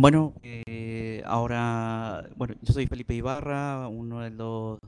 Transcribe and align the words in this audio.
Bueno, 0.00 0.32
eh, 0.42 1.22
ahora, 1.26 2.26
bueno, 2.34 2.54
yo 2.62 2.72
soy 2.72 2.86
Felipe 2.86 3.12
Ibarra, 3.12 3.86
uno 3.86 4.20
de 4.20 4.30
los 4.30 4.78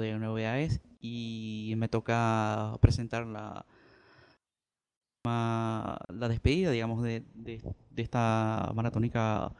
de 0.00 0.16
novedades 0.16 0.80
y 1.00 1.74
me 1.76 1.88
toca 1.88 2.78
presentar 2.80 3.26
la 3.26 3.66
la 5.24 6.28
despedida, 6.28 6.70
digamos, 6.70 7.02
de, 7.02 7.24
de, 7.34 7.60
esta 7.96 8.70
maratónica 8.76 9.50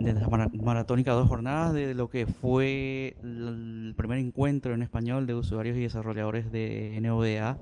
de 0.00 0.10
esta 0.10 0.28
maratónica 0.28 1.12
dos 1.12 1.28
jornadas 1.28 1.74
de 1.74 1.94
lo 1.94 2.10
que 2.10 2.26
fue 2.26 3.16
el 3.22 3.94
primer 3.96 4.18
encuentro 4.18 4.74
en 4.74 4.82
español 4.82 5.28
de 5.28 5.34
usuarios 5.34 5.76
y 5.76 5.82
desarrolladores 5.82 6.50
de 6.50 6.98
NVDA 7.00 7.56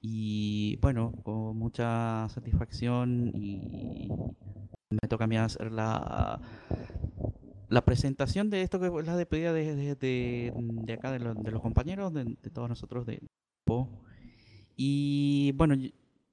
y 0.00 0.76
bueno, 0.80 1.12
con 1.22 1.56
mucha 1.56 2.28
satisfacción 2.28 3.32
y 3.34 4.08
me 4.90 5.08
toca 5.08 5.24
a 5.24 5.26
mí 5.26 5.36
hacer 5.36 5.72
la, 5.72 6.40
la 7.68 7.84
presentación 7.84 8.48
de 8.50 8.62
esto 8.62 8.80
que 8.80 8.86
es 8.86 9.06
la 9.06 9.16
despedida 9.16 9.52
de, 9.52 9.74
de, 9.74 10.52
de, 10.54 10.92
acá, 10.92 11.12
de, 11.12 11.18
de, 11.18 11.50
los 11.50 11.62
compañeros, 11.62 12.12
de, 12.14 12.36
todos 12.52 12.68
nosotros 12.68 13.06
de 13.06 13.20
Y 14.76 15.52
bueno, 15.56 15.74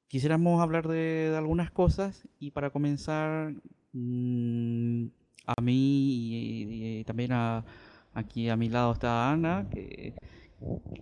quisiéramos 0.08 0.62
hablar 0.62 0.88
de, 0.88 1.34
algunas 1.36 1.72
cosas 1.72 2.28
y 2.40 2.52
para 2.52 2.70
comenzar, 2.70 3.54
mm, 3.94 5.08
a 5.48 5.62
mí 5.62 7.00
y, 7.00 7.04
también 7.04 7.32
a, 7.34 7.66
aquí 8.14 8.50
a 8.50 8.56
mi 8.56 8.70
lado 8.70 8.94
está 8.94 9.32
Ana, 9.32 9.68
que 9.70 10.14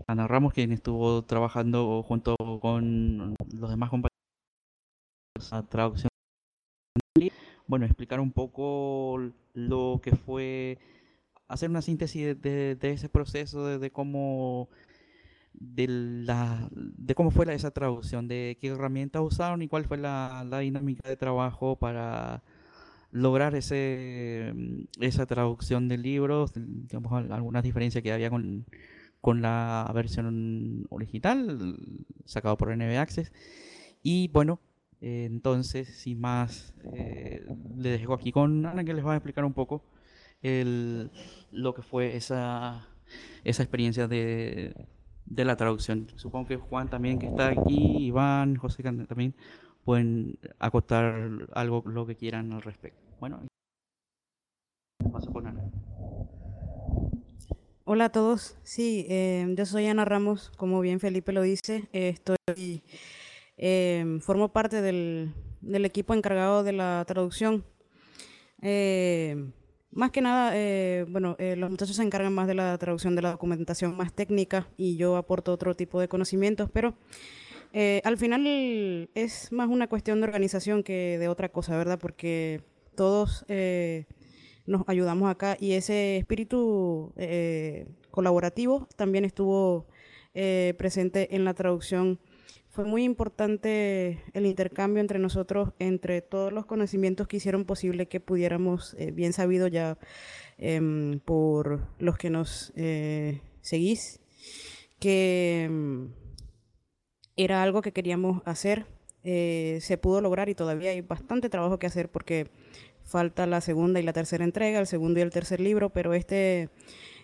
Ana 0.07 0.27
Ramos, 0.27 0.53
quien 0.53 0.71
estuvo 0.71 1.23
trabajando 1.23 2.03
junto 2.03 2.35
con 2.61 3.35
los 3.53 3.69
demás 3.69 3.89
compañeros 3.89 4.13
a 5.51 5.63
traducción. 5.63 6.09
Bueno, 7.67 7.85
explicar 7.85 8.19
un 8.19 8.31
poco 8.31 9.19
lo 9.53 10.01
que 10.03 10.15
fue 10.15 10.77
hacer 11.47 11.69
una 11.69 11.81
síntesis 11.81 12.41
de, 12.41 12.77
ese 12.81 13.09
proceso, 13.09 13.79
de, 13.79 13.91
cómo 13.91 14.69
de, 15.53 15.87
la, 15.87 16.67
de 16.71 17.15
cómo 17.15 17.31
fue 17.31 17.53
esa 17.53 17.71
traducción, 17.71 18.27
de 18.27 18.57
qué 18.59 18.67
herramientas 18.69 19.21
usaron 19.21 19.61
y 19.61 19.67
cuál 19.67 19.85
fue 19.85 19.97
la, 19.97 20.45
la 20.49 20.59
dinámica 20.59 21.07
de 21.07 21.15
trabajo 21.15 21.77
para 21.77 22.43
lograr 23.11 23.55
ese, 23.55 24.53
esa 24.99 25.25
traducción 25.25 25.87
del 25.87 26.01
libro, 26.01 26.47
digamos, 26.55 27.31
algunas 27.31 27.63
diferencias 27.63 28.03
que 28.03 28.11
había 28.11 28.31
con, 28.31 28.65
con 29.23 29.41
la 29.41 29.89
versión 29.95 30.85
original, 30.89 31.77
sacado 32.25 32.57
por 32.57 32.75
NB 32.75 32.97
Access. 32.97 33.31
Y 34.01 34.27
bueno, 34.27 34.59
eh, 34.99 35.23
entonces, 35.23 35.87
sin 35.97 36.19
más, 36.19 36.73
eh, 36.93 37.41
dejo 37.47 38.15
aquí 38.15 38.33
con 38.33 38.65
Ana 38.65 38.83
que 38.83 38.93
les 38.93 39.05
va 39.05 39.13
a 39.13 39.15
explicar 39.15 39.45
un 39.45 39.53
poco 39.53 39.85
el, 40.41 41.09
lo 41.53 41.73
que 41.73 41.83
fue 41.83 42.17
esa, 42.17 42.89
esa 43.45 43.63
experiencia 43.63 44.09
de, 44.09 44.75
de 45.25 45.45
la 45.45 45.55
traducción. 45.55 46.07
Supongo 46.17 46.49
que 46.49 46.57
Juan 46.57 46.89
también 46.89 47.17
que 47.17 47.27
está 47.27 47.47
aquí, 47.47 48.07
Iván, 48.07 48.57
José 48.57 48.83
también 48.83 49.35
pueden 49.85 50.37
acotar 50.59 51.47
algo 51.53 51.81
lo 51.85 52.05
que 52.05 52.17
quieran 52.17 52.51
al 52.51 52.61
respecto. 52.61 53.01
Bueno, 53.21 53.39
paso 55.13 55.31
con 55.31 55.47
Ana. 55.47 55.63
Hola 57.85 58.05
a 58.05 58.09
todos. 58.13 58.55
Sí, 58.63 59.05
em, 59.09 59.57
yo 59.57 59.65
soy 59.65 59.87
Ana 59.87 60.05
Ramos, 60.05 60.51
como 60.55 60.79
bien 60.79 61.01
Felipe 61.01 61.33
lo 61.33 61.41
dice. 61.41 61.89
estoy, 61.91 62.81
em, 63.57 64.21
formo 64.21 64.53
parte 64.53 64.81
del, 64.81 65.33
equipo 65.61 66.13
encargado 66.13 66.63
de 66.63 66.71
la 66.71 67.03
traducción. 67.05 67.65
Em, 68.61 69.51
más 69.91 70.11
que 70.11 70.21
nada, 70.21 70.51
eh, 70.55 71.05
bueno, 71.09 71.35
eh, 71.39 71.57
los 71.57 71.69
muchachos 71.69 71.97
se 71.97 72.03
encargan 72.03 72.33
más 72.33 72.47
de 72.47 72.53
la 72.53 72.77
traducción 72.77 73.15
de 73.17 73.21
la 73.21 73.31
documentación 73.31 73.97
más 73.97 74.13
técnica 74.13 74.69
y 74.77 74.95
yo 74.95 75.17
aporto 75.17 75.51
otro 75.51 75.75
tipo 75.75 75.99
de 75.99 76.07
conocimientos, 76.07 76.69
pero 76.71 76.93
eh, 77.73 78.01
al 78.05 78.17
final 78.17 79.09
es 79.13 79.51
más 79.51 79.67
una 79.67 79.87
cuestión 79.87 80.21
de 80.21 80.27
organización 80.27 80.83
que 80.83 81.17
de 81.19 81.27
otra 81.27 81.49
cosa, 81.49 81.77
¿verdad? 81.77 81.99
Porque 81.99 82.61
todos 82.95 83.45
nos 84.65 84.83
ayudamos 84.87 85.29
acá 85.29 85.57
y 85.59 85.73
ese 85.73 86.17
espíritu 86.17 87.13
eh, 87.17 87.87
colaborativo 88.11 88.87
también 88.95 89.25
estuvo 89.25 89.87
eh, 90.33 90.73
presente 90.77 91.35
en 91.35 91.45
la 91.45 91.53
traducción. 91.53 92.19
Fue 92.69 92.85
muy 92.85 93.03
importante 93.03 94.23
el 94.33 94.45
intercambio 94.47 95.01
entre 95.01 95.19
nosotros, 95.19 95.73
entre 95.77 96.21
todos 96.21 96.51
los 96.51 96.65
conocimientos 96.65 97.27
que 97.27 97.37
hicieron 97.37 97.65
posible 97.65 98.07
que 98.07 98.19
pudiéramos, 98.19 98.95
eh, 98.97 99.11
bien 99.11 99.31
sabido 99.33 99.67
ya 99.67 99.99
em, 100.57 101.19
por 101.19 101.87
los 101.99 102.17
que 102.17 102.31
nos 102.31 102.73
seguís, 103.61 104.21
que 104.99 105.65
em, 105.65 106.13
era 107.35 107.61
algo 107.61 107.81
que 107.81 107.91
queríamos 107.91 108.41
hacer. 108.45 108.85
se 109.23 109.97
pudo 110.01 110.19
lograr 110.19 110.49
y 110.49 110.55
todavía 110.55 110.91
hay 110.91 111.01
bastante 111.01 111.49
trabajo 111.49 111.79
que 111.79 111.87
hacer 111.87 112.09
porque 112.09 112.49
falta 113.13 113.45
la 113.45 113.61
segunda 113.61 113.99
y 113.99 114.03
la 114.03 114.11
tercera 114.11 114.43
entrega, 114.43 114.79
el 114.79 114.87
segundo 114.87 115.19
y 115.19 115.21
el 115.21 115.29
tercer 115.29 115.59
libro, 115.59 115.91
pero 115.91 116.15
este, 116.15 116.69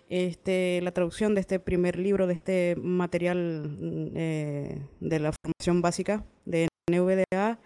este, 0.07 0.81
la 0.83 0.91
traducción 0.91 1.33
de 1.33 1.41
este 1.41 1.59
primer 1.59 1.97
libro, 1.97 2.27
de 2.27 2.35
este 2.35 2.75
material 2.77 3.67
mm, 3.67 4.11
eh, 4.15 4.81
de 4.99 5.19
la 5.19 5.31
formación 5.31 5.81
básica 5.81 6.23
de 6.45 6.67
NVDA, 6.91 7.59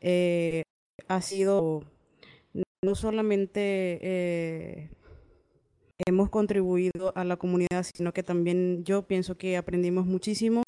eh, 0.00 0.62
ha 1.06 1.20
sido 1.20 1.84
no 2.82 2.94
solamente 2.94 3.98
eh, 4.00 4.90
hemos 6.06 6.30
contribuido 6.30 7.12
a 7.14 7.24
la 7.24 7.36
comunidad, 7.36 7.84
sino 7.94 8.14
que 8.14 8.22
también 8.22 8.84
yo 8.84 9.02
pienso 9.06 9.36
que 9.36 9.58
aprendimos 9.58 10.06
muchísimo. 10.06 10.62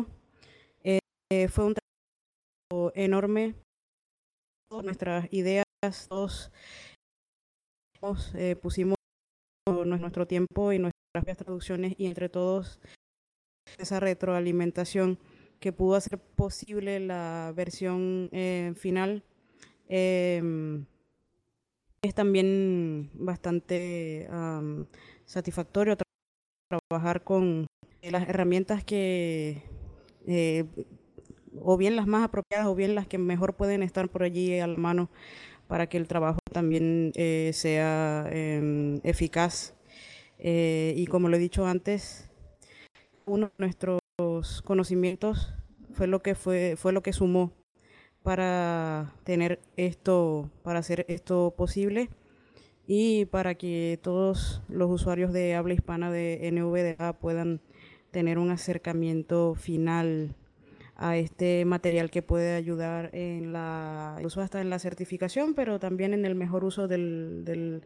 fue 1.48 1.64
un 1.64 1.74
trabajo 1.74 2.92
enorme, 2.94 3.54
nuestras 4.82 5.26
ideas 5.32 5.64
todos 6.09 6.50
eh, 8.34 8.54
pusimos 8.54 8.94
nuestro 9.66 10.26
tiempo 10.26 10.72
y 10.72 10.78
nuestras 10.78 11.37
traducciones 11.37 11.94
y 11.98 12.06
entre 12.06 12.28
todos 12.28 12.78
esa 13.78 13.98
retroalimentación 13.98 15.19
que 15.59 15.72
pudo 15.72 15.97
hacer 15.97 16.19
posible 16.21 17.00
la 17.00 17.53
versión 17.56 18.28
eh, 18.31 18.75
final 18.76 19.25
em, 19.88 20.87
es 22.03 22.15
también 22.15 23.10
bastante 23.15 24.28
satisfactorio 25.25 25.97
trabajar 26.88 27.25
con 27.25 27.66
las 28.03 28.28
herramientas 28.28 28.84
que 28.84 29.62
eh, 30.26 30.65
o 31.60 31.76
bien 31.76 31.97
las 31.97 32.06
más 32.06 32.25
apropiadas 32.25 32.66
o 32.66 32.75
bien 32.75 32.94
las 32.94 33.06
que 33.06 33.19
mejor 33.19 33.54
pueden 33.54 33.82
estar 33.82 34.09
por 34.09 34.22
allí 34.22 34.59
a 34.59 34.66
la 34.66 34.76
mano 34.76 35.10
para 35.66 35.88
que 35.88 35.96
el 35.96 36.08
trabajo 36.08 36.38
también 36.52 37.12
eh, 37.14 37.50
sea 37.54 38.28
em, 38.30 39.00
eficaz. 39.04 39.74
Eh, 40.38 40.94
y 40.96 41.06
como 41.06 41.28
lo 41.28 41.36
he 41.36 41.40
dicho 41.40 41.66
antes, 41.66 42.30
uno 43.26 43.46
de 43.46 43.52
nuestros 43.58 44.00
conocimientos 44.64 45.54
fue 45.92 46.06
lo 46.06 46.22
que 46.22 46.34
fue, 46.34 46.74
fue 46.76 46.92
lo 46.92 47.02
que 47.02 47.12
sumó 47.12 47.52
para 48.22 49.14
tener 49.24 49.60
esto, 49.76 50.50
para 50.62 50.80
hacer 50.80 51.04
esto 51.08 51.54
posible 51.56 52.08
y 52.86 53.26
para 53.26 53.54
que 53.54 53.98
todos 54.02 54.62
los 54.68 54.90
usuarios 54.90 55.32
de 55.32 55.54
habla 55.54 55.74
hispana 55.74 56.10
de 56.10 56.50
NVDA 56.52 57.14
puedan 57.14 57.60
tener 58.10 58.38
un 58.38 58.50
acercamiento 58.50 59.54
final 59.54 60.36
a 61.02 61.16
este 61.16 61.64
material 61.64 62.10
que 62.10 62.22
puede 62.22 62.54
ayudar 62.54 63.10
en 63.12 63.52
la 63.52 64.16
uso 64.24 64.41
hasta 64.41 64.60
en 64.60 64.71
la 64.71 64.78
certificación, 64.78 65.54
pero 65.54 65.80
también 65.80 66.15
en 66.15 66.24
el 66.24 66.36
mejor 66.36 66.65
uso 66.65 66.86
del, 66.86 67.42
del, 67.44 67.82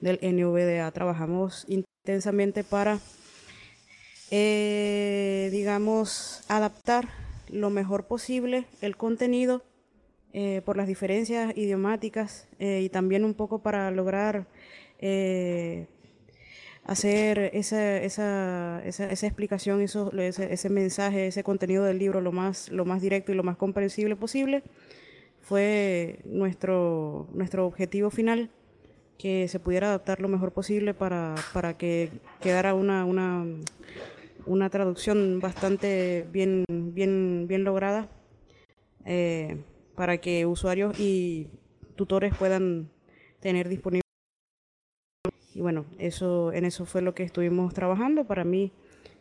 del 0.00 0.18
NVDA. 0.22 0.90
Trabajamos 0.90 1.66
intensamente 1.68 2.64
para, 2.64 3.00
eh, 4.30 5.50
digamos, 5.52 6.42
adaptar 6.48 7.08
lo 7.50 7.68
mejor 7.68 8.06
posible 8.06 8.64
el 8.80 8.96
contenido 8.96 9.62
eh, 10.32 10.62
por 10.64 10.78
las 10.78 10.88
diferencias 10.88 11.54
idiomáticas 11.56 12.48
eh, 12.58 12.80
y 12.82 12.88
también 12.88 13.24
un 13.24 13.34
poco 13.34 13.60
para 13.60 13.90
lograr 13.90 14.46
hacer 16.84 17.50
esa, 17.54 17.96
esa, 17.96 18.82
esa, 18.84 19.10
esa 19.10 19.26
explicación, 19.26 19.80
ese, 19.80 20.68
mensaje, 20.68 21.26
ese 21.28 21.42
contenido 21.42 21.84
del 21.84 21.98
libro 21.98 22.20
lo 22.20 22.32
más, 22.32 22.68
lo 22.70 22.84
más 22.84 23.00
directo 23.00 23.32
y 23.32 23.34
lo 23.34 23.42
más 23.42 23.56
comprensible 23.56 24.16
posible, 24.16 24.62
fue 25.40 26.20
nuestro, 26.24 27.28
nuestro 27.32 27.66
objetivo 27.66 28.10
final, 28.10 28.50
que 29.18 29.48
se 29.48 29.60
pudiera 29.60 29.88
adaptar 29.88 30.20
lo 30.20 30.28
mejor 30.28 30.52
posible 30.52 30.92
para, 30.92 31.34
para 31.52 31.76
que 31.78 32.10
quedara 32.40 32.74
una, 32.74 33.04
una, 33.04 33.46
una 34.46 34.70
traducción 34.70 35.40
bastante 35.40 36.26
bien, 36.32 36.64
bien, 36.68 37.46
bien 37.48 37.64
lograda, 37.64 38.08
eh, 39.06 39.58
para 39.94 40.18
que 40.18 40.46
usuarios 40.46 40.98
y 40.98 41.48
tutores 41.94 42.34
puedan 42.36 42.90
tener 43.40 43.68
disponible. 43.68 44.03
Y 45.54 45.60
bueno, 45.60 45.86
eso, 45.98 46.52
en 46.52 46.64
eso 46.64 46.84
fue 46.84 47.00
lo 47.00 47.14
que 47.14 47.22
estuvimos 47.22 47.72
trabajando. 47.74 48.26
Para 48.26 48.44
mí 48.44 48.72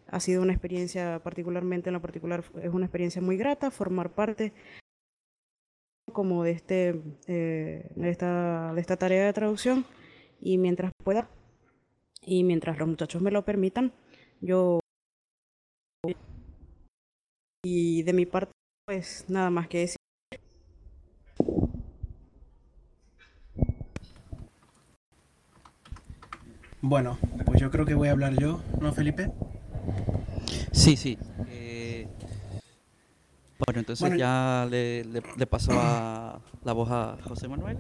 ha 0.08 0.20
sido 0.20 0.42
una 0.42 0.54
experiencia, 0.54 1.22
particularmente 1.24 1.90
en 1.90 1.94
lo 1.94 2.02
particular, 2.02 2.44
es 2.62 2.74
una 2.74 2.86
experiencia 2.86 3.22
muy 3.22 3.38
grata 3.38 3.72
formar 3.72 4.10
parte 4.10 4.52
como 6.12 6.44
de, 6.44 6.52
este, 6.52 7.02
eh, 7.28 7.92
de, 7.96 8.10
esta, 8.10 8.74
de 8.74 8.82
esta 8.82 8.98
tarea 8.98 9.26
de 9.26 9.34
traducción 9.34 9.86
y 10.40 10.58
mientras 10.58 10.92
pueda 11.04 11.30
y 12.22 12.44
mientras 12.44 12.78
los 12.78 12.88
muchachos 12.88 13.22
me 13.22 13.32
lo 13.32 13.44
permitan, 13.44 13.92
yo 14.42 14.80
y 17.66 18.04
de 18.04 18.14
mi 18.14 18.26
parte 18.26 18.52
pues 18.86 19.26
nada 19.30 19.50
más 19.50 19.68
que 19.68 19.80
decir. 19.80 19.98
Bueno, 26.86 27.18
pues 27.46 27.62
yo 27.62 27.72
creo 27.72 27.86
que 27.86 27.94
voy 27.94 28.10
a 28.10 28.12
hablar 28.12 28.34
yo, 28.38 28.62
¿no, 28.82 28.92
Felipe? 28.92 29.32
Sí, 30.74 30.98
sí. 30.98 31.18
Eh, 31.48 32.10
bueno, 33.66 33.80
entonces 33.80 34.18
ya 34.18 34.68
le, 34.70 35.06
le, 35.06 35.48
paso 35.48 35.72
a 35.76 36.42
la 36.66 36.74
voz 36.74 36.92
a 36.92 37.18
José 37.24 37.48
Manuel. 37.48 37.78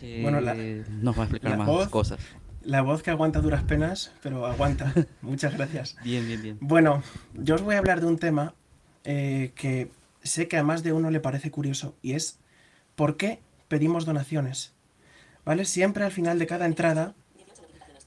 Que 0.00 0.22
bueno, 0.22 0.40
nos 0.40 1.18
va 1.18 1.20
a 1.20 1.24
explicar 1.26 1.58
más 1.58 1.88
cosas. 1.88 2.18
La 2.62 2.80
voz 2.80 3.02
que 3.02 3.10
aguanta 3.10 3.42
duras 3.42 3.62
penas, 3.64 4.14
pero 4.22 4.46
aguanta. 4.46 4.94
Muchas 5.20 5.52
gracias. 5.52 5.96
Bien, 6.02 6.26
bien, 6.26 6.40
bien. 6.40 6.58
Bueno, 6.62 7.02
yo 7.34 7.56
os 7.56 7.62
voy 7.62 7.74
a 7.74 7.78
hablar 7.78 8.00
de 8.00 8.06
un 8.06 8.16
tema 8.16 8.54
eh, 9.04 9.52
que 9.54 9.90
sé 10.22 10.48
que 10.48 10.56
a 10.56 10.62
más 10.62 10.82
de 10.82 10.94
uno 10.94 11.10
le 11.10 11.20
parece 11.20 11.50
curioso 11.50 11.94
y 12.00 12.14
es 12.14 12.38
¿por 12.94 13.18
qué 13.18 13.42
pedimos 13.68 14.06
donaciones? 14.06 14.72
¿Vale? 15.44 15.66
Siempre 15.66 16.04
al 16.04 16.10
final 16.10 16.38
de 16.38 16.46
cada 16.46 16.64
entrada, 16.64 17.14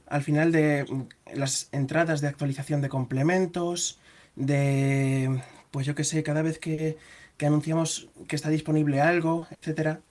al 0.10 0.24
final 0.24 0.52
de 0.52 0.86
mm, 0.86 1.36
las 1.38 1.70
entradas 1.72 2.22
de 2.22 2.28
actualización 2.28 2.82
de 2.82 2.90
complementos, 2.90 4.00
de, 4.36 5.42
pues 5.72 5.86
yo 5.86 5.96
qué 5.96 6.04
sé, 6.04 6.24
cada 6.24 6.42
vez 6.42 6.60
que, 6.60 6.98
que 7.38 7.46
anunciamos 7.46 8.10
que 8.28 8.36
está 8.36 8.50
disponible 8.50 9.02
algo, 9.02 9.48
etcétera, 9.52 10.02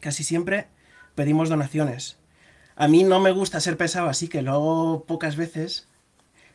casi 0.00 0.24
siempre 0.24 0.66
pedimos 1.14 1.48
donaciones. 1.48 2.18
A 2.76 2.88
mí 2.88 3.04
no 3.04 3.20
me 3.20 3.32
gusta 3.32 3.60
ser 3.60 3.76
pesado, 3.76 4.08
así 4.08 4.28
que 4.28 4.42
lo 4.42 4.52
hago 4.52 5.04
pocas 5.04 5.36
veces. 5.36 5.88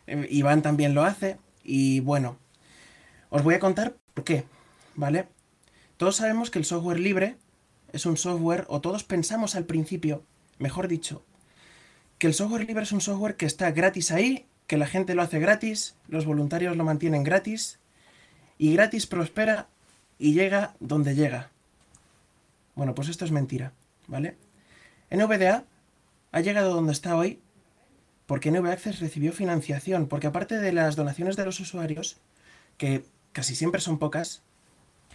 Eh, 0.07 0.27
Iván 0.29 0.61
también 0.61 0.93
lo 0.93 1.03
hace. 1.03 1.37
Y 1.63 1.99
bueno, 1.99 2.37
os 3.29 3.43
voy 3.43 3.55
a 3.55 3.59
contar 3.59 3.95
por 4.13 4.23
qué, 4.23 4.45
¿vale? 4.95 5.27
Todos 5.97 6.17
sabemos 6.17 6.49
que 6.49 6.59
el 6.59 6.65
software 6.65 6.99
libre 6.99 7.37
es 7.91 8.05
un 8.05 8.17
software, 8.17 8.65
o 8.67 8.81
todos 8.81 9.03
pensamos 9.03 9.55
al 9.55 9.65
principio, 9.65 10.23
mejor 10.59 10.87
dicho, 10.87 11.23
que 12.17 12.27
el 12.27 12.33
software 12.33 12.65
libre 12.65 12.83
es 12.83 12.91
un 12.91 13.01
software 13.01 13.35
que 13.35 13.45
está 13.45 13.71
gratis 13.71 14.11
ahí, 14.11 14.45
que 14.65 14.77
la 14.77 14.87
gente 14.87 15.15
lo 15.15 15.21
hace 15.21 15.39
gratis, 15.39 15.95
los 16.07 16.25
voluntarios 16.25 16.75
lo 16.75 16.83
mantienen 16.83 17.23
gratis, 17.23 17.79
y 18.57 18.73
gratis 18.73 19.07
prospera 19.07 19.67
y 20.17 20.33
llega 20.33 20.75
donde 20.79 21.15
llega. 21.15 21.51
Bueno, 22.75 22.95
pues 22.95 23.09
esto 23.09 23.25
es 23.25 23.31
mentira, 23.31 23.73
¿vale? 24.07 24.35
NVDA 25.09 25.63
ha 26.31 26.41
llegado 26.41 26.73
donde 26.73 26.93
está 26.93 27.15
hoy 27.15 27.39
porque 28.27 28.51
NV 28.51 28.67
Access 28.67 28.99
recibió 28.99 29.31
financiación, 29.31 30.07
porque 30.07 30.27
aparte 30.27 30.59
de 30.59 30.73
las 30.73 30.95
donaciones 30.95 31.37
de 31.37 31.45
los 31.45 31.59
usuarios, 31.61 32.17
que 32.77 33.05
casi 33.31 33.55
siempre 33.55 33.79
son 33.79 33.99
pocas, 33.99 34.43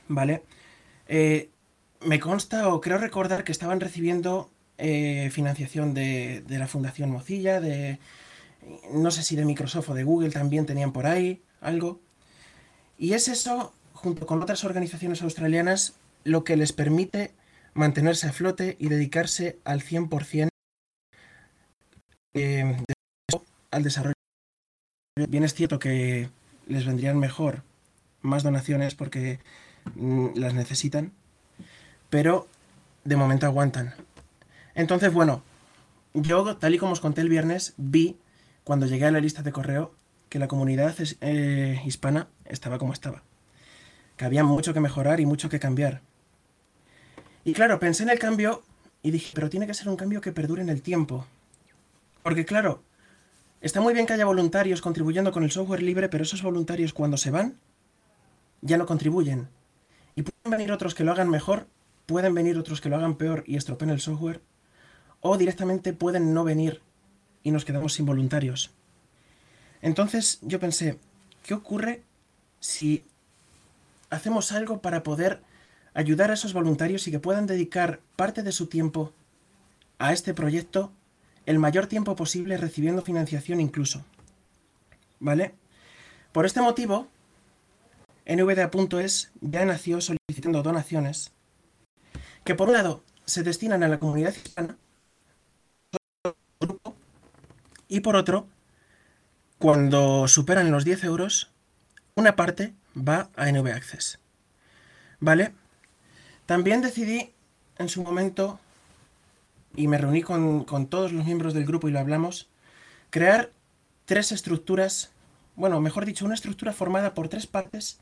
¿vale? 0.08 0.42
Eh, 1.08 1.50
me 2.00 2.18
consta 2.18 2.68
o 2.68 2.80
creo 2.80 2.98
recordar 2.98 3.44
que 3.44 3.52
estaban 3.52 3.80
recibiendo 3.80 4.50
eh, 4.84 5.30
financiación 5.30 5.94
de, 5.94 6.42
la 6.48 6.66
Fundación 6.66 7.08
Mozilla, 7.08 7.60
de 7.60 8.00
no 8.92 9.12
sé 9.12 9.22
si 9.22 9.36
de 9.36 9.44
Microsoft 9.44 9.90
o 9.90 9.94
de 9.94 10.02
Google 10.02 10.30
también 10.30 10.66
tenían 10.66 10.92
por 10.92 11.06
ahí 11.06 11.40
algo. 11.60 12.00
Y 12.98 13.12
es 13.12 13.28
eso, 13.28 13.72
junto 13.92 14.26
con 14.26 14.42
otras 14.42 14.64
organizaciones 14.64 15.22
australianas, 15.22 15.94
lo 16.24 16.42
que 16.42 16.56
les 16.56 16.72
permite 16.72 17.30
mantenerse 17.74 18.26
a 18.26 18.32
flote 18.32 18.76
y 18.80 18.88
dedicarse 18.88 19.60
al 19.62 19.82
100% 19.82 20.48
eh, 22.34 22.76
al 23.70 23.82
desarrollo. 23.84 24.14
Bien 25.28 25.44
es 25.44 25.54
cierto 25.54 25.78
que 25.78 26.28
les 26.66 26.86
vendrían 26.86 27.20
mejor 27.20 27.62
más 28.20 28.42
donaciones 28.42 28.96
porque 28.96 29.38
mm, 29.94 30.30
las 30.34 30.54
necesitan, 30.54 31.12
pero 32.10 32.48
de 33.04 33.14
momento 33.14 33.46
aguantan. 33.46 33.94
Entonces, 34.74 35.12
bueno, 35.12 35.42
yo, 36.14 36.56
tal 36.56 36.74
y 36.74 36.78
como 36.78 36.92
os 36.92 37.00
conté 37.00 37.20
el 37.20 37.28
viernes, 37.28 37.74
vi 37.76 38.16
cuando 38.64 38.86
llegué 38.86 39.06
a 39.06 39.10
la 39.10 39.20
lista 39.20 39.42
de 39.42 39.52
correo 39.52 39.94
que 40.28 40.38
la 40.38 40.48
comunidad 40.48 40.94
eh, 41.20 41.80
hispana 41.84 42.28
estaba 42.44 42.78
como 42.78 42.92
estaba. 42.92 43.22
Que 44.16 44.24
había 44.24 44.44
mucho 44.44 44.72
que 44.72 44.80
mejorar 44.80 45.20
y 45.20 45.26
mucho 45.26 45.48
que 45.48 45.60
cambiar. 45.60 46.00
Y 47.44 47.52
claro, 47.52 47.78
pensé 47.78 48.04
en 48.04 48.10
el 48.10 48.18
cambio 48.18 48.62
y 49.02 49.10
dije, 49.10 49.32
pero 49.34 49.50
tiene 49.50 49.66
que 49.66 49.74
ser 49.74 49.88
un 49.88 49.96
cambio 49.96 50.20
que 50.20 50.32
perdure 50.32 50.62
en 50.62 50.68
el 50.68 50.80
tiempo. 50.80 51.26
Porque 52.22 52.44
claro, 52.44 52.82
está 53.60 53.80
muy 53.80 53.94
bien 53.94 54.06
que 54.06 54.12
haya 54.12 54.24
voluntarios 54.24 54.80
contribuyendo 54.80 55.32
con 55.32 55.42
el 55.42 55.50
software 55.50 55.82
libre, 55.82 56.08
pero 56.08 56.22
esos 56.22 56.42
voluntarios 56.42 56.92
cuando 56.92 57.16
se 57.16 57.30
van 57.30 57.58
ya 58.60 58.78
no 58.78 58.86
contribuyen. 58.86 59.48
Y 60.14 60.22
pueden 60.22 60.56
venir 60.56 60.72
otros 60.72 60.94
que 60.94 61.04
lo 61.04 61.12
hagan 61.12 61.28
mejor, 61.28 61.66
pueden 62.06 62.34
venir 62.34 62.58
otros 62.58 62.80
que 62.80 62.88
lo 62.88 62.96
hagan 62.96 63.16
peor 63.16 63.42
y 63.46 63.56
estropeen 63.56 63.90
el 63.90 64.00
software, 64.00 64.40
o 65.22 65.38
directamente 65.38 65.94
pueden 65.94 66.34
no 66.34 66.44
venir 66.44 66.82
y 67.42 67.52
nos 67.52 67.64
quedamos 67.64 67.94
sin 67.94 68.04
voluntarios. 68.04 68.70
Entonces 69.80 70.38
yo 70.42 70.60
pensé, 70.60 70.98
¿qué 71.42 71.54
ocurre 71.54 72.02
si 72.60 73.04
hacemos 74.10 74.52
algo 74.52 74.82
para 74.82 75.02
poder 75.02 75.42
ayudar 75.94 76.30
a 76.30 76.34
esos 76.34 76.52
voluntarios 76.52 77.06
y 77.08 77.10
que 77.10 77.18
puedan 77.18 77.46
dedicar 77.46 78.00
parte 78.16 78.42
de 78.42 78.52
su 78.52 78.66
tiempo 78.66 79.12
a 79.98 80.12
este 80.12 80.34
proyecto 80.34 80.92
el 81.46 81.58
mayor 81.58 81.86
tiempo 81.86 82.14
posible 82.16 82.56
recibiendo 82.56 83.02
financiación 83.02 83.60
incluso? 83.60 84.04
¿Vale? 85.20 85.54
Por 86.32 86.46
este 86.46 86.60
motivo, 86.60 87.06
NVDA.es 88.26 89.30
ya 89.40 89.64
nació 89.64 90.00
solicitando 90.00 90.62
donaciones 90.62 91.32
que 92.44 92.56
por 92.56 92.68
un 92.68 92.74
lado 92.74 93.04
se 93.24 93.44
destinan 93.44 93.84
a 93.84 93.88
la 93.88 94.00
comunidad 94.00 94.34
hispana 94.34 94.76
y 97.92 98.00
por 98.00 98.16
otro, 98.16 98.48
cuando 99.58 100.26
superan 100.26 100.70
los 100.70 100.86
10 100.86 101.04
euros, 101.04 101.50
una 102.14 102.36
parte 102.36 102.72
va 102.96 103.28
a 103.36 103.52
NV 103.52 103.66
Access. 103.66 104.18
¿Vale? 105.20 105.52
También 106.46 106.80
decidí 106.80 107.32
en 107.76 107.90
su 107.90 108.02
momento, 108.02 108.58
y 109.76 109.88
me 109.88 109.98
reuní 109.98 110.22
con, 110.22 110.64
con 110.64 110.86
todos 110.86 111.12
los 111.12 111.26
miembros 111.26 111.52
del 111.52 111.66
grupo 111.66 111.86
y 111.86 111.92
lo 111.92 111.98
hablamos, 111.98 112.48
crear 113.10 113.52
tres 114.06 114.32
estructuras, 114.32 115.10
bueno, 115.54 115.78
mejor 115.82 116.06
dicho, 116.06 116.24
una 116.24 116.34
estructura 116.34 116.72
formada 116.72 117.12
por 117.12 117.28
tres 117.28 117.46
partes 117.46 118.00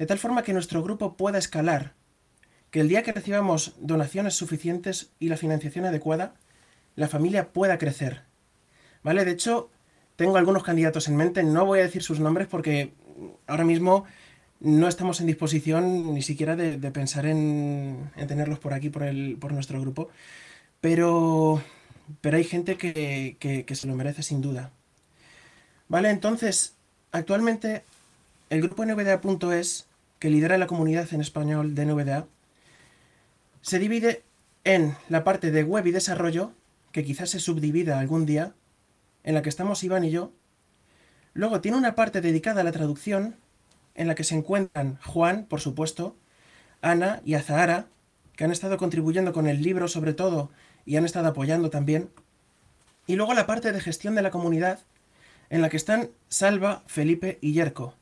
de 0.00 0.06
tal 0.06 0.18
forma 0.18 0.42
que 0.42 0.52
nuestro 0.52 0.82
grupo 0.82 1.16
pueda 1.16 1.38
escalar, 1.38 1.94
que 2.72 2.80
el 2.80 2.88
día 2.88 3.04
que 3.04 3.12
recibamos 3.12 3.74
donaciones 3.78 4.34
suficientes 4.34 5.12
y 5.20 5.28
la 5.28 5.36
financiación 5.36 5.84
adecuada, 5.84 6.34
la 6.96 7.06
familia 7.06 7.52
pueda 7.52 7.78
crecer. 7.78 8.24
¿Vale? 9.06 9.24
De 9.24 9.30
hecho, 9.30 9.70
tengo 10.16 10.36
algunos 10.36 10.64
candidatos 10.64 11.06
en 11.06 11.14
mente, 11.14 11.44
no 11.44 11.64
voy 11.64 11.78
a 11.78 11.82
decir 11.82 12.02
sus 12.02 12.18
nombres 12.18 12.48
porque 12.48 12.92
ahora 13.46 13.64
mismo 13.64 14.04
no 14.58 14.88
estamos 14.88 15.20
en 15.20 15.28
disposición 15.28 16.12
ni 16.12 16.22
siquiera 16.22 16.56
de, 16.56 16.76
pensar 16.90 17.24
en, 17.24 18.10
tenerlos 18.26 18.58
por 18.58 18.74
aquí, 18.74 18.90
por, 18.90 19.04
el, 19.04 19.36
por 19.40 19.52
nuestro 19.52 19.80
grupo, 19.80 20.08
pero, 20.80 21.62
pero 22.20 22.36
hay 22.36 22.42
gente 22.42 22.76
que, 22.76 23.36
que 23.38 23.74
se 23.76 23.86
lo 23.86 23.94
merece 23.94 24.24
sin 24.24 24.40
duda. 24.40 24.72
¿Vale? 25.86 26.10
Entonces, 26.10 26.74
actualmente 27.12 27.84
el 28.50 28.60
grupo 28.60 28.84
NVDA.es, 28.84 29.86
que 30.18 30.30
lidera 30.30 30.58
la 30.58 30.66
comunidad 30.66 31.14
en 31.14 31.20
español 31.20 31.76
de 31.76 31.86
NVDA, 31.86 32.26
se 33.62 33.78
divide 33.78 34.24
en 34.64 34.96
la 35.08 35.22
parte 35.22 35.52
de 35.52 35.62
web 35.62 35.86
y 35.86 35.92
desarrollo, 35.92 36.50
que 36.90 37.04
quizás 37.04 37.30
se 37.30 37.38
subdivida 37.38 38.00
algún 38.00 38.26
día, 38.26 38.52
en 39.26 39.34
la 39.34 39.42
que 39.42 39.50
estamos 39.50 39.84
Iván 39.84 40.04
y 40.04 40.10
yo. 40.10 40.32
Luego 41.34 41.60
tiene 41.60 41.76
una 41.76 41.94
parte 41.94 42.22
dedicada 42.22 42.62
a 42.62 42.64
la 42.64 42.72
traducción, 42.72 43.36
en 43.94 44.06
la 44.06 44.14
que 44.14 44.24
se 44.24 44.36
encuentran 44.36 44.98
Juan, 45.04 45.44
por 45.46 45.60
supuesto, 45.60 46.16
Ana 46.80 47.20
y 47.24 47.34
Azahara, 47.34 47.88
que 48.36 48.44
han 48.44 48.52
estado 48.52 48.78
contribuyendo 48.78 49.32
con 49.32 49.48
el 49.48 49.62
libro 49.62 49.88
sobre 49.88 50.14
todo 50.14 50.50
y 50.84 50.96
han 50.96 51.04
estado 51.04 51.28
apoyando 51.28 51.70
también. 51.70 52.08
Y 53.06 53.16
luego 53.16 53.34
la 53.34 53.46
parte 53.46 53.72
de 53.72 53.80
gestión 53.80 54.14
de 54.14 54.22
la 54.22 54.30
comunidad, 54.30 54.80
en 55.50 55.60
la 55.60 55.70
que 55.70 55.76
están 55.76 56.10
Salva, 56.28 56.84
Felipe 56.86 57.38
y 57.40 57.52
Yerko. 57.52 57.94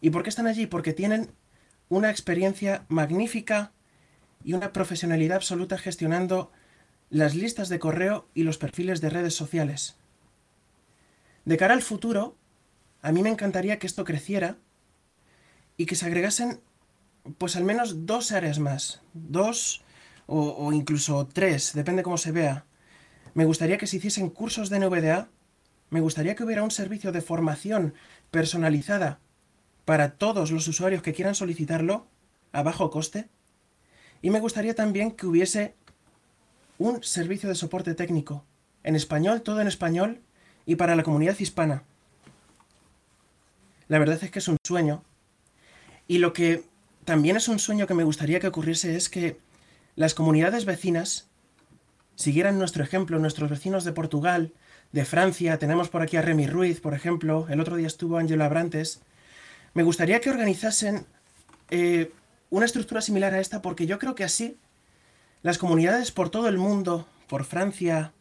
¿Y 0.00 0.10
por 0.10 0.22
qué 0.22 0.28
están 0.28 0.46
allí? 0.46 0.66
Porque 0.66 0.92
tienen 0.92 1.30
una 1.88 2.10
experiencia 2.10 2.84
magnífica 2.88 3.72
y 4.44 4.52
una 4.52 4.72
profesionalidad 4.72 5.36
absoluta 5.36 5.78
gestionando 5.78 6.52
las 7.08 7.34
listas 7.34 7.70
de 7.70 7.78
correo 7.78 8.28
y 8.34 8.42
los 8.42 8.58
perfiles 8.58 9.00
de 9.00 9.10
redes 9.10 9.34
sociales. 9.34 9.97
De 11.48 11.56
cara 11.56 11.72
al 11.72 11.80
futuro, 11.80 12.36
a 13.00 13.10
mí 13.10 13.22
me 13.22 13.30
encantaría 13.30 13.78
que 13.78 13.86
esto 13.86 14.04
creciera 14.04 14.58
y 15.78 15.86
que 15.86 15.94
se 15.94 16.04
agregasen 16.04 16.60
pues 17.38 17.56
al 17.56 17.64
menos 17.64 18.04
dos 18.04 18.32
áreas 18.32 18.58
más, 18.58 19.00
dos 19.14 19.82
o, 20.26 20.74
incluso 20.74 21.26
tres, 21.26 21.72
depende 21.72 22.02
cómo 22.02 22.18
se 22.18 22.32
vea. 22.32 22.66
Me 23.32 23.46
gustaría 23.46 23.78
que 23.78 23.86
se 23.86 23.96
hiciesen 23.96 24.28
cursos 24.28 24.68
de 24.68 24.78
NVDA, 24.78 25.30
me 25.88 26.02
gustaría 26.02 26.34
que 26.34 26.44
hubiera 26.44 26.62
un 26.62 26.70
servicio 26.70 27.12
de 27.12 27.22
formación 27.22 27.94
personalizada 28.30 29.18
para 29.86 30.16
todos 30.16 30.50
los 30.50 30.68
usuarios 30.68 31.00
que 31.00 31.14
quieran 31.14 31.34
solicitarlo 31.34 32.08
a 32.52 32.62
bajo 32.62 32.90
coste. 32.90 33.30
Y 34.20 34.28
me 34.28 34.40
gustaría 34.40 34.74
también 34.74 35.12
que 35.12 35.26
hubiese 35.26 35.74
un 36.76 37.02
servicio 37.02 37.48
de 37.48 37.54
soporte 37.54 37.94
técnico, 37.94 38.44
en 38.82 38.96
español, 38.96 39.40
todo 39.40 39.62
en 39.62 39.68
español, 39.68 40.20
y 40.68 40.76
para 40.76 40.94
la 40.94 41.02
comunidad 41.02 41.36
hispana. 41.40 41.82
La 43.88 43.98
verdad 43.98 44.22
es 44.22 44.30
que 44.30 44.38
es 44.38 44.48
un 44.48 44.58
sueño. 44.62 45.02
Y 46.06 46.18
lo 46.18 46.34
que 46.34 46.62
también 47.06 47.38
es 47.38 47.48
un 47.48 47.58
sueño 47.58 47.86
que 47.86 47.94
me 47.94 48.04
gustaría 48.04 48.38
que 48.38 48.48
ocurriese 48.48 48.94
es 48.94 49.08
que 49.08 49.40
las 49.96 50.12
comunidades 50.12 50.66
vecinas 50.66 51.26
siguieran 52.16 52.58
nuestro 52.58 52.84
ejemplo, 52.84 53.18
nuestros 53.18 53.48
vecinos 53.48 53.84
de 53.84 53.92
Portugal, 53.92 54.52
de 54.92 55.06
Francia, 55.06 55.58
tenemos 55.58 55.88
por 55.88 56.02
aquí 56.02 56.18
a 56.18 56.22
Remy 56.22 56.46
Ruiz, 56.46 56.80
por 56.80 56.92
ejemplo, 56.92 57.46
el 57.48 57.60
otro 57.60 57.76
día 57.76 57.86
estuvo 57.86 58.18
Angelo 58.18 58.44
Abrantes. 58.44 59.00
Me 59.72 59.84
gustaría 59.84 60.20
que 60.20 60.28
organizasen 60.28 61.06
eh, 61.70 62.12
una 62.50 62.66
estructura 62.66 63.00
similar 63.00 63.32
a 63.32 63.40
esta 63.40 63.62
porque 63.62 63.86
yo 63.86 63.98
creo 63.98 64.14
que 64.14 64.24
así 64.24 64.58
las 65.40 65.56
comunidades 65.56 66.12
por 66.12 66.28
todo 66.28 66.46
el 66.46 66.58
mundo, 66.58 67.08
por 67.26 67.44
Francia, 67.44 68.12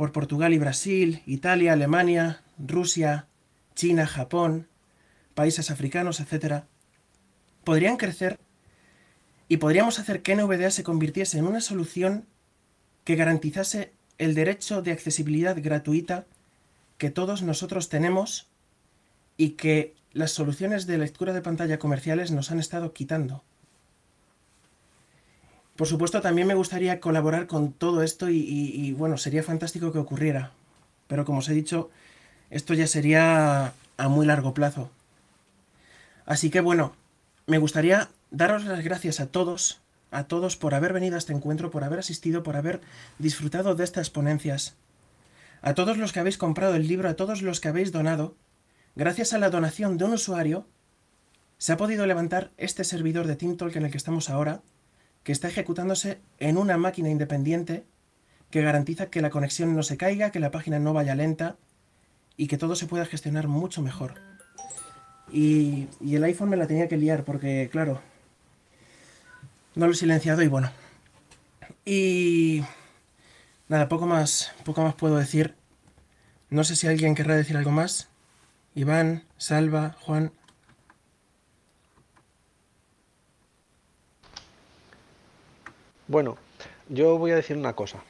por 0.00 0.12
Portugal 0.12 0.54
y 0.54 0.58
Brasil, 0.58 1.22
Italia, 1.26 1.74
Alemania, 1.74 2.40
Rusia, 2.56 3.26
China, 3.74 4.06
Japón, 4.06 4.66
países 5.34 5.70
africanos, 5.70 6.20
etc., 6.20 6.64
podrían 7.64 7.98
crecer 7.98 8.40
y 9.46 9.58
podríamos 9.58 9.98
hacer 9.98 10.22
que 10.22 10.34
NVDA 10.34 10.70
se 10.70 10.84
convirtiese 10.84 11.36
en 11.36 11.46
una 11.46 11.60
solución 11.60 12.24
que 13.04 13.14
garantizase 13.14 13.92
el 14.16 14.34
derecho 14.34 14.80
de 14.80 14.92
accesibilidad 14.92 15.58
gratuita 15.62 16.24
que 16.96 17.10
todos 17.10 17.42
nosotros 17.42 17.90
tenemos 17.90 18.48
y 19.36 19.50
que 19.50 19.94
las 20.14 20.30
soluciones 20.30 20.86
de 20.86 20.96
lectura 20.96 21.34
de 21.34 21.42
pantalla 21.42 21.78
comerciales 21.78 22.30
nos 22.30 22.50
han 22.50 22.58
estado 22.58 22.94
quitando. 22.94 23.44
Por 25.80 25.88
supuesto, 25.88 26.20
también 26.20 26.46
me 26.46 26.52
gustaría 26.52 27.00
colaborar 27.00 27.46
con 27.46 27.72
todo 27.72 28.02
esto 28.02 28.28
y, 28.28 28.92
bueno, 28.98 29.16
sería 29.16 29.42
fantástico 29.42 29.92
que 29.92 29.98
ocurriera. 29.98 30.50
Pero 31.06 31.24
como 31.24 31.38
os 31.38 31.48
he 31.48 31.54
dicho, 31.54 31.88
esto 32.50 32.74
ya 32.74 32.86
sería 32.86 33.72
a 33.96 34.08
muy 34.10 34.26
largo 34.26 34.52
plazo. 34.52 34.90
Así 36.26 36.50
que 36.50 36.60
bueno, 36.60 36.92
me 37.46 37.56
gustaría 37.56 38.10
daros 38.30 38.66
las 38.66 38.84
gracias 38.84 39.20
a 39.20 39.28
todos, 39.28 39.80
a 40.10 40.24
todos 40.24 40.58
por 40.58 40.74
haber 40.74 40.92
venido 40.92 41.14
a 41.14 41.18
este 41.18 41.32
encuentro, 41.32 41.70
por 41.70 41.82
haber 41.82 42.00
asistido, 42.00 42.42
por 42.42 42.56
haber 42.56 42.82
disfrutado 43.18 43.74
de 43.74 43.84
estas 43.84 44.10
ponencias. 44.10 44.74
A 45.62 45.72
todos 45.72 45.96
los 45.96 46.12
que 46.12 46.20
habéis 46.20 46.36
comprado 46.36 46.74
el 46.74 46.88
libro, 46.88 47.08
a 47.08 47.14
todos 47.14 47.40
los 47.40 47.58
que 47.58 47.68
habéis 47.68 47.90
donado, 47.90 48.34
gracias 48.96 49.32
a 49.32 49.38
la 49.38 49.48
donación 49.48 49.96
de 49.96 50.04
un 50.04 50.12
usuario, 50.12 50.66
se 51.56 51.72
ha 51.72 51.78
podido 51.78 52.04
levantar 52.04 52.50
este 52.58 52.84
servidor 52.84 53.26
de 53.26 53.36
TeamTalk 53.36 53.74
en 53.76 53.86
el 53.86 53.90
que 53.90 53.96
estamos 53.96 54.28
ahora, 54.28 54.60
que 55.22 55.32
está 55.32 55.48
ejecutándose 55.48 56.20
en 56.38 56.56
una 56.56 56.76
máquina 56.76 57.10
independiente 57.10 57.84
que 58.50 58.62
garantiza 58.62 59.06
que 59.06 59.20
la 59.20 59.30
conexión 59.30 59.74
no 59.76 59.82
se 59.82 59.96
caiga, 59.96 60.30
que 60.30 60.40
la 60.40 60.50
página 60.50 60.78
no 60.78 60.92
vaya 60.92 61.14
lenta 61.14 61.56
y 62.36 62.48
que 62.48 62.58
todo 62.58 62.74
se 62.74 62.86
pueda 62.86 63.06
gestionar 63.06 63.48
mucho 63.48 63.82
mejor. 63.82 64.14
Y, 65.32 65.88
el 66.00 66.24
iPhone 66.24 66.48
me 66.48 66.56
la 66.56 66.66
tenía 66.66 66.88
que 66.88 66.96
liar 66.96 67.24
porque, 67.24 67.68
claro, 67.70 68.00
no 69.74 69.86
lo 69.86 69.92
he 69.92 69.96
silenciado 69.96 70.42
y 70.42 70.48
bueno. 70.48 70.70
Y 71.84 72.64
nada, 73.68 73.88
poco 73.88 74.06
más, 74.06 74.52
poco 74.64 74.82
más 74.82 74.94
puedo 74.94 75.16
decir. 75.16 75.54
No 76.48 76.64
sé 76.64 76.74
si 76.74 76.88
alguien 76.88 77.14
querrá 77.14 77.36
decir 77.36 77.56
algo 77.56 77.70
más. 77.70 78.08
Iván, 78.74 79.24
Salva, 79.36 79.96
Juan. 80.00 80.32
Bueno, 86.10 86.36
yo 86.88 87.18
voy 87.18 87.30
a 87.30 87.36
decir 87.36 87.56
una 87.56 87.74
cosa. 87.74 88.02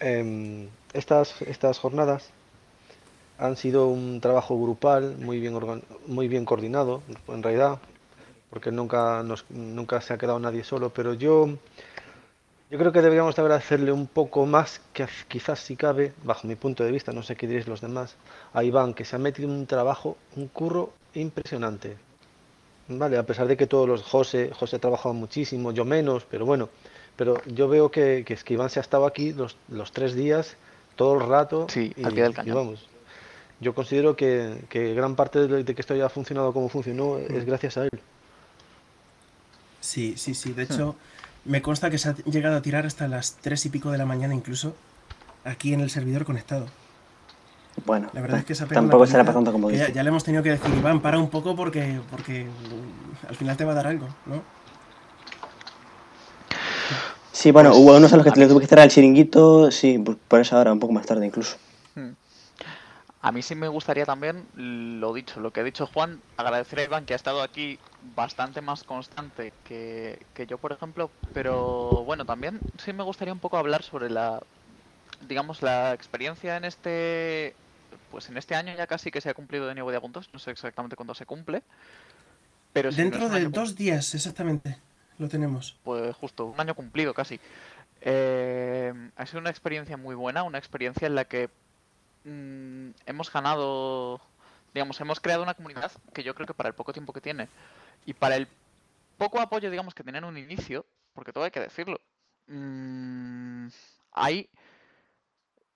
Em, 0.00 0.70
estas, 0.94 1.42
estas 1.42 1.78
jornadas 1.78 2.30
han 3.36 3.58
sido 3.58 3.88
un 3.88 4.22
trabajo 4.22 4.58
grupal 4.58 5.18
muy 5.18 5.38
bien, 5.38 5.82
muy 6.06 6.28
bien 6.28 6.46
coordinado, 6.46 7.02
en 7.28 7.42
realidad, 7.42 7.78
porque 8.48 8.70
nunca, 8.72 9.22
nunca 9.50 10.00
se 10.00 10.14
ha 10.14 10.16
quedado 10.16 10.38
nadie 10.38 10.64
solo, 10.64 10.88
pero 10.88 11.12
yo, 11.12 11.46
yo 12.70 12.78
creo 12.78 12.90
que 12.90 13.02
deberíamos 13.02 13.36
de 13.36 13.42
agradecerle 13.42 13.92
un 13.92 14.06
poco 14.06 14.46
más, 14.46 14.80
que 14.94 15.06
quizás 15.28 15.60
si 15.60 15.76
cabe, 15.76 16.14
bajo 16.24 16.48
mi 16.48 16.54
punto 16.54 16.84
de 16.84 16.90
vista, 16.90 17.12
no 17.12 17.22
sé 17.22 17.36
qué 17.36 17.46
diréis 17.46 17.68
los 17.68 17.82
demás, 17.82 18.16
a 18.54 18.64
Iván, 18.64 18.94
que 18.94 19.04
se 19.04 19.14
ha 19.14 19.18
metido 19.18 19.50
un 19.50 19.66
trabajo, 19.66 20.16
un 20.36 20.48
curro 20.48 20.94
impresionante. 21.12 21.98
Vale, 22.88 23.18
a 23.18 23.26
pesar 23.26 23.46
de 23.46 23.58
que 23.58 23.66
todos 23.66 23.86
los 23.86 24.02
José, 24.02 24.52
José 24.54 24.76
ha 24.76 24.78
trabajado 24.78 25.12
muchísimo, 25.12 25.72
yo 25.72 25.84
menos, 25.84 26.24
pero 26.24 26.46
bueno, 26.46 26.70
pero 27.16 27.42
yo 27.46 27.68
veo 27.68 27.90
que, 27.90 28.24
que, 28.26 28.34
es 28.34 28.44
que 28.44 28.54
Iván 28.54 28.70
se 28.70 28.78
ha 28.78 28.82
estado 28.82 29.06
aquí 29.06 29.32
los, 29.32 29.56
los 29.68 29.92
tres 29.92 30.14
días, 30.14 30.56
todo 30.96 31.14
el 31.14 31.28
rato. 31.28 31.66
Sí, 31.68 31.92
al 32.04 32.12
pie 32.12 32.22
del 32.24 32.34
cañón. 32.34 32.54
vamos, 32.54 32.88
yo 33.60 33.74
considero 33.74 34.16
que, 34.16 34.64
que, 34.68 34.94
gran 34.94 35.16
parte 35.16 35.46
de, 35.46 35.64
que 35.64 35.80
esto 35.80 35.94
haya 35.94 36.08
funcionado 36.08 36.52
como 36.52 36.68
funcionó 36.68 37.18
es 37.18 37.44
mm. 37.44 37.46
gracias 37.46 37.76
a 37.78 37.84
él. 37.84 37.90
Sí, 39.80 40.14
sí, 40.16 40.34
sí. 40.34 40.52
De 40.52 40.64
hecho, 40.64 40.96
me 41.44 41.62
consta 41.62 41.90
que 41.90 41.98
se 41.98 42.10
ha 42.10 42.14
llegado 42.24 42.56
a 42.56 42.62
tirar 42.62 42.86
hasta 42.86 43.08
las 43.08 43.36
tres 43.36 43.64
y 43.66 43.70
pico 43.70 43.90
de 43.90 43.98
la 43.98 44.04
mañana 44.04 44.34
incluso 44.34 44.74
aquí 45.44 45.72
en 45.72 45.80
el 45.80 45.90
servidor 45.90 46.24
conectado. 46.24 46.66
Bueno, 47.84 48.08
la 48.12 48.20
verdad 48.20 48.40
es 48.40 48.44
que 48.46 48.54
esa 48.54 48.66
tampoco 48.66 49.06
será 49.06 49.24
pasando 49.24 49.52
como 49.52 49.68
dice. 49.68 49.88
Ya, 49.88 49.94
ya, 49.94 50.02
le 50.02 50.08
hemos 50.08 50.24
tenido 50.24 50.42
que 50.42 50.50
decir, 50.50 50.74
Iván, 50.74 51.00
para 51.00 51.18
un 51.18 51.28
poco 51.28 51.54
porque, 51.54 52.00
porque 52.10 52.46
al 53.28 53.36
final 53.36 53.56
te 53.56 53.64
va 53.64 53.72
a 53.72 53.74
dar 53.74 53.86
algo, 53.86 54.08
¿no? 54.24 54.42
Sí, 57.36 57.50
bueno, 57.50 57.68
pues, 57.68 57.82
hubo 57.82 57.94
unos 57.94 58.10
a 58.14 58.16
los 58.16 58.24
que 58.24 58.40
le 58.40 58.48
tuve 58.48 58.62
que 58.62 58.66
cerrar 58.66 58.86
el 58.86 58.90
chiringuito, 58.90 59.70
sí, 59.70 60.02
por 60.26 60.40
esa 60.40 60.58
hora, 60.58 60.72
un 60.72 60.80
poco 60.80 60.94
más 60.94 61.04
tarde 61.04 61.26
incluso. 61.26 61.58
Hmm. 61.94 62.12
A 63.20 63.30
mí 63.30 63.42
sí 63.42 63.54
me 63.54 63.68
gustaría 63.68 64.06
también, 64.06 64.46
lo 64.56 65.12
dicho, 65.12 65.38
lo 65.40 65.52
que 65.52 65.60
ha 65.60 65.62
dicho 65.62 65.86
Juan, 65.86 66.22
agradecer 66.38 66.78
a 66.78 66.84
Iván 66.84 67.04
que 67.04 67.12
ha 67.12 67.16
estado 67.16 67.42
aquí 67.42 67.78
bastante 68.14 68.62
más 68.62 68.84
constante 68.84 69.52
que, 69.64 70.24
que 70.32 70.46
yo, 70.46 70.56
por 70.56 70.72
ejemplo, 70.72 71.10
pero 71.34 72.04
bueno, 72.06 72.24
también 72.24 72.58
sí 72.82 72.94
me 72.94 73.02
gustaría 73.02 73.34
un 73.34 73.40
poco 73.40 73.58
hablar 73.58 73.82
sobre 73.82 74.08
la, 74.08 74.42
digamos, 75.28 75.60
la 75.60 75.92
experiencia 75.92 76.56
en 76.56 76.64
este, 76.64 77.54
pues 78.10 78.30
en 78.30 78.38
este 78.38 78.54
año 78.54 78.72
ya 78.74 78.86
casi 78.86 79.10
que 79.10 79.20
se 79.20 79.28
ha 79.28 79.34
cumplido 79.34 79.66
de 79.66 79.74
nuevo 79.74 79.92
de 79.92 80.00
puntos, 80.00 80.30
no 80.32 80.38
sé 80.38 80.52
exactamente 80.52 80.96
cuándo 80.96 81.14
se 81.14 81.26
cumple, 81.26 81.62
pero 82.72 82.90
dentro 82.90 83.28
de 83.28 83.44
dos 83.50 83.76
días 83.76 84.14
exactamente. 84.14 84.78
Lo 85.18 85.28
tenemos. 85.28 85.76
Pues 85.82 86.14
justo, 86.16 86.46
un 86.46 86.60
año 86.60 86.74
cumplido 86.74 87.14
casi. 87.14 87.40
Eh, 88.00 88.92
ha 89.16 89.26
sido 89.26 89.40
una 89.40 89.50
experiencia 89.50 89.96
muy 89.96 90.14
buena, 90.14 90.42
una 90.42 90.58
experiencia 90.58 91.06
en 91.06 91.14
la 91.14 91.24
que 91.24 91.48
mm, 92.24 92.90
hemos 93.06 93.32
ganado, 93.32 94.20
digamos, 94.74 95.00
hemos 95.00 95.20
creado 95.20 95.42
una 95.42 95.54
comunidad 95.54 95.90
que 96.12 96.22
yo 96.22 96.34
creo 96.34 96.46
que 96.46 96.54
para 96.54 96.68
el 96.68 96.74
poco 96.74 96.92
tiempo 96.92 97.12
que 97.12 97.20
tiene 97.20 97.48
y 98.04 98.12
para 98.12 98.36
el 98.36 98.48
poco 99.16 99.40
apoyo, 99.40 99.70
digamos, 99.70 99.94
que 99.94 100.02
tiene 100.02 100.18
en 100.18 100.24
un 100.24 100.36
inicio, 100.36 100.84
porque 101.14 101.32
todo 101.32 101.44
hay 101.44 101.50
que 101.50 101.60
decirlo, 101.60 102.00
mmm, 102.46 103.68
hay... 104.12 104.50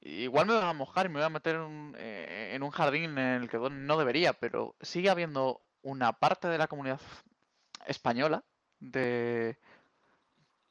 Igual 0.02 0.46
me 0.46 0.54
voy 0.54 0.62
a 0.62 0.72
mojar 0.72 1.06
y 1.06 1.08
me 1.10 1.16
voy 1.16 1.24
a 1.24 1.28
meter 1.28 1.56
en, 1.56 1.94
eh, 1.98 2.52
en 2.54 2.62
un 2.62 2.70
jardín 2.70 3.18
en 3.18 3.42
el 3.42 3.50
que 3.50 3.58
no 3.58 3.98
debería, 3.98 4.32
pero 4.32 4.74
sigue 4.80 5.10
habiendo 5.10 5.60
una 5.82 6.14
parte 6.14 6.48
de 6.48 6.56
la 6.56 6.68
comunidad 6.68 7.00
española 7.86 8.42
de, 8.80 9.58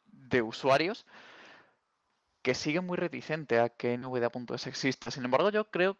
de 0.07 0.41
usuarios 0.41 1.05
que 2.41 2.55
sigue 2.55 2.81
muy 2.81 2.97
reticente 2.97 3.59
a 3.59 3.69
que 3.69 3.97
NVDA.es 3.97 4.67
exista. 4.67 5.11
Sin 5.11 5.25
embargo, 5.25 5.49
yo 5.49 5.69
creo 5.69 5.97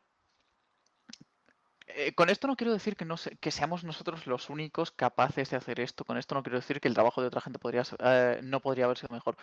eh, 1.96 2.14
con 2.14 2.30
esto 2.30 2.48
no 2.48 2.56
quiero 2.56 2.72
decir 2.72 2.96
que, 2.96 3.04
no 3.06 3.16
que 3.40 3.52
seamos 3.52 3.84
nosotros 3.84 4.28
los 4.28 4.50
únicos 4.50 4.92
capaces 4.92 5.50
de 5.50 5.58
hacer 5.58 5.80
esto. 5.80 6.06
Con 6.06 6.18
esto 6.18 6.36
no 6.36 6.44
quiero 6.44 6.60
decir 6.60 6.80
que 6.80 6.88
el 6.88 6.94
trabajo 6.94 7.22
de 7.22 7.28
otra 7.28 7.42
gente 7.42 7.60
podría, 7.60 7.84
eh, 8.00 8.40
no 8.44 8.60
podría 8.62 8.86
haber 8.86 8.98
sido 8.98 9.14
mejor. 9.14 9.36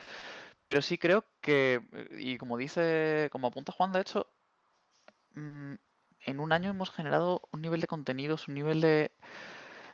Pero 0.69 0.83
sí 0.83 0.99
creo 0.99 1.25
que, 1.41 1.83
y 2.19 2.39
como 2.39 2.57
dice, 2.57 3.29
como 3.33 3.49
apunta 3.49 3.73
Juan, 3.73 3.93
de 3.93 4.01
hecho, 4.01 4.29
mm, 5.35 5.75
en 6.27 6.41
un 6.41 6.53
año 6.53 6.71
hemos 6.71 6.91
generado 6.91 7.43
un 7.53 7.63
nivel 7.63 7.81
de 7.81 7.87
contenidos, 7.89 8.49
un 8.49 8.55
nivel 8.55 8.81
de, 8.81 9.13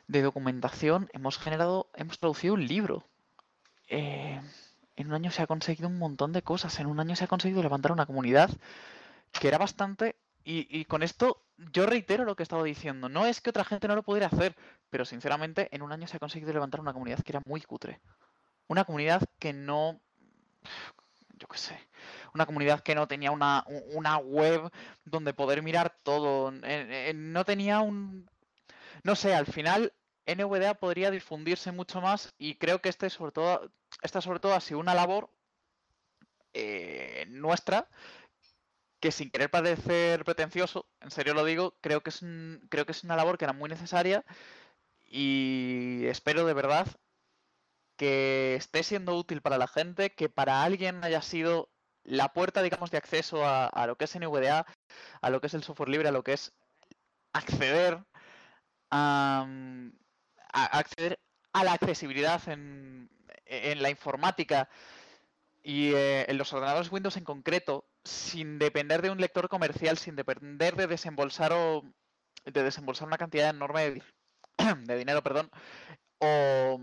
de 0.07 0.21
documentación 0.21 1.09
hemos 1.13 1.37
generado, 1.37 1.89
hemos 1.95 2.19
traducido 2.19 2.53
un 2.53 2.67
libro. 2.67 3.05
Eh, 3.87 4.41
en 4.95 5.07
un 5.07 5.13
año 5.13 5.31
se 5.31 5.41
ha 5.41 5.47
conseguido 5.47 5.89
un 5.89 5.97
montón 5.97 6.33
de 6.33 6.41
cosas. 6.41 6.79
En 6.79 6.87
un 6.87 6.99
año 6.99 7.15
se 7.15 7.23
ha 7.23 7.27
conseguido 7.27 7.63
levantar 7.63 7.91
una 7.91 8.05
comunidad 8.05 8.49
que 9.31 9.47
era 9.47 9.57
bastante... 9.57 10.15
Y, 10.45 10.67
y 10.69 10.83
con 10.85 11.03
esto 11.03 11.41
yo 11.71 11.85
reitero 11.85 12.25
lo 12.25 12.35
que 12.35 12.43
he 12.43 12.45
estado 12.45 12.63
diciendo. 12.63 13.09
No 13.09 13.25
es 13.25 13.39
que 13.39 13.49
otra 13.49 13.63
gente 13.63 13.87
no 13.87 13.95
lo 13.95 14.03
pudiera 14.03 14.27
hacer, 14.27 14.55
pero 14.89 15.05
sinceramente 15.05 15.69
en 15.71 15.81
un 15.81 15.91
año 15.91 16.07
se 16.07 16.17
ha 16.17 16.19
conseguido 16.19 16.53
levantar 16.53 16.81
una 16.81 16.93
comunidad 16.93 17.21
que 17.23 17.31
era 17.31 17.41
muy 17.45 17.61
cutre. 17.61 18.01
Una 18.67 18.85
comunidad 18.85 19.23
que 19.39 19.53
no... 19.53 19.99
Yo 21.37 21.47
qué 21.47 21.57
sé. 21.57 21.79
Una 22.33 22.45
comunidad 22.45 22.81
que 22.81 22.95
no 22.95 23.07
tenía 23.07 23.31
una, 23.31 23.65
una 23.93 24.17
web 24.17 24.69
donde 25.05 25.33
poder 25.33 25.61
mirar 25.61 25.95
todo. 26.03 26.51
no 26.51 27.45
tenía 27.45 27.79
un... 27.81 28.29
No 29.03 29.15
sé, 29.15 29.33
al 29.33 29.47
final 29.47 29.93
NVDA 30.25 30.75
podría 30.75 31.11
difundirse 31.11 31.71
mucho 31.71 32.01
más 32.01 32.33
y 32.37 32.55
creo 32.55 32.81
que 32.81 32.89
este 32.89 33.09
sobre 33.09 33.31
todo, 33.31 33.71
esta 34.01 34.21
sobre 34.21 34.39
todo 34.39 34.53
ha 34.53 34.61
sido 34.61 34.79
una 34.79 34.93
labor 34.93 35.29
eh, 36.53 37.25
nuestra 37.29 37.89
que 38.99 39.11
sin 39.11 39.29
querer 39.31 39.49
parecer 39.51 40.23
pretencioso, 40.23 40.87
en 41.01 41.11
serio 41.11 41.33
lo 41.33 41.43
digo, 41.43 41.77
creo 41.81 42.01
que 42.03 42.09
es 42.09 42.21
creo 42.69 42.85
que 42.85 42.93
es 42.93 43.03
una 43.03 43.17
labor 43.17 43.37
que 43.37 43.45
era 43.45 43.53
muy 43.53 43.69
necesaria 43.69 44.23
y 45.03 46.05
espero 46.07 46.45
de 46.45 46.53
verdad 46.53 46.87
que 47.97 48.55
esté 48.55 48.83
siendo 48.83 49.15
útil 49.17 49.41
para 49.41 49.57
la 49.57 49.67
gente, 49.67 50.11
que 50.13 50.29
para 50.29 50.63
alguien 50.63 51.03
haya 51.03 51.21
sido 51.21 51.69
la 52.03 52.33
puerta, 52.33 52.61
digamos, 52.61 52.91
de 52.91 52.97
acceso 52.97 53.45
a, 53.45 53.67
a 53.67 53.87
lo 53.87 53.97
que 53.97 54.05
es 54.05 54.15
NVDA, 54.15 54.65
a 55.21 55.29
lo 55.29 55.41
que 55.41 55.47
es 55.47 55.53
el 55.53 55.63
software 55.63 55.89
libre, 55.89 56.09
a 56.09 56.11
lo 56.11 56.23
que 56.23 56.33
es 56.33 56.53
acceder 57.33 58.03
a, 58.93 59.47
acceder 60.53 61.19
a 61.51 61.63
la 61.63 61.73
accesibilidad 61.73 62.47
en, 62.49 63.09
en 63.45 63.81
la 63.81 63.89
informática 63.89 64.69
y 65.63 65.93
eh, 65.93 66.25
en 66.29 66.37
los 66.37 66.51
ordenadores 66.53 66.91
Windows 66.91 67.17
en 67.17 67.23
concreto, 67.23 67.85
sin 68.03 68.59
depender 68.59 69.01
de 69.01 69.09
un 69.09 69.19
lector 69.19 69.49
comercial, 69.49 69.97
sin 69.97 70.15
depender 70.15 70.75
de 70.75 70.87
desembolsar 70.87 71.53
o 71.53 71.83
de 72.45 72.63
desembolsar 72.63 73.07
una 73.07 73.17
cantidad 73.17 73.49
enorme 73.49 73.81
de, 73.81 73.91
di- 73.93 74.03
de 74.85 74.97
dinero, 74.97 75.23
perdón, 75.23 75.49
o 76.19 76.79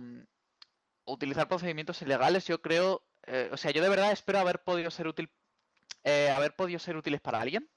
utilizar 1.05 1.49
procedimientos 1.49 2.01
ilegales, 2.03 2.47
yo 2.47 2.61
creo, 2.63 3.03
eh, 3.27 3.51
o 3.53 3.57
sea, 3.57 3.71
yo 3.71 3.83
de 3.83 3.89
verdad 3.89 4.13
espero 4.13 4.39
haber 4.39 4.63
podido 4.63 4.91
ser 4.91 5.07
útil, 5.07 5.31
eh, 6.05 6.31
haber 6.35 6.57
podido 6.57 6.79
ser 6.79 6.97
útiles 6.97 7.21
para 7.21 7.41
alguien, 7.41 7.69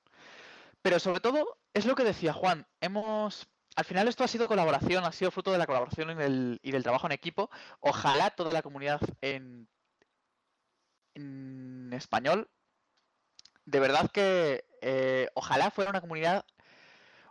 pero 0.82 1.00
sobre 1.00 1.20
todo 1.20 1.58
es 1.74 1.86
lo 1.86 1.96
que 1.96 2.04
decía 2.04 2.34
Juan, 2.34 2.68
hemos, 2.80 3.48
al 3.76 3.86
final 3.86 4.08
esto 4.08 4.24
ha 4.24 4.28
sido 4.28 4.48
colaboración, 4.48 5.04
ha 5.04 5.12
sido 5.12 5.32
fruto 5.32 5.52
de 5.52 5.58
la 5.58 5.66
colaboración 5.66 6.12
y 6.12 6.16
del, 6.16 6.60
y 6.64 6.72
del 6.72 6.84
trabajo 6.84 7.08
en 7.08 7.14
equipo. 7.14 7.50
Ojalá 7.80 8.30
toda 8.32 8.52
la 8.52 8.62
comunidad 8.62 9.02
en, 9.22 9.68
en 11.16 11.92
español, 11.94 12.50
de 13.66 13.80
verdad 13.80 14.10
que 14.12 14.66
eh, 14.82 15.30
ojalá 15.34 15.72
fuera 15.72 15.90
una 15.92 16.02
comunidad 16.02 16.46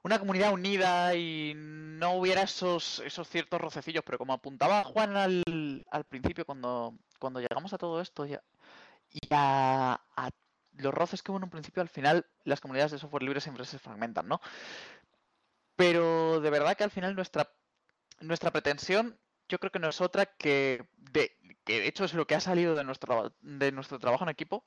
una 0.04 0.18
comunidad 0.18 0.52
unida 0.52 1.14
y 1.14 1.52
no 1.54 2.14
hubiera 2.14 2.42
esos, 2.42 2.98
esos 3.00 3.28
ciertos 3.28 3.60
rocecillos, 3.60 4.02
pero 4.04 4.18
como 4.18 4.32
apuntaba 4.32 4.82
Juan 4.82 5.16
al, 5.16 5.44
al 5.90 6.04
principio, 6.04 6.44
cuando, 6.44 6.98
cuando 7.20 7.40
llegamos 7.40 7.72
a 7.72 7.78
todo 7.78 8.00
esto 8.00 8.26
y 8.26 8.36
a, 9.30 10.00
a 10.16 10.30
los 10.72 10.94
roces 10.94 11.22
que 11.22 11.30
hubo 11.30 11.38
en 11.38 11.44
un 11.44 11.50
principio, 11.50 11.82
al 11.82 11.88
final 11.88 12.26
las 12.44 12.60
comunidades 12.60 12.92
de 12.92 12.98
software 12.98 13.22
libre 13.22 13.40
siempre 13.40 13.64
se 13.64 13.78
fragmentan, 13.78 14.26
¿no? 14.26 14.40
Pero 15.76 16.40
de 16.40 16.50
verdad 16.50 16.76
que 16.76 16.84
al 16.84 16.90
final 16.90 17.14
nuestra, 17.14 17.52
nuestra 18.20 18.50
pretensión 18.50 19.18
yo 19.48 19.58
creo 19.58 19.70
que 19.70 19.78
no 19.78 19.88
es 19.88 20.00
otra 20.00 20.26
que, 20.26 20.86
de, 20.96 21.36
que 21.64 21.80
de 21.80 21.86
hecho 21.86 22.04
es 22.04 22.14
lo 22.14 22.26
que 22.26 22.34
ha 22.34 22.40
salido 22.40 22.74
de 22.74 22.84
nuestro, 22.84 23.34
de 23.40 23.70
nuestro 23.72 23.98
trabajo 23.98 24.24
en 24.24 24.30
equipo. 24.30 24.64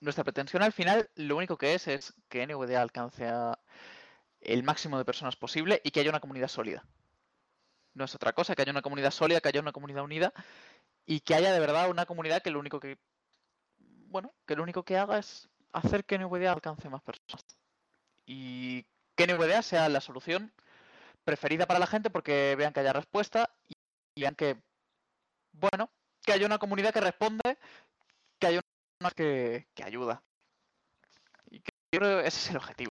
Nuestra 0.00 0.24
pretensión 0.24 0.62
al 0.62 0.72
final 0.72 1.10
lo 1.16 1.36
único 1.36 1.56
que 1.56 1.74
es 1.74 1.88
es 1.88 2.14
que 2.28 2.46
NVDA 2.46 2.82
alcance 2.82 3.26
a 3.26 3.58
el 4.40 4.62
máximo 4.62 4.98
de 4.98 5.04
personas 5.04 5.36
posible 5.36 5.80
y 5.82 5.90
que 5.90 6.00
haya 6.00 6.10
una 6.10 6.20
comunidad 6.20 6.48
sólida. 6.48 6.86
No 7.94 8.04
es 8.04 8.14
otra 8.14 8.32
cosa, 8.32 8.54
que 8.54 8.62
haya 8.62 8.72
una 8.72 8.82
comunidad 8.82 9.10
sólida, 9.10 9.40
que 9.40 9.48
haya 9.48 9.60
una 9.60 9.72
comunidad 9.72 10.04
unida 10.04 10.32
y 11.06 11.20
que 11.20 11.34
haya 11.34 11.52
de 11.52 11.60
verdad 11.60 11.90
una 11.90 12.06
comunidad 12.06 12.42
que 12.42 12.50
lo 12.50 12.60
único 12.60 12.78
que, 12.78 12.98
bueno, 13.78 14.34
que 14.46 14.54
lo 14.54 14.62
único 14.62 14.84
que 14.84 14.98
haga 14.98 15.18
es 15.18 15.48
hacer 15.72 16.04
que 16.04 16.18
NVDA 16.18 16.52
alcance 16.52 16.88
más 16.90 17.02
personas. 17.02 17.44
Y 18.26 18.86
que 19.16 19.26
NVDA 19.26 19.62
sea 19.62 19.88
la 19.88 20.00
solución 20.00 20.52
preferida 21.24 21.66
para 21.66 21.80
la 21.80 21.86
gente 21.86 22.10
porque 22.10 22.54
vean 22.56 22.72
que 22.72 22.80
haya 22.80 22.92
respuesta 22.92 23.50
y 23.68 24.20
vean 24.20 24.34
que, 24.34 24.56
bueno, 25.52 25.90
que 26.22 26.32
haya 26.32 26.46
una 26.46 26.58
comunidad 26.58 26.92
que 26.92 27.00
responde, 27.00 27.58
que 28.38 28.46
haya 28.46 28.60
una 29.00 29.10
que, 29.10 29.66
que 29.74 29.82
ayuda. 29.82 30.22
Y 31.50 31.60
que 31.60 31.70
yo 31.92 32.00
creo 32.00 32.22
que 32.22 32.28
ese 32.28 32.38
es 32.38 32.50
el 32.50 32.56
objetivo. 32.58 32.90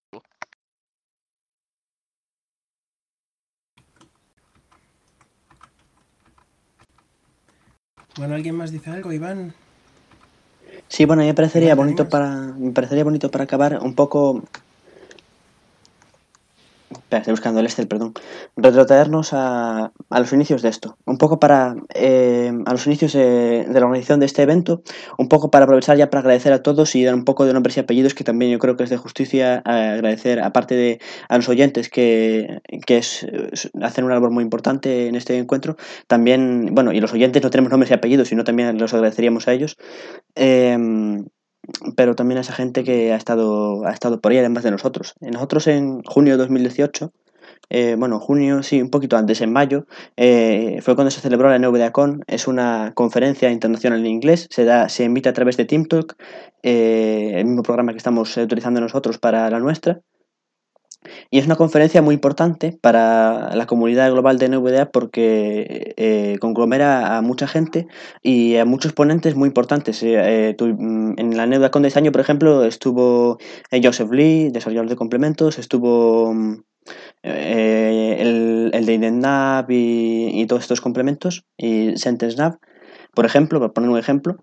Bueno, 8.16 8.36
¿alguien 8.36 8.54
más 8.54 8.70
dice 8.70 8.90
algo, 8.90 9.12
Iván? 9.12 9.54
Sí, 10.88 11.04
bueno, 11.04 11.22
a 11.22 11.24
mí 11.24 11.30
me 11.30 11.34
parecería 11.34 11.72
Iván, 11.72 11.78
¿te 11.78 11.84
bonito 11.84 12.08
para, 12.08 12.30
me 12.30 12.70
parecería 12.70 13.04
bonito 13.04 13.30
para 13.30 13.44
acabar 13.44 13.80
un 13.82 13.94
poco. 13.94 14.42
Espera, 17.14 17.20
estoy 17.20 17.32
buscando 17.32 17.60
el 17.60 17.66
Excel, 17.66 17.86
perdón. 17.86 18.12
Retrotraernos 18.56 19.32
a, 19.34 19.92
a 20.10 20.18
los 20.20 20.32
inicios 20.32 20.62
de 20.62 20.68
esto. 20.68 20.98
Un 21.06 21.16
poco 21.16 21.38
para. 21.38 21.76
eh, 21.94 22.52
a 22.66 22.72
los 22.72 22.86
inicios 22.88 23.12
de, 23.12 23.66
de 23.68 23.80
la 23.80 23.86
organización 23.86 24.18
de 24.18 24.26
este 24.26 24.42
evento. 24.42 24.82
Un 25.16 25.28
poco 25.28 25.48
para 25.50 25.64
aprovechar 25.64 25.96
ya 25.96 26.10
para 26.10 26.20
agradecer 26.22 26.52
a 26.52 26.62
todos 26.62 26.96
y 26.96 27.04
dar 27.04 27.14
un 27.14 27.24
poco 27.24 27.46
de 27.46 27.52
nombres 27.52 27.76
y 27.76 27.80
apellidos, 27.80 28.14
que 28.14 28.24
también 28.24 28.50
yo 28.50 28.58
creo 28.58 28.76
que 28.76 28.82
es 28.82 28.90
de 28.90 28.96
justicia 28.96 29.58
eh, 29.58 29.62
agradecer, 29.94 30.40
aparte 30.40 30.74
de 30.74 31.00
a 31.28 31.36
los 31.36 31.48
oyentes 31.48 31.88
que, 31.88 32.58
que 32.84 32.98
es, 32.98 33.24
hacen 33.80 34.04
una 34.04 34.14
labor 34.14 34.32
muy 34.32 34.42
importante 34.42 35.06
en 35.06 35.14
este 35.14 35.38
encuentro. 35.38 35.76
También, 36.08 36.70
bueno, 36.72 36.92
y 36.92 37.00
los 37.00 37.12
oyentes 37.12 37.44
no 37.44 37.50
tenemos 37.50 37.70
nombres 37.70 37.92
y 37.92 37.94
apellidos, 37.94 38.26
sino 38.28 38.42
también 38.42 38.76
los 38.78 38.92
agradeceríamos 38.92 39.46
a 39.46 39.52
ellos. 39.52 39.76
Em, 40.34 41.26
pero 41.96 42.14
también 42.14 42.38
a 42.38 42.40
esa 42.42 42.52
gente 42.52 42.84
que 42.84 43.12
ha 43.12 43.16
estado, 43.16 43.86
ha 43.86 43.92
estado 43.92 44.20
por 44.20 44.32
ahí, 44.32 44.38
además 44.38 44.64
de 44.64 44.70
nosotros. 44.70 45.14
Nosotros 45.20 45.66
en 45.66 46.02
junio 46.02 46.34
de 46.34 46.38
2018, 46.38 47.12
eh, 47.70 47.96
bueno, 47.98 48.20
junio, 48.20 48.62
sí, 48.62 48.80
un 48.80 48.90
poquito 48.90 49.16
antes, 49.16 49.40
en 49.40 49.52
mayo, 49.52 49.86
eh, 50.16 50.78
fue 50.82 50.94
cuando 50.94 51.10
se 51.10 51.20
celebró 51.20 51.48
la 51.48 51.58
NVDACon. 51.58 52.22
Es 52.26 52.46
una 52.46 52.92
conferencia 52.94 53.50
internacional 53.50 54.00
en 54.00 54.06
inglés, 54.06 54.46
se, 54.50 54.64
da, 54.64 54.88
se 54.88 55.04
emite 55.04 55.28
a 55.28 55.32
través 55.32 55.56
de 55.56 55.64
TeamTalk, 55.64 56.16
eh, 56.62 57.32
el 57.36 57.46
mismo 57.46 57.62
programa 57.62 57.92
que 57.92 57.98
estamos 57.98 58.36
utilizando 58.36 58.80
nosotros 58.80 59.18
para 59.18 59.48
la 59.50 59.58
nuestra. 59.58 60.00
Y 61.30 61.38
es 61.38 61.46
una 61.46 61.56
conferencia 61.56 62.02
muy 62.02 62.14
importante 62.14 62.76
para 62.80 63.54
la 63.54 63.66
comunidad 63.66 64.10
global 64.10 64.38
de 64.38 64.48
NVDA 64.48 64.90
porque 64.90 65.94
eh, 65.96 66.38
conglomera 66.40 67.16
a 67.16 67.22
mucha 67.22 67.46
gente 67.46 67.86
y 68.22 68.56
a 68.56 68.64
muchos 68.64 68.92
ponentes 68.92 69.34
muy 69.34 69.48
importantes. 69.48 70.02
Eh, 70.02 70.50
eh, 70.50 70.56
mm, 70.58 71.14
en 71.18 71.36
la 71.36 71.46
NVDA 71.46 71.68
de 71.68 71.88
este 71.88 71.98
año, 71.98 72.12
por 72.12 72.20
ejemplo, 72.20 72.64
estuvo 72.64 73.38
eh, 73.70 73.80
Joseph 73.82 74.10
Lee, 74.10 74.50
desarrollador 74.50 74.88
de 74.88 74.96
complementos, 74.96 75.58
estuvo 75.58 76.32
mm, 76.32 76.62
eh, 77.22 78.16
el, 78.20 78.70
el 78.72 78.86
de 78.86 78.94
InetNav 78.94 79.70
y, 79.70 80.40
y 80.40 80.46
todos 80.46 80.62
estos 80.62 80.80
complementos, 80.80 81.44
y 81.56 81.96
SentenceNav, 81.96 82.58
por 83.14 83.26
ejemplo, 83.26 83.60
por 83.60 83.72
poner 83.72 83.90
un 83.90 83.98
ejemplo. 83.98 84.36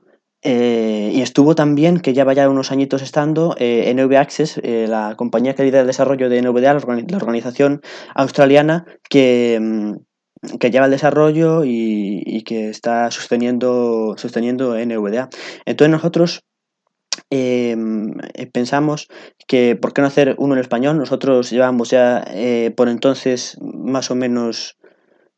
Eh, 0.43 1.11
y 1.13 1.21
estuvo 1.21 1.53
también, 1.53 1.99
que 1.99 2.13
ya 2.13 2.23
vaya 2.23 2.49
unos 2.49 2.71
añitos 2.71 3.01
estando, 3.03 3.55
eh, 3.59 3.93
NV 3.93 4.17
Access, 4.17 4.59
eh, 4.63 4.87
la 4.87 5.15
compañía 5.15 5.53
que 5.53 5.63
lidera 5.63 5.81
el 5.81 5.87
desarrollo 5.87 6.29
de 6.29 6.41
NVDA, 6.41 6.73
la, 6.73 6.79
organi- 6.81 7.09
la 7.11 7.17
organización 7.17 7.81
australiana 8.15 8.85
que, 9.09 9.59
mm, 9.61 10.57
que 10.59 10.71
lleva 10.71 10.85
el 10.85 10.91
desarrollo 10.91 11.63
y, 11.63 12.43
que 12.43 12.69
está 12.69 13.11
sosteniendo, 13.11 14.15
sosteniendo 14.17 14.75
NVDA. 14.75 15.29
Entonces 15.65 15.91
nosotros 15.91 16.41
eh, 17.29 17.75
pensamos 18.51 19.07
que 19.47 19.75
por 19.75 19.93
qué 19.93 20.01
no 20.01 20.07
hacer 20.07 20.35
uno 20.39 20.55
en 20.55 20.59
español. 20.61 20.97
Nosotros 20.97 21.51
llevamos 21.51 21.91
ya 21.91 22.25
por 22.75 22.89
entonces 22.89 23.57
más 23.61 24.09
o 24.11 24.15
menos, 24.15 24.77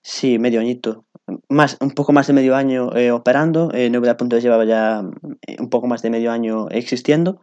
sí, 0.02 0.40
medio 0.40 0.62
añito, 0.62 1.06
más, 1.50 1.78
un 1.82 1.92
poco 1.92 2.14
más 2.14 2.28
de 2.28 2.34
medio 2.34 2.56
año 2.56 2.96
eh, 2.96 3.12
operando. 3.12 3.72
Eh, 3.74 3.90
Novedad.es 3.90 4.44
llevaba 4.44 4.66
ya 4.66 5.04
eh, 5.48 5.58
un 5.60 5.70
poco 5.70 5.88
más 5.88 6.02
de 6.02 6.10
medio 6.10 6.32
año 6.32 6.70
existiendo. 6.70 7.42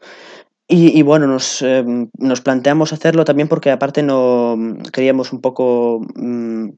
Y, 0.72 1.02
bueno, 1.02 1.26
nos, 1.26 1.62
eh, 1.62 1.84
nos 2.18 2.40
planteamos 2.42 2.92
hacerlo 2.92 3.24
también 3.24 3.48
porque 3.48 3.72
aparte 3.72 4.04
no 4.04 4.56
queríamos 4.92 5.32
un 5.32 5.40
poco 5.40 6.00
mm, 6.14 6.68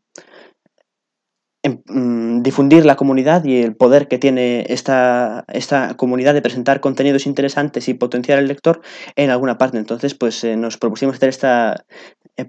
em- 1.63 1.83
mm, 1.87 2.43
difundir 2.43 2.85
la 2.85 2.97
comunidad 2.97 3.45
y 3.45 3.63
el 3.63 3.77
poder 3.77 4.09
que 4.09 4.19
tiene 4.19 4.67
esta, 4.69 5.45
esta 5.49 5.97
comunidad 5.97 6.35
de 6.35 6.43
presentar 6.43 6.81
contenidos 6.81 7.27
interesantes 7.27 7.89
y 7.89 7.95
potenciar 7.95 8.39
el 8.39 8.49
lector 8.49 8.81
en 9.17 9.31
alguna 9.31 9.59
parte. 9.59 9.79
Entonces, 9.79 10.15
pues 10.15 10.43
eh, 10.45 10.57
nos 10.57 10.77
propusimos 10.79 11.17
hacer 11.17 11.29
esta, 11.29 11.85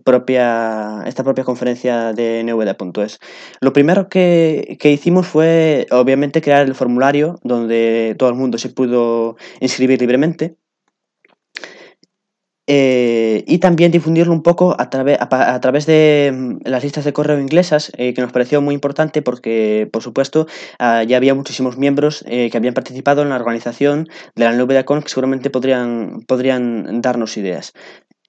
propia, 0.03 1.03
esta 1.05 1.23
propia 1.23 1.43
conferencia 1.43 2.13
de 2.13 2.43
NVDA.es. 2.43 3.19
Lo 3.61 3.73
primero 3.73 4.09
que, 4.09 4.77
que, 4.79 4.91
hicimos 4.91 5.27
fue, 5.27 5.87
obviamente, 5.91 6.41
crear 6.41 6.65
el 6.65 6.75
formulario 6.75 7.39
donde 7.43 8.15
todo 8.17 8.29
el 8.29 8.35
mundo 8.35 8.57
se 8.57 8.69
pudo 8.69 9.35
inscribir 9.59 9.99
libremente. 9.99 10.57
Eh, 12.65 13.43
y 13.45 13.57
también 13.57 13.91
difundirlo 13.91 14.31
un 14.31 14.41
poco 14.41 14.73
a, 14.79 14.89
través 14.89 15.17
a, 15.19 15.59
través 15.59 15.85
de 15.85 16.31
mm, 16.33 16.59
las 16.63 16.81
listas 16.83 17.03
de 17.03 17.11
correo 17.11 17.37
inglesas, 17.37 17.91
eh, 17.97 18.13
que 18.13 18.21
nos 18.21 18.31
pareció 18.31 18.61
muy 18.61 18.73
importante 18.73 19.21
porque, 19.21 19.89
por 19.91 20.01
supuesto, 20.01 20.47
uh, 20.79 21.03
ya 21.05 21.17
había 21.17 21.35
muchísimos 21.35 21.77
miembros 21.77 22.23
eh, 22.25 22.49
que 22.49 22.57
habían 22.57 22.73
participado 22.73 23.21
en 23.21 23.29
la 23.29 23.35
organización 23.35 24.07
de 24.35 24.45
la 24.45 24.53
nube 24.53 24.75
de 24.75 24.79
Acon 24.79 25.01
que 25.01 25.09
seguramente 25.09 25.49
podrían, 25.49 26.21
podrían 26.25 27.01
darnos 27.01 27.35
ideas. 27.35 27.73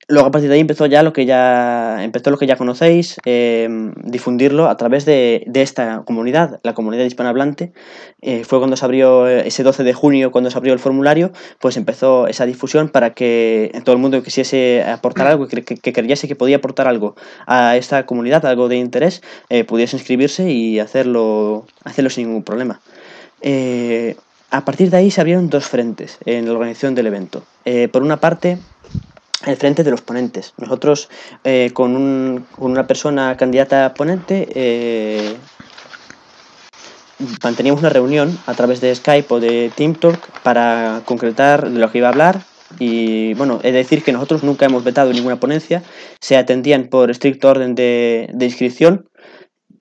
Luego 0.09 0.29
a 0.29 0.31
partir 0.31 0.49
de 0.49 0.57
ahí 0.57 0.61
empezó 0.61 0.87
ya 0.87 1.03
lo 1.03 1.13
que 1.13 1.25
ya 1.27 2.05
empezó 2.05 2.31
lo 2.31 2.39
que 2.39 2.47
ya 2.47 2.57
conocéis, 2.57 3.17
eh, 3.25 3.69
difundirlo 4.03 4.69
a 4.69 4.77
través 4.77 5.05
de, 5.05 5.45
de, 5.47 5.63
esta 5.63 6.03
comunidad, 6.05 6.61
la 6.63 6.75
comunidad 6.75 7.05
hispanohablante. 7.05 7.73
Eh, 8.21 8.45
fue 8.45 8.59
cuando 8.59 8.77
se 8.77 8.85
abrió 8.85 9.27
ese 9.29 9.63
12 9.63 9.83
de 9.83 9.95
junio, 9.95 10.31
cuando 10.31 10.51
se 10.51 10.59
abrió 10.59 10.73
el 10.73 10.79
formulario, 10.79 11.33
pues 11.59 11.77
empezó 11.77 12.27
esa 12.27 12.47
difusión 12.47 12.89
para 12.89 13.15
que 13.15 13.73
todo 13.85 13.95
el 13.95 14.01
mundo 14.01 14.23
quisiese 14.23 14.83
aportar 14.83 15.27
algo, 15.27 15.49
que, 15.49 15.63
que, 15.63 15.77
que 15.77 15.93
creyese 15.93 16.29
que 16.29 16.37
podía 16.37 16.57
aportar 16.57 16.87
algo 16.87 17.17
a 17.47 17.77
esta 17.77 18.07
comunidad, 18.07 18.45
algo 18.47 18.69
de 18.69 18.77
interés, 18.77 19.23
eh, 19.49 19.65
pudiese 19.65 19.97
inscribirse 19.97 20.51
y 20.51 20.81
hacerlo, 20.81 21.67
hacerlo 21.85 22.11
sin 22.11 22.29
ningún 22.29 22.43
problema. 22.43 22.81
Eh, 23.41 24.17
a 24.51 24.65
partir 24.65 24.91
de 24.91 24.97
ahí 24.99 25.11
se 25.11 25.21
abrieron 25.21 25.51
dos 25.51 25.67
frentes 25.67 26.19
en 26.25 26.47
la 26.47 26.53
organización 26.53 26.95
del 26.95 27.09
evento. 27.09 27.43
Eh, 27.65 27.89
por 27.89 28.03
una 28.03 28.21
parte, 28.21 28.59
frente 29.57 29.85
de 29.85 29.91
los 29.91 30.03
ponentes. 30.03 30.55
Nosotros 30.59 31.09
eh, 31.45 31.71
con, 31.73 31.97
un, 31.97 32.47
con, 32.57 32.71
una 32.71 32.87
persona 32.87 33.37
candidata 33.37 33.87
a 33.87 33.95
ponente 33.95 34.49
eh, 34.55 35.37
manteníamos 37.43 37.81
una 37.81 37.91
reunión 37.91 38.39
a 38.47 38.55
través 38.55 38.81
de 38.81 38.95
Skype 38.95 39.33
o 39.33 39.41
de 39.41 39.71
TeamTalk 39.75 40.43
para 40.43 41.03
concretar 41.05 41.69
lo 41.69 41.91
que 41.91 41.99
iba 41.99 42.09
a 42.09 42.11
hablar. 42.13 42.41
Y 42.79 43.35
bueno, 43.35 43.61
es 43.63 43.73
decir 43.73 44.03
que 44.03 44.13
nosotros 44.13 44.43
nunca 44.43 44.67
hemos 44.67 44.83
vetado 44.83 45.13
ninguna 45.13 45.37
ponencia, 45.37 45.83
se 46.21 46.37
atendían 46.37 46.89
por 46.89 47.11
estricto 47.11 47.49
orden 47.49 47.77
de, 47.77 48.29
de 48.33 48.47
inscripción 48.47 49.07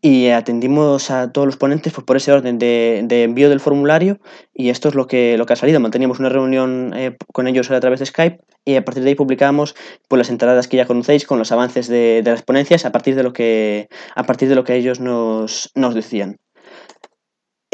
y 0.05 0.27
atendimos 0.27 1.09
a 1.11 1.31
todos 1.31 1.47
los 1.47 1.55
ponentes 1.55 1.93
pues, 1.93 2.05
por 2.05 2.17
ese 2.17 2.33
orden 2.33 2.59
de, 2.59 2.99
envío 3.23 3.49
del 3.49 3.61
formulario 3.61 4.19
y 4.53 4.67
esto 4.67 4.89
es 4.89 4.95
lo 4.95 5.07
que, 5.07 5.37
lo 5.37 5.45
que 5.45 5.53
ha 5.53 5.55
salido. 5.55 5.79
Manteníamos 5.79 6.19
una 6.19 6.27
reunión 6.27 6.91
eh, 6.93 7.15
con 7.31 7.47
ellos 7.47 7.71
a 7.71 7.79
través 7.79 8.01
de 8.01 8.05
Skype 8.05 8.41
y 8.65 8.75
a 8.75 8.83
partir 8.83 9.03
de 9.03 9.11
ahí 9.11 9.15
publicamos 9.15 9.75
pues, 10.09 10.17
las 10.17 10.29
entradas 10.29 10.67
que 10.67 10.75
ya 10.75 10.85
conocéis 10.85 11.25
con 11.25 11.39
los 11.39 11.53
avances 11.53 11.87
de, 11.87 12.21
de, 12.21 12.31
las 12.31 12.41
ponencias 12.41 12.83
a 12.83 12.91
partir 12.91 13.15
de 13.15 13.23
lo 13.23 13.31
que, 13.31 13.87
a 14.13 14.25
partir 14.25 14.49
de 14.49 14.55
lo 14.55 14.65
que 14.65 14.75
ellos 14.75 14.99
nos, 14.99 15.71
nos 15.73 15.95
decían. 15.95 16.37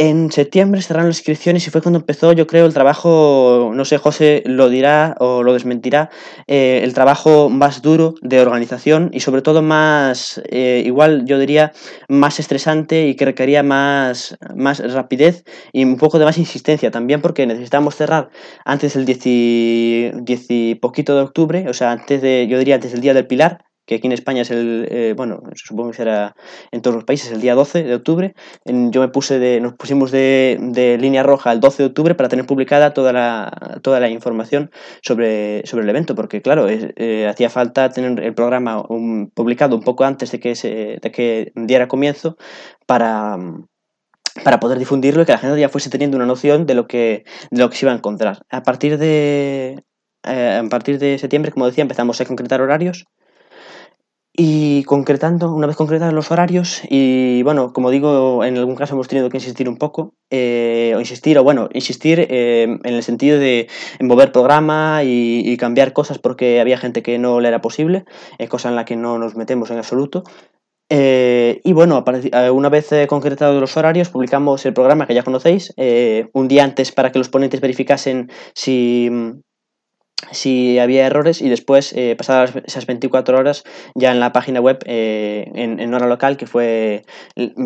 En 0.02 0.32
septiembre 0.32 0.82
cerraron 0.82 1.10
las 1.10 1.18
inscripciones 1.18 1.68
y 1.68 1.72
fue 1.72 1.82
cuando 1.82 2.00
empezó, 2.00 2.32
yo 2.32 2.48
creo, 2.48 2.66
el 2.66 2.74
trabajo, 2.74 3.72
no 3.74 3.84
sé, 3.84 3.98
José 3.98 4.44
lo 4.46 4.70
dirá 4.70 5.14
o 5.20 5.44
lo 5.44 5.52
desmentirá, 5.52 6.10
eh, 6.48 6.80
el 6.86 6.94
trabajo 6.94 7.50
más 7.50 7.82
duro 7.82 8.16
de 8.22 8.40
organización 8.40 9.10
y 9.12 9.20
sobre 9.20 9.42
todo 9.42 9.62
más, 9.62 10.42
eh, 10.46 10.84
igual 10.86 11.26
yo 11.26 11.38
diría, 11.38 11.74
más 12.08 12.40
estresante 12.40 13.10
y 13.10 13.16
que 13.16 13.26
requería 13.26 13.62
más, 13.62 14.38
más 14.56 14.80
rapidez 14.94 15.44
y 15.74 15.84
un 15.84 15.98
poco 15.98 16.18
de 16.18 16.24
más 16.24 16.38
insistencia 16.38 16.92
también 16.92 17.22
porque 17.22 17.46
necesitábamos 17.46 17.98
cerrar 17.98 18.30
antes 18.64 18.94
del 18.94 19.04
10 19.04 19.20
y, 19.26 20.12
10 20.14 20.46
y 20.48 20.76
poquito 20.76 21.14
de 21.14 21.24
octubre, 21.24 21.66
o 21.68 21.74
sea, 21.74 21.92
antes 21.92 22.22
de, 22.22 22.48
yo 22.48 22.58
diría, 22.58 22.76
antes 22.76 22.94
del 22.94 23.02
Día 23.02 23.14
del 23.14 23.28
Pilar, 23.28 23.66
que 23.89 23.95
aquí 23.95 24.06
en 24.06 24.13
España 24.13 24.43
es 24.43 24.52
el, 24.52 24.88
eh, 24.91 25.15
bueno, 25.17 25.41
supongo 25.56 25.89
que 25.89 25.97
será 25.97 26.36
en 26.71 26.84
todos 26.84 26.93
los 26.93 27.06
países 27.06 27.32
el 27.32 27.41
día 27.41 27.56
12 27.56 27.82
de 27.82 27.95
octubre. 27.95 28.36
Yo 28.63 29.02
me 29.02 29.08
puse 29.08 29.39
de, 29.39 29.60
nos 29.62 29.73
pusimos 29.73 30.12
de, 30.12 30.60
de, 30.62 30.99
línea 30.99 31.23
roja 31.23 31.52
el 31.52 31.60
12 31.60 31.82
de 31.82 31.88
octubre 31.88 32.13
para 32.13 32.30
tener 32.30 32.45
publicada 32.45 32.93
toda 32.93 33.12
la, 33.13 33.80
toda 33.82 33.99
la 33.99 34.08
información 34.08 34.69
sobre, 35.02 35.65
sobre 35.65 35.86
el 35.86 35.89
evento, 35.89 36.13
porque 36.13 36.39
claro, 36.43 36.67
eh, 36.69 37.28
hacía 37.28 37.49
falta 37.49 37.89
tener 37.89 38.23
el 38.23 38.36
programa 38.36 38.84
publicado 39.34 39.75
un 39.75 39.82
poco 39.82 40.04
antes 40.04 40.30
de 40.30 40.39
que, 40.39 40.54
se, 40.54 40.99
de 41.02 41.12
que 41.12 41.52
diera 41.56 41.88
comienzo 41.88 42.38
para 42.86 43.39
para 44.43 44.60
poder 44.60 44.78
difundirlo 44.78 45.23
y 45.23 45.25
que 45.25 45.32
la 45.32 45.39
gente 45.39 45.60
ya 45.60 45.67
fuese 45.67 45.89
teniendo 45.89 46.15
una 46.15 46.28
noción 46.28 46.67
de 46.67 46.75
lo 46.75 46.86
que, 46.88 47.25
de 47.49 47.60
lo 47.60 47.69
que 47.71 47.75
se 47.75 47.86
iba 47.86 47.91
a 47.91 47.95
encontrar. 47.95 48.43
A 48.52 48.62
partir 48.62 48.99
de, 48.99 49.84
eh, 50.23 50.62
a 50.63 50.69
partir 50.69 50.99
de 50.99 51.17
septiembre, 51.17 51.52
como 51.52 51.65
decía, 51.65 51.82
empezamos 51.82 52.21
a 52.21 52.25
concretar 52.25 52.62
horarios 52.62 53.06
y 54.41 54.86
concretando, 54.86 55.54
una 55.54 55.67
vez 55.67 55.75
concretados 55.75 56.13
los 56.13 56.32
horarios, 56.32 56.82
y 56.89 57.43
bueno, 57.43 57.73
como 57.73 57.91
digo, 57.91 58.45
en 58.45 58.58
algún 58.58 58.78
caso 58.78 58.93
hemos 58.93 59.10
tenido 59.10 59.30
que 59.30 59.36
insistir 59.36 59.67
un 59.67 59.75
poco, 59.75 60.13
eh, 60.30 60.93
o 60.95 60.99
insistir, 61.02 61.38
o 61.38 61.43
bueno, 61.43 61.67
insistir 61.73 62.25
eh, 62.30 62.63
en 62.63 62.93
el 62.93 63.04
sentido 63.04 63.38
de 63.38 63.67
mover 63.99 64.32
programa 64.32 65.02
y, 65.04 65.58
cambiar 65.58 65.91
cosas 65.91 66.19
porque 66.19 66.62
había 66.62 66.78
gente 66.78 67.04
que 67.04 67.19
no 67.19 67.41
le 67.41 67.49
era 67.49 67.60
posible, 67.60 68.06
eh, 68.38 68.47
cosa 68.47 68.69
en 68.69 68.78
la 68.78 68.86
que 68.86 68.95
no 68.95 69.17
nos 69.17 69.36
metemos 69.36 69.71
en 69.71 69.78
absoluto. 69.78 70.23
Eh, 70.89 71.60
y 71.65 71.73
bueno, 71.73 72.06
una 72.54 72.69
vez 72.69 72.91
concretados 73.10 73.60
los 73.60 73.75
horarios, 73.75 74.08
publicamos 74.08 74.65
el 74.65 74.73
programa 74.73 75.06
que 75.06 75.15
ya 75.15 75.23
conocéis, 75.23 75.73
un 76.32 76.47
día 76.47 76.63
antes 76.63 76.93
para 76.93 77.12
que 77.12 77.19
los 77.19 77.28
ponentes 77.28 77.60
verificasen 77.60 78.32
si 78.56 79.12
si 80.32 80.80
había 80.80 81.06
errores 81.06 81.42
y 81.42 81.50
después, 81.50 81.94
eh, 81.94 82.16
pasadas 82.18 82.54
esas 82.66 82.86
24 82.86 83.38
horas, 83.38 83.64
ya 83.96 84.12
en 84.12 84.20
la 84.20 84.32
página 84.32 84.60
web, 84.60 84.80
eh, 84.86 85.50
en, 85.56 85.94
hora 85.94 86.08
local, 86.08 86.38
que 86.38 86.46
fue, 86.46 87.06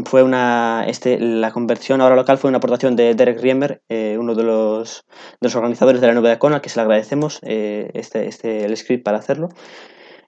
fue 0.06 0.24
una, 0.24 0.86
este, 0.88 1.20
la 1.20 1.52
conversión 1.52 2.02
a 2.02 2.06
hora 2.06 2.16
local 2.16 2.38
fue 2.38 2.50
una 2.50 2.58
aportación 2.58 2.96
de 2.96 3.16
Derek 3.16 3.42
Riemer, 3.42 3.82
eh, 3.90 4.18
uno 4.20 4.36
de 4.36 4.44
los, 4.44 5.06
de 5.42 5.48
los 5.48 5.56
organizadores 5.56 6.02
de 6.02 6.08
la 6.08 6.14
Nueva 6.14 6.38
Con, 6.38 6.54
al 6.54 6.62
que 6.62 6.70
se 6.70 6.80
le 6.80 6.84
agradecemos 6.84 7.40
este, 7.42 8.28
este, 8.28 8.66
el 8.66 8.78
script 8.78 9.04
para 9.04 9.18
hacerlo. 9.18 9.50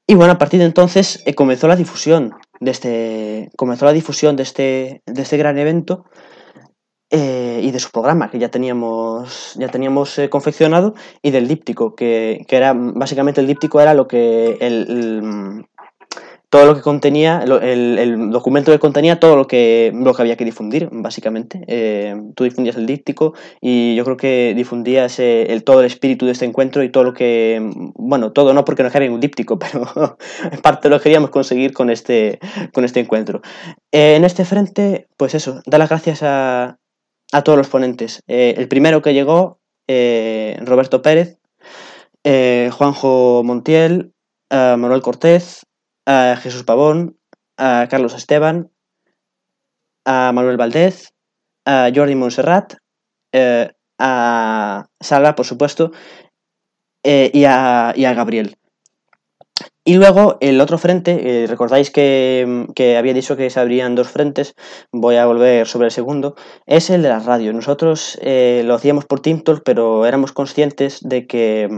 Y 0.07 0.15
bueno, 0.15 0.33
a 0.33 0.37
partir 0.37 0.59
de 0.59 0.65
entonces 0.65 1.23
comenzó 1.35 1.67
la 1.67 1.75
difusión 1.75 2.35
de 2.59 2.71
este, 2.71 3.49
comenzó 3.55 3.85
la 3.85 3.93
difusión 3.93 4.35
de 4.35 4.43
este, 4.43 5.01
de 5.05 5.21
este 5.21 5.37
gran 5.37 5.57
evento 5.57 6.05
eh, 7.11 7.59
y 7.63 7.71
de 7.71 7.79
su 7.79 7.91
programa 7.91 8.31
que 8.31 8.39
ya 8.39 8.49
teníamos, 8.49 9.53
ya 9.55 9.67
teníamos 9.67 10.17
eh, 10.17 10.29
confeccionado 10.29 10.95
y 11.21 11.31
del 11.31 11.47
díptico, 11.47 11.95
que, 11.95 12.43
que, 12.47 12.55
era 12.57 12.73
básicamente 12.75 13.41
el 13.41 13.47
díptico 13.47 13.79
era 13.79 13.93
lo 13.93 14.07
que 14.07 14.57
el, 14.59 15.67
todo 16.49 16.65
lo 16.65 16.75
que 16.75 16.81
contenía, 16.81 17.43
el, 17.43 17.99
el, 17.99 18.31
documento 18.31 18.71
que 18.71 18.79
contenía 18.79 19.19
todo 19.19 19.35
lo 19.35 19.45
que, 19.45 19.91
lo 19.93 20.13
que 20.13 20.21
había 20.21 20.37
que 20.37 20.45
difundir, 20.45 20.89
básicamente. 20.91 21.61
Eh, 21.67 22.15
tú 22.33 22.45
difundías 22.45 22.77
el 22.77 22.85
díptico 22.85 23.33
y 23.61 23.93
yo 23.95 24.03
creo 24.05 24.17
que 24.17 24.53
difundías 24.55 25.19
el, 25.19 25.63
todo 25.63 25.81
el 25.81 25.85
espíritu 25.85 26.25
de 26.25 26.31
este 26.31 26.45
encuentro 26.45 26.81
y 26.83 26.89
todo 26.89 27.03
lo 27.03 27.13
que, 27.13 27.61
bueno, 27.95 28.31
todo 28.31 28.53
no 28.53 28.63
porque 28.63 28.83
no 28.83 28.89
era 28.89 29.11
un 29.11 29.19
díptico, 29.19 29.59
pero 29.59 30.17
en 30.51 30.61
parte 30.61 30.89
lo 30.89 30.99
queríamos 30.99 31.29
conseguir 31.29 31.73
con 31.73 31.89
este, 31.89 32.39
con 32.73 32.85
este 32.85 33.01
encuentro. 33.01 33.41
En 33.91 34.23
este 34.23 34.45
frente, 34.45 35.07
pues 35.17 35.35
eso, 35.35 35.61
dar 35.65 35.79
las 35.79 35.89
gracias 35.89 36.23
a, 36.23 36.77
a 37.35 37.43
todos 37.43 37.57
los 37.57 37.67
ponentes. 37.67 38.23
Eh, 38.27 38.53
el 38.57 38.69
primero 38.69 39.01
que 39.01 39.13
llegó, 39.13 39.59
eh, 39.89 40.57
Roberto 40.61 41.01
Pérez, 41.01 41.37
eh, 42.23 42.69
Juanjo 42.71 43.43
Montiel, 43.43 44.13
Manuel 44.49 45.01
Cortés, 45.01 45.65
Jesús 46.07 46.63
Pavón, 46.63 47.17
Carlos 47.57 48.13
Esteban, 48.13 48.71
Manuel 50.05 50.55
Valdez, 50.55 51.11
a 51.65 51.89
Jordi 51.93 52.15
Montserrat, 52.15 52.75
a 53.99 54.85
Sala, 55.01 55.35
por 55.35 55.45
supuesto, 55.45 55.91
y 57.03 57.43
a, 57.43 57.93
y, 57.97 58.05
a, 58.05 58.13
Gabriel. 58.13 58.55
Y 59.83 59.95
luego 59.95 60.37
el 60.41 60.59
otro 60.61 60.77
frente, 60.77 61.43
eh, 61.43 61.47
recordáis 61.47 61.91
que, 61.91 62.65
que, 62.75 62.97
había 62.97 63.13
dicho 63.13 63.37
que 63.37 63.49
se 63.49 63.59
abrían 63.59 63.95
dos 63.95 64.09
frentes, 64.09 64.55
voy 64.91 65.17
a 65.17 65.25
volver 65.25 65.67
sobre 65.67 65.87
el 65.87 65.91
segundo, 65.91 66.35
es 66.65 66.89
el 66.89 67.03
de 67.03 67.09
las 67.09 67.25
radios. 67.25 67.53
Nosotros 67.53 68.17
eh, 68.21 68.63
lo 68.65 68.73
hacíamos 68.73 69.05
por 69.05 69.19
TeamTalk, 69.19 69.61
pero 69.63 70.05
éramos 70.05 70.31
conscientes 70.31 70.99
de 71.01 71.27
que 71.27 71.69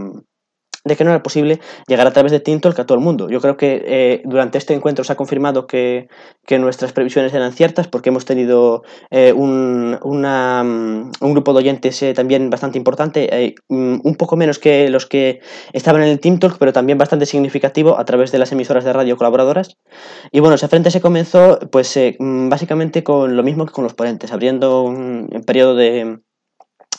de 0.87 0.95
que 0.95 1.03
no 1.03 1.11
era 1.11 1.23
posible 1.23 1.59
llegar 1.87 2.07
a 2.07 2.11
través 2.11 2.31
de 2.31 2.39
Tintalk 2.39 2.79
a 2.79 2.85
todo 2.85 2.97
el 2.97 3.03
mundo. 3.03 3.29
Yo 3.29 3.41
creo 3.41 3.57
que 3.57 3.83
eh, 3.85 4.21
durante 4.25 4.57
este 4.57 4.73
encuentro 4.73 5.03
se 5.03 5.13
ha 5.13 5.15
confirmado 5.15 5.67
que, 5.67 6.07
que, 6.45 6.57
nuestras 6.59 6.93
previsiones 6.93 7.33
eran 7.33 7.53
ciertas 7.53 7.87
porque 7.87 8.09
hemos 8.09 8.25
tenido 8.25 8.83
eh, 9.11 9.33
un, 9.33 9.97
una, 10.03 10.61
um, 10.63 11.11
un, 11.21 11.33
grupo 11.33 11.53
de 11.53 11.59
oyentes 11.59 12.01
eh, 12.03 12.13
también 12.13 12.49
bastante 12.49 12.77
importante, 12.77 13.45
eh, 13.45 13.55
un 13.69 14.15
poco 14.17 14.35
menos 14.37 14.59
que 14.59 14.89
los 14.89 15.05
que 15.05 15.39
estaban 15.73 16.01
en 16.01 16.09
el 16.09 16.19
Tintalk, 16.19 16.57
pero 16.57 16.73
también 16.73 16.97
bastante 16.97 17.25
significativo 17.25 17.99
a 17.99 18.05
través 18.05 18.31
de 18.31 18.39
las 18.39 18.51
emisoras 18.51 18.83
de 18.83 18.93
radio 18.93 19.17
colaboradoras. 19.17 19.77
Y 20.31 20.39
bueno, 20.39 20.55
ese 20.55 20.67
frente 20.67 20.91
se 20.91 21.01
comenzó 21.01 21.59
pues 21.71 21.97
básicamente 22.19 23.03
con 23.03 23.35
lo 23.35 23.43
mismo 23.43 23.65
que 23.65 23.73
con 23.73 23.83
los 23.83 23.93
ponentes, 23.93 24.31
abriendo 24.31 24.83
un 24.83 25.27
periodo 25.45 25.75
de 25.75 26.19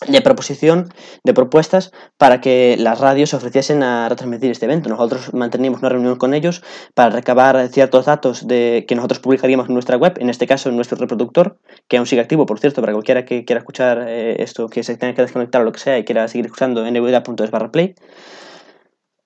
de 0.07 0.21
proposición, 0.21 0.89
de 1.25 1.35
propuestas 1.35 1.93
para 2.17 2.41
que 2.41 2.77
las 2.79 3.01
radios 3.01 3.31
se 3.31 3.37
ofreciesen 3.37 3.83
a 3.83 4.09
retransmitir 4.09 4.51
este 4.51 4.67
evento. 4.67 4.89
Nosotros 4.89 5.35
mantenimos 5.35 5.81
una 5.81 5.89
reunión 5.89 6.17
con 6.17 6.35
ellos 6.35 6.63
para 6.95 7.11
recabar 7.11 7.69
ciertos 7.69 8.07
datos 8.07 8.47
de 8.47 8.85
que 8.87 8.95
nosotros 8.95 9.19
publicaríamos 9.19 9.69
en 9.69 9.75
nuestra 9.75 9.97
web, 9.97 10.15
en 10.19 10.31
este 10.31 10.47
caso 10.47 10.69
en 10.69 10.77
nuestro 10.77 10.97
reproductor, 10.99 11.59
que 11.89 11.97
aún 11.97 12.07
sigue 12.07 12.23
activo, 12.23 12.47
por 12.47 12.61
cierto, 12.61 12.81
para 12.81 12.93
cualquiera 12.93 13.25
que 13.25 13.45
quiera 13.45 13.59
escuchar 13.59 14.05
eh, 14.07 14.43
esto, 14.43 14.69
que 14.69 14.83
se 14.83 14.97
tenga 14.97 15.15
que 15.15 15.23
desconectar 15.23 15.63
o 15.63 15.65
lo 15.65 15.73
que 15.73 15.81
sea 15.81 15.99
y 15.99 16.05
quiera 16.05 16.29
seguir 16.29 16.47
escuchando 16.47 16.87
en 16.87 16.95
nvda.es 16.95 17.51
barra 17.51 17.73
play. 17.73 17.95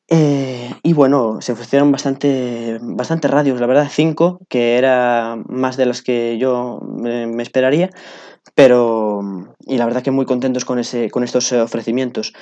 Eh, 0.08 0.70
y 0.82 0.92
bueno, 0.92 1.40
se 1.40 1.52
ofrecieron 1.52 1.90
bastante, 1.90 2.78
bastante 2.82 3.28
radios, 3.28 3.60
la 3.60 3.66
verdad, 3.66 3.88
cinco, 3.90 4.40
que 4.48 4.76
era 4.76 5.36
más 5.46 5.76
de 5.76 5.86
las 5.86 6.02
que 6.02 6.36
yo 6.38 6.80
me 6.82 7.42
esperaría 7.42 7.90
pero, 8.54 9.20
y 9.66 9.78
la 9.78 9.86
verdad 9.86 10.02
que 10.02 10.10
muy 10.10 10.26
contentos 10.26 10.64
con, 10.64 10.78
ese, 10.78 11.10
con 11.10 11.24
estos 11.24 11.50
eh, 11.52 11.60
ofrecimientos. 11.60 12.32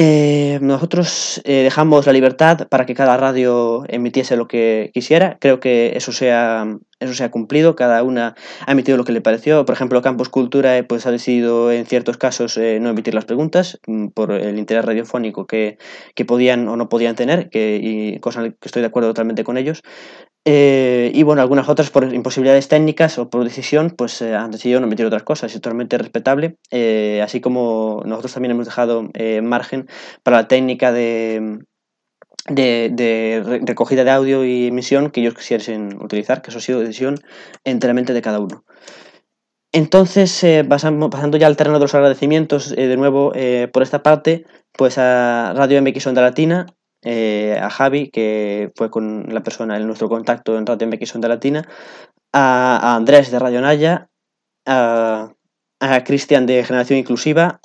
Eh, 0.00 0.58
nosotros 0.62 1.40
eh, 1.44 1.64
dejamos 1.64 2.06
la 2.06 2.12
libertad 2.12 2.68
para 2.68 2.86
que 2.86 2.94
cada 2.94 3.16
radio 3.16 3.84
emitiese 3.88 4.36
lo 4.36 4.46
que 4.46 4.90
quisiera. 4.94 5.38
Creo 5.40 5.58
que 5.58 5.96
eso 5.96 6.12
se 6.12 6.32
ha, 6.32 6.66
eso 7.00 7.14
se 7.14 7.24
ha 7.24 7.30
cumplido. 7.30 7.76
Cada 7.76 8.02
una 8.02 8.34
ha 8.66 8.72
emitido 8.72 8.96
lo 8.96 9.04
que 9.04 9.12
le 9.12 9.20
pareció. 9.20 9.64
Por 9.64 9.74
ejemplo, 9.74 10.02
Campus 10.02 10.28
Cultura 10.28 10.84
pues, 10.88 11.06
ha 11.06 11.10
decidido 11.10 11.70
en 11.72 11.86
ciertos 11.86 12.16
casos 12.16 12.58
no 12.58 12.90
emitir 12.90 13.14
las 13.14 13.24
preguntas 13.24 13.78
mm, 13.86 14.08
por 14.08 14.32
el 14.32 14.58
interés 14.58 14.84
radiofónico 14.84 15.46
que, 15.46 15.78
que 16.14 16.24
podían 16.24 16.68
o 16.68 16.76
no 16.76 16.88
podían 16.88 17.16
tener, 17.16 17.50
que, 17.50 17.80
y 17.82 18.18
cosa 18.20 18.42
que 18.42 18.56
estoy 18.62 18.82
de 18.82 18.88
acuerdo 18.88 19.10
totalmente 19.10 19.44
con 19.44 19.56
ellos. 19.58 19.82
Eh, 20.50 21.10
y 21.14 21.24
bueno, 21.24 21.42
algunas 21.42 21.68
otras 21.68 21.90
por 21.90 22.10
imposibilidades 22.14 22.68
técnicas 22.68 23.18
o 23.18 23.28
por 23.28 23.44
decisión, 23.44 23.90
pues 23.90 24.22
eh, 24.22 24.34
han 24.34 24.50
decidido 24.50 24.80
no 24.80 24.86
emitir 24.86 25.04
otras 25.04 25.22
cosas, 25.22 25.52
es 25.52 25.60
totalmente 25.60 25.98
respetable, 25.98 26.56
eh, 26.70 27.20
así 27.22 27.42
como 27.42 28.02
nosotros 28.06 28.32
también 28.32 28.52
hemos 28.52 28.64
dejado 28.64 29.10
margen 29.42 29.88
para 30.22 30.38
la 30.38 30.48
técnica 30.48 30.90
de, 30.90 31.58
de, 32.48 33.60
recogida 33.66 34.04
de 34.04 34.10
audio 34.10 34.44
y 34.44 34.68
emisión 34.68 35.10
que 35.10 35.20
ellos 35.20 35.34
quisiesen 35.34 36.02
utilizar, 36.02 36.42
que 36.42 36.50
eso 36.50 36.58
ha 36.58 36.62
sido 36.62 36.80
decisión 36.80 37.16
enteramente 37.64 38.12
de 38.12 38.22
cada 38.22 38.40
uno. 38.40 38.64
Entonces, 39.72 40.46
pasando, 40.68 41.10
pasando 41.10 41.36
ya 41.36 41.46
al 41.46 41.56
terreno 41.56 41.78
de 41.78 41.84
los 41.84 41.94
agradecimientos, 41.94 42.70
de 42.74 42.96
nuevo 42.96 43.32
por 43.72 43.82
esta 43.82 44.02
parte, 44.02 44.46
pues 44.72 44.96
a 44.98 45.52
Radio 45.54 45.82
MX 45.82 46.06
Onda 46.06 46.22
Latina, 46.22 46.66
eh, 47.02 47.56
a 47.62 47.70
Javi, 47.70 48.10
que 48.10 48.72
fue 48.74 48.90
con 48.90 49.26
la 49.32 49.42
persona 49.42 49.76
en 49.76 49.86
nuestro 49.86 50.08
contacto 50.08 50.58
en 50.58 50.66
Radio 50.66 50.88
MX 50.88 51.14
Onda 51.14 51.28
Latina, 51.28 51.68
a, 52.32 52.96
Andrés 52.96 53.30
de 53.30 53.38
Radio 53.38 53.60
Naya, 53.60 54.08
a, 54.66 55.32
Cristian 56.04 56.46
de 56.46 56.64
Generación 56.64 56.98
Inclusiva 56.98 57.60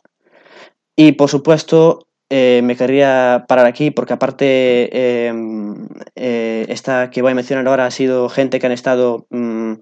y 0.96 1.14
por 1.14 1.30
supuesto 1.30 2.08
eh, 2.36 2.62
me 2.64 2.76
querría 2.76 3.46
parar 3.48 3.68
aquí 3.68 3.92
porque 3.92 4.14
aparte 4.14 5.28
em, 5.28 5.88
eh, 6.16 6.66
esta 6.68 7.12
que 7.12 7.22
voy 7.22 7.32
a 7.32 7.36
mencionar 7.36 7.68
ahora 7.68 7.86
ha 7.86 7.92
sido 7.92 8.28
gente 8.28 8.60
que 8.60 8.66
han 8.66 8.72
estado 8.72 9.28
mm, 9.30 9.74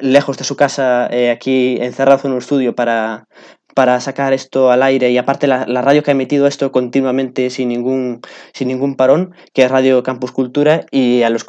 lejos 0.00 0.38
de 0.38 0.44
su 0.44 0.54
casa 0.54 1.10
aquí 1.32 1.78
encerrados 1.80 2.24
en 2.24 2.30
un 2.30 2.38
estudio 2.38 2.76
para, 2.76 3.26
para 3.74 4.00
sacar 4.00 4.32
esto 4.32 4.70
al 4.70 4.82
aire. 4.84 5.10
Y 5.10 5.18
aparte 5.18 5.48
la, 5.48 5.64
radio 5.66 6.04
que 6.04 6.10
ha 6.10 6.12
emitido 6.12 6.46
esto 6.46 6.70
continuamente 6.70 7.50
sin 7.50 7.68
ningún, 7.68 8.20
sin 8.54 8.68
ningún 8.68 8.94
parón, 8.94 9.34
que 9.52 9.64
es 9.64 9.70
Radio 9.70 10.04
Campus 10.04 10.30
Cultura 10.30 10.86
y 10.92 11.22
a 11.22 11.30
los 11.30 11.44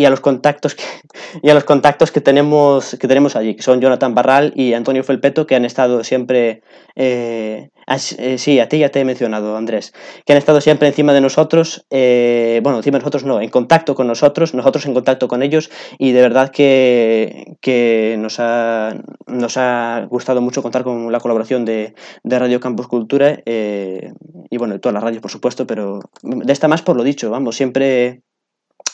y 0.00 0.06
a 0.06 0.10
los 0.10 0.20
contactos 0.20 0.74
que, 0.74 0.82
y 1.42 1.50
a 1.50 1.54
los 1.54 1.64
contactos 1.64 2.10
que 2.10 2.22
tenemos 2.22 2.96
que 2.98 3.06
tenemos 3.06 3.36
allí 3.36 3.54
que 3.54 3.62
son 3.62 3.82
Jonathan 3.82 4.14
Barral 4.14 4.52
y 4.56 4.72
Antonio 4.72 5.04
Felpeto 5.04 5.46
que 5.46 5.54
han 5.54 5.66
estado 5.66 6.04
siempre 6.04 6.62
eh, 6.96 7.68
eh, 7.86 8.38
sí 8.38 8.60
a 8.60 8.68
ti 8.68 8.78
ya 8.78 8.88
te 8.88 9.00
he 9.00 9.04
mencionado 9.04 9.58
Andrés 9.58 9.92
que 10.24 10.32
han 10.32 10.38
estado 10.38 10.62
siempre 10.62 10.88
encima 10.88 11.12
de 11.12 11.20
nosotros 11.20 11.84
eh, 11.90 12.60
bueno 12.62 12.78
encima 12.78 12.96
de 12.96 13.02
nosotros 13.02 13.24
no 13.24 13.42
en 13.42 13.50
contacto 13.50 13.94
con 13.94 14.06
nosotros 14.06 14.54
nosotros 14.54 14.86
en 14.86 14.94
contacto 14.94 15.28
con 15.28 15.42
ellos 15.42 15.70
y 15.98 16.12
de 16.12 16.22
verdad 16.22 16.50
que, 16.50 17.56
que 17.60 18.16
nos 18.18 18.40
ha 18.40 18.94
nos 19.26 19.58
ha 19.58 20.06
gustado 20.08 20.40
mucho 20.40 20.62
contar 20.62 20.82
con 20.82 21.12
la 21.12 21.20
colaboración 21.20 21.66
de, 21.66 21.94
de 22.22 22.38
Radio 22.38 22.58
Campus 22.58 22.88
Cultura 22.88 23.42
y 23.44 24.56
bueno 24.56 24.74
de 24.74 24.80
todas 24.80 24.94
las 24.94 25.02
radios 25.02 25.20
por 25.20 25.30
supuesto 25.30 25.66
pero 25.66 26.00
de 26.22 26.52
esta 26.54 26.68
más 26.68 26.80
por 26.80 26.96
lo 26.96 27.04
dicho 27.04 27.28
vamos 27.28 27.56
siempre 27.56 28.22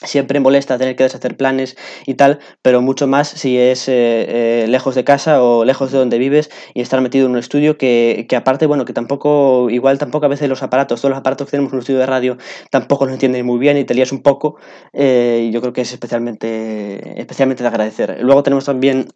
siempre 0.03 0.41
molesta 0.41 0.79
tener 0.79 0.97
que 0.97 1.05
deshacer 1.05 1.37
planes 1.37 1.77
y 2.07 2.15
tal, 2.15 2.39
pero 2.63 2.83
mucho 2.83 3.07
más 3.07 3.29
si 3.29 3.59
es 3.59 3.89
eh, 3.89 4.63
eh, 4.65 4.67
lejos 4.69 4.95
de 4.95 5.05
casa 5.05 5.43
o 5.43 5.65
lejos 5.65 5.93
de 5.93 5.99
donde 5.99 6.19
vives 6.19 6.51
y 6.75 6.81
estar 6.81 7.01
metido 7.01 7.27
en 7.27 7.33
un 7.33 7.39
estudio 7.39 7.79
que, 7.79 8.27
que, 8.29 8.37
aparte, 8.37 8.67
bueno, 8.67 8.85
que 8.85 8.93
tampoco, 8.93 9.71
igual 9.71 9.99
tampoco 9.99 10.27
a 10.27 10.29
veces 10.29 10.49
los 10.49 10.63
aparatos, 10.63 11.01
todos 11.01 11.11
los 11.11 11.19
aparatos 11.19 11.47
que 11.47 11.53
tenemos 11.53 11.73
en 11.73 11.77
un 11.77 11.81
estudio 11.81 12.01
de 12.01 12.07
radio 12.07 12.37
tampoco 12.71 13.07
los 13.07 13.15
entienden 13.15 13.47
muy 13.47 13.59
bien 13.59 13.79
y 13.79 13.85
te 13.85 13.95
lías 13.95 14.13
un 14.13 14.23
poco 14.23 14.57
eh, 14.93 15.47
y 15.49 15.53
yo 15.53 15.61
creo 15.61 15.73
que 15.73 15.83
es 15.83 15.93
especialmente, 15.93 17.21
especialmente 17.21 17.63
de 17.63 17.69
agradecer. 17.69 18.19
Luego 18.21 18.43
tenemos 18.43 18.65
también 18.65 19.09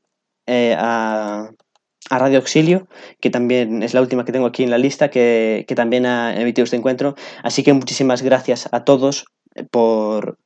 a, 0.48 1.50
a 2.10 2.18
Radio 2.18 2.38
Auxilio, 2.38 2.88
que 3.20 3.30
también 3.30 3.82
es 3.82 3.94
la 3.94 4.00
última 4.00 4.24
que 4.24 4.32
tengo 4.32 4.46
aquí 4.46 4.64
en 4.64 4.70
la 4.70 4.78
lista, 4.78 5.10
que, 5.10 5.64
que 5.68 5.74
también 5.74 6.06
ha 6.06 6.34
emitido 6.40 6.64
este 6.64 6.76
encuentro. 6.76 7.14
Así 7.42 7.62
que 7.62 7.72
muchísimas 7.72 8.22
gracias 8.22 8.68
a 8.72 8.84
todos 8.84 9.26
por, 9.70 10.38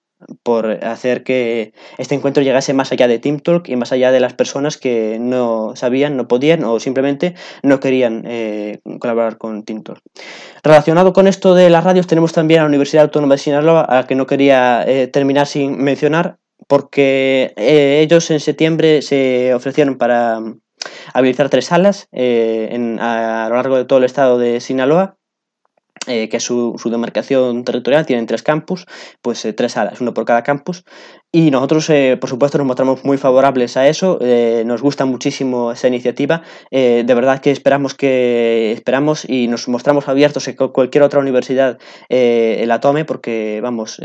por 0.42 0.84
hacer 0.84 1.22
que 1.22 1.72
este 1.98 2.14
encuentro 2.14 2.42
llegase 2.42 2.74
más 2.74 2.92
allá 2.92 3.08
de 3.08 3.18
Team 3.18 3.40
Talk 3.40 3.68
y 3.68 3.76
más 3.76 3.92
allá 3.92 4.10
de 4.12 4.20
las 4.20 4.34
personas 4.34 4.76
que 4.76 5.18
no 5.20 5.74
sabían, 5.76 6.16
no 6.16 6.28
podían 6.28 6.64
o 6.64 6.80
simplemente 6.80 7.34
no 7.62 7.80
querían 7.80 8.24
eh, 8.26 8.80
colaborar 9.00 9.38
con 9.38 9.64
Team. 9.64 9.82
Relacionado 10.62 11.12
con 11.12 11.26
esto 11.26 11.54
de 11.54 11.70
las 11.70 11.84
radios 11.84 12.06
tenemos 12.06 12.32
también 12.32 12.60
a 12.60 12.62
la 12.64 12.68
Universidad 12.68 13.04
Autónoma 13.04 13.34
de 13.34 13.38
Sinaloa, 13.38 13.82
a 13.82 13.94
la 13.96 14.06
que 14.06 14.14
no 14.14 14.26
quería 14.26 14.84
eh, 14.87 15.06
terminar 15.08 15.46
sin 15.46 15.78
mencionar, 15.82 16.38
porque 16.68 17.52
eh, 17.56 18.00
ellos 18.02 18.30
en 18.30 18.40
septiembre 18.40 19.02
se 19.02 19.52
ofrecieron 19.54 19.96
para 19.96 20.40
habilitar 21.12 21.48
tres 21.50 21.66
salas 21.66 22.08
a 22.12 23.46
lo 23.48 23.54
largo 23.54 23.76
de 23.76 23.84
todo 23.84 23.98
el 23.98 24.04
estado 24.04 24.38
de 24.38 24.60
Sinaloa 24.60 25.16
eh, 26.07 26.29
que 26.29 26.37
es 26.37 26.43
su, 26.43 26.77
demarcación 26.90 27.64
territorial, 27.64 28.05
tienen 28.05 28.27
tres 28.27 28.43
campus, 28.43 28.87
pues 29.23 29.45
eh, 29.45 29.53
tres 29.53 29.73
salas, 29.73 30.01
uno 30.01 30.12
por 30.12 30.25
cada 30.25 30.43
campus. 30.43 30.85
Y 31.33 31.51
nosotros, 31.51 31.88
eh, 31.90 32.17
por 32.21 32.31
supuesto, 32.31 32.59
nos 32.59 32.67
mostramos 32.67 33.05
muy 33.05 33.19
favorables 33.19 33.77
a 33.77 33.88
eso, 33.88 34.21
nos 34.64 34.83
gusta 34.83 35.05
muchísimo 35.05 35.73
esa 35.73 35.88
iniciativa, 35.88 36.43
de 36.71 37.03
verdad 37.03 37.40
que 37.40 37.51
esperamos, 37.51 37.95
que 37.95 38.71
esperamos 38.71 39.29
y 39.29 39.49
nos 39.49 39.67
mostramos 39.67 40.07
abiertos 40.07 40.47
a 40.47 40.53
que 40.53 40.69
cualquier 40.69 41.03
otra 41.03 41.19
universidad 41.19 41.79
la 42.09 42.79
tome, 42.79 43.05
porque, 43.05 43.59
vamos, 43.61 43.99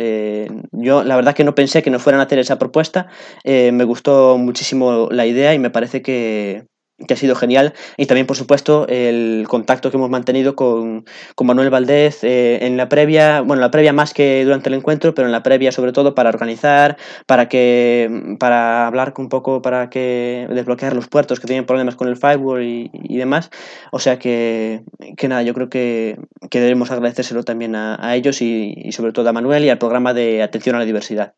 yo 0.71 1.03
la 1.03 1.15
verdad 1.15 1.35
que 1.35 1.43
no 1.43 1.53
pensé 1.53 1.83
que 1.83 1.91
nos 1.91 2.01
fueran 2.01 2.19
a 2.19 2.23
hacer 2.23 2.39
esa 2.39 2.57
propuesta, 2.57 3.05
me 3.45 3.83
gustó 3.83 4.39
muchísimo 4.39 5.09
la 5.11 5.27
idea 5.27 5.53
y 5.53 5.59
me 5.59 5.69
parece 5.69 6.01
que, 6.01 6.65
que 7.07 7.13
ha 7.13 7.17
sido 7.17 7.35
genial. 7.35 7.73
Y 7.97 8.05
también, 8.05 8.27
por 8.27 8.37
supuesto, 8.37 8.87
el 8.87 9.45
contacto 9.47 9.91
que 9.91 9.97
hemos 9.97 10.09
mantenido 10.09 10.55
con, 10.55 11.05
Manuel 11.41 11.69
Valdés 11.71 12.23
eh, 12.23 12.59
en 12.65 12.77
la 12.77 12.89
previa, 12.89 13.41
bueno, 13.41 13.61
la 13.61 13.71
previa 13.71 13.91
más 13.91 14.13
que 14.13 14.43
durante 14.43 14.69
el 14.69 14.75
encuentro, 14.75 15.15
pero 15.15 15.27
en 15.27 15.31
la 15.31 15.41
previa 15.41 15.71
sobre 15.71 15.91
todo 15.91 16.13
para 16.13 16.29
organizar, 16.29 16.97
para 17.25 17.49
que 17.49 18.35
para 18.39 18.85
hablar 18.85 19.13
un 19.17 19.29
poco, 19.29 19.61
para 19.61 19.89
que 19.89 20.47
desbloquear 20.49 20.93
los 20.93 21.07
puertos 21.07 21.39
que 21.39 21.47
tienen 21.47 21.65
problemas 21.65 21.95
con 21.95 22.07
el 22.07 22.17
firewall 22.17 22.63
y, 22.63 23.17
demás. 23.17 23.49
O 23.91 23.99
sea 23.99 24.19
que, 24.19 24.83
que, 25.17 25.27
nada, 25.27 25.41
yo 25.43 25.53
creo 25.53 25.69
que, 25.69 26.19
que 26.49 26.59
debemos 26.61 26.91
agradecérselo 26.91 27.43
también 27.43 27.75
a, 27.75 28.15
ellos 28.15 28.41
y, 28.41 28.91
sobre 28.91 29.11
todo 29.11 29.29
a 29.29 29.33
Manuel 29.33 29.65
y 29.65 29.69
al 29.69 29.77
programa 29.77 30.13
de 30.13 30.43
atención 30.43 30.75
a 30.75 30.79
la 30.79 30.85
diversidad. 30.85 31.33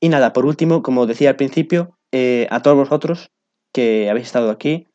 Y 0.00 0.08
nada, 0.08 0.32
por 0.32 0.46
último, 0.46 0.82
como 0.82 1.06
decía 1.06 1.30
al 1.30 1.36
principio, 1.36 1.98
eh, 2.12 2.46
a 2.50 2.62
todos 2.62 2.76
vosotros, 2.76 3.30
que 3.72 4.10
habéis 4.10 4.26
estado 4.26 4.50
aquí 4.50 4.86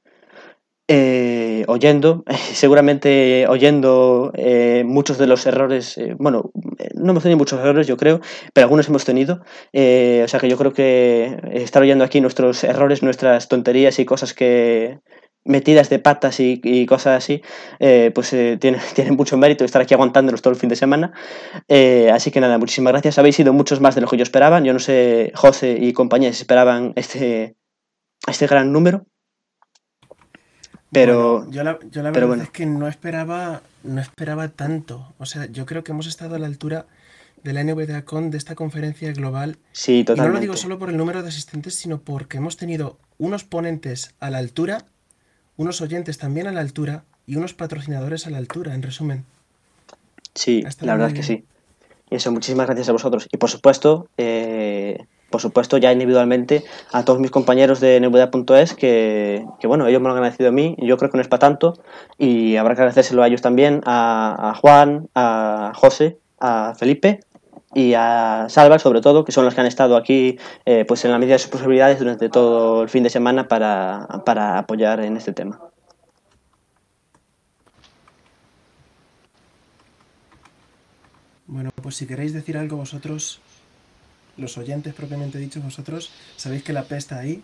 eh, 0.89 1.63
oyendo, 1.67 2.25
seguramente 2.53 3.47
oyendo 3.47 4.33
eh, 4.36 4.83
muchos 4.86 5.17
de 5.17 5.27
los 5.27 5.45
errores, 5.45 5.97
eh, 5.97 6.13
bueno, 6.19 6.51
no 6.93 7.12
hemos 7.12 7.23
tenido 7.23 7.38
muchos 7.38 7.59
errores 7.59 7.88
yo 7.88 7.95
creo, 7.95 8.19
pero 8.53 8.65
algunos 8.65 8.89
hemos 8.89 9.05
tenido, 9.05 9.36
o 9.36 10.27
sea 10.27 10.39
que 10.41 10.49
yo 10.49 10.57
creo 10.57 10.73
que 10.73 11.38
estar 11.53 11.81
oyendo 11.81 12.03
aquí 12.03 12.19
nuestros 12.19 12.65
errores, 12.65 13.01
nuestras 13.01 13.47
tonterías 13.47 13.97
y 13.99 14.05
cosas 14.05 14.33
que 14.33 14.99
metidas 15.45 15.89
de 15.89 15.99
patas 15.99 16.39
y, 16.39 16.86
cosas 16.86 17.17
así, 17.17 17.41
pues 18.13 18.29
tiene, 18.59 18.79
tiene, 18.95 19.12
mucho 19.12 19.38
mérito 19.38 19.63
estar 19.63 19.81
aquí 19.81 19.93
aguantándolos 19.93 20.41
todo 20.41 20.53
el 20.53 20.59
fin 20.59 20.69
de 20.69 20.75
semana. 20.75 21.13
así 22.13 22.29
que 22.31 22.41
nada, 22.41 22.57
muchísimas 22.57 22.91
gracias. 22.91 23.17
Habéis 23.17 23.38
sido 23.38 23.53
muchos 23.53 23.79
más 23.79 23.95
de 23.95 24.01
lo 24.01 24.07
que 24.07 24.17
yo 24.17 24.23
esperaba. 24.23 24.59
Yo 24.62 24.73
no 24.73 24.79
sé, 24.79 25.31
José 25.33 25.77
y 25.79 25.93
compañía 25.93 26.29
esperaban 26.29 26.93
este, 26.95 27.55
este 28.27 28.47
gran 28.47 28.71
número. 28.71 29.05
Pero. 30.91 31.49
yo 31.49 31.63
la, 31.63 31.79
yo 31.89 32.03
la 32.03 32.12
verdad 32.12 32.41
es 32.41 32.49
que 32.49 32.65
no 32.65 32.88
esperaba, 32.88 33.62
no 33.83 33.99
esperaba 33.99 34.49
tanto. 34.49 35.13
O 35.17 35.25
sea, 35.25 35.45
yo 35.47 35.65
creo 35.65 35.83
que 35.83 35.91
hemos 35.91 36.07
estado 36.07 36.36
a 36.36 36.39
la 36.39 36.47
altura 36.47 36.86
de 37.43 37.53
la 37.53 37.63
NVDACON, 37.63 38.31
de 38.31 38.38
esta 38.38 38.55
conferencia 38.55 39.12
global. 39.12 39.57
Sí, 39.73 40.03
totalmente. 40.03 40.27
Y 40.27 40.27
no 40.27 40.33
lo 40.33 40.41
digo 40.41 40.55
solo 40.55 40.79
por 40.79 40.89
el 40.89 40.97
número 40.97 41.21
de 41.21 41.29
asistentes, 41.29 41.75
sino 41.75 41.99
porque 41.99 42.38
hemos 42.38 42.57
tenido 42.57 42.97
unos 43.17 43.43
ponentes 43.43 44.15
a 44.19 44.29
la 44.29 44.38
altura, 44.38 44.86
unos 45.57 45.81
oyentes 45.81 46.17
también 46.17 46.47
a 46.47 46.51
la 46.51 46.62
altura 46.62 47.03
y 47.25 47.36
unos 47.36 47.53
patrocinadores 47.53 48.27
a 48.27 48.29
la 48.29 48.38
altura, 48.38 48.73
en 48.73 48.81
resumen. 48.81 49.25
Sí, 50.36 50.63
Ha 50.65 50.69
estado 50.69 50.88
la 50.88 50.93
verdad 50.93 51.09
es 51.09 51.15
que 51.15 51.23
sí. 51.23 51.45
Y 52.09 52.15
eso, 52.15 52.31
muchísimas 52.31 52.67
gracias 52.67 52.89
a 52.89 52.93
vosotros. 52.93 53.27
Y 53.31 53.38
por 53.38 53.49
supuesto, 53.49 54.07
eh, 54.17 55.05
por 55.33 55.41
supuesto, 55.41 55.79
ya 55.79 55.91
individualmente 55.91 56.63
a 56.91 57.03
todos 57.05 57.19
mis 57.19 57.31
compañeros 57.31 57.79
de 57.79 57.99
NVDA.es 57.99 58.75
que, 58.75 59.43
bueno, 59.63 59.87
ellos 59.87 59.99
me 59.99 60.03
lo 60.07 60.11
han 60.11 60.17
agradecido 60.17 60.49
a 60.49 60.51
mí, 60.51 60.75
yo 60.77 60.95
creo 60.97 61.09
que 61.09 61.17
no 61.17 61.21
es 61.23 61.27
para 61.27 61.39
tanto, 61.39 61.73
y 62.19 62.55
habrá 62.57 62.75
que 62.75 62.81
agradecérselo 62.81 63.23
a 63.23 63.27
ellos 63.27 63.41
también, 63.41 63.81
a, 63.83 64.51
a 64.51 64.53
Juan, 64.53 65.09
a 65.15 65.71
José, 65.73 66.19
a 66.39 66.75
Felipe 66.75 67.21
y 67.73 67.95
a 67.95 68.45
Salva, 68.47 68.77
sobre 68.77 69.01
todo, 69.01 69.25
que 69.25 69.31
son 69.31 69.43
los 69.43 69.55
que 69.55 69.61
han 69.61 69.65
estado 69.65 69.97
aquí 69.97 70.37
eh, 70.65 70.85
pues 70.87 71.03
en 71.03 71.09
la 71.09 71.17
medida 71.17 71.33
de 71.33 71.39
sus 71.39 71.49
posibilidades 71.49 71.97
durante 71.97 72.29
todo 72.29 72.83
el 72.83 72.89
fin 72.89 73.01
de 73.01 73.09
semana 73.09 73.47
para, 73.47 74.07
para 74.27 74.59
apoyar 74.59 74.99
en 74.99 75.17
este 75.17 75.33
tema. 75.33 75.59
Bueno, 81.47 81.71
pues 81.81 81.95
si 81.95 82.05
queréis 82.05 82.33
decir 82.33 82.55
algo 82.55 82.77
vosotros, 82.77 83.41
los 84.37 84.57
oyentes 84.57 84.93
propiamente 84.93 85.37
dichos 85.37 85.63
vosotros, 85.63 86.11
sabéis 86.37 86.63
que 86.63 86.73
la 86.73 86.83
P 86.83 86.97
está 86.97 87.19
ahí. 87.19 87.43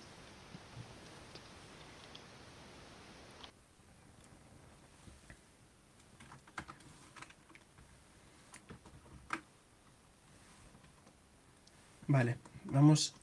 Vale, 12.08 12.38
vamos. 12.66 13.14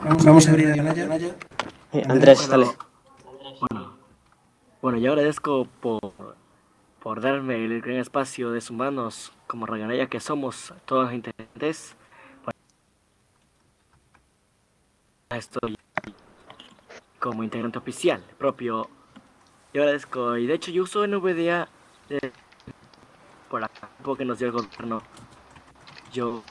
Vamos, 0.00 0.24
vamos 0.24 0.48
a 0.48 0.50
abrir 0.50 0.72
a 0.72 0.76
Naya. 0.76 1.36
Eh, 1.92 2.02
Andrés, 2.08 2.48
dale. 2.48 2.66
Bueno, 3.60 3.96
bueno, 4.82 4.98
yo 4.98 5.12
agradezco 5.12 5.68
por, 5.80 6.36
por 7.08 7.22
darme 7.22 7.64
el 7.64 7.80
gran 7.80 7.96
espacio 7.96 8.50
de 8.50 8.60
sus 8.60 8.76
manos 8.76 9.32
como 9.46 9.64
reganaya 9.64 10.08
que 10.08 10.20
somos 10.20 10.74
todos 10.84 11.10
los. 11.10 11.96
Estoy 15.30 15.74
como 17.18 17.44
integrante 17.44 17.78
oficial 17.78 18.22
propio. 18.36 18.90
Yo 19.72 19.80
agradezco, 19.80 20.36
y 20.36 20.46
de 20.46 20.52
hecho 20.52 20.70
yo 20.70 20.82
uso 20.82 21.06
NVDA 21.06 21.70
eh, 22.10 22.30
por 23.48 23.62
la 23.62 23.68
tiempo 23.68 24.14
que 24.14 24.26
nos 24.26 24.38
dio 24.38 24.48
el 24.48 24.52
gobierno. 24.52 25.00
Yo. 26.12 26.42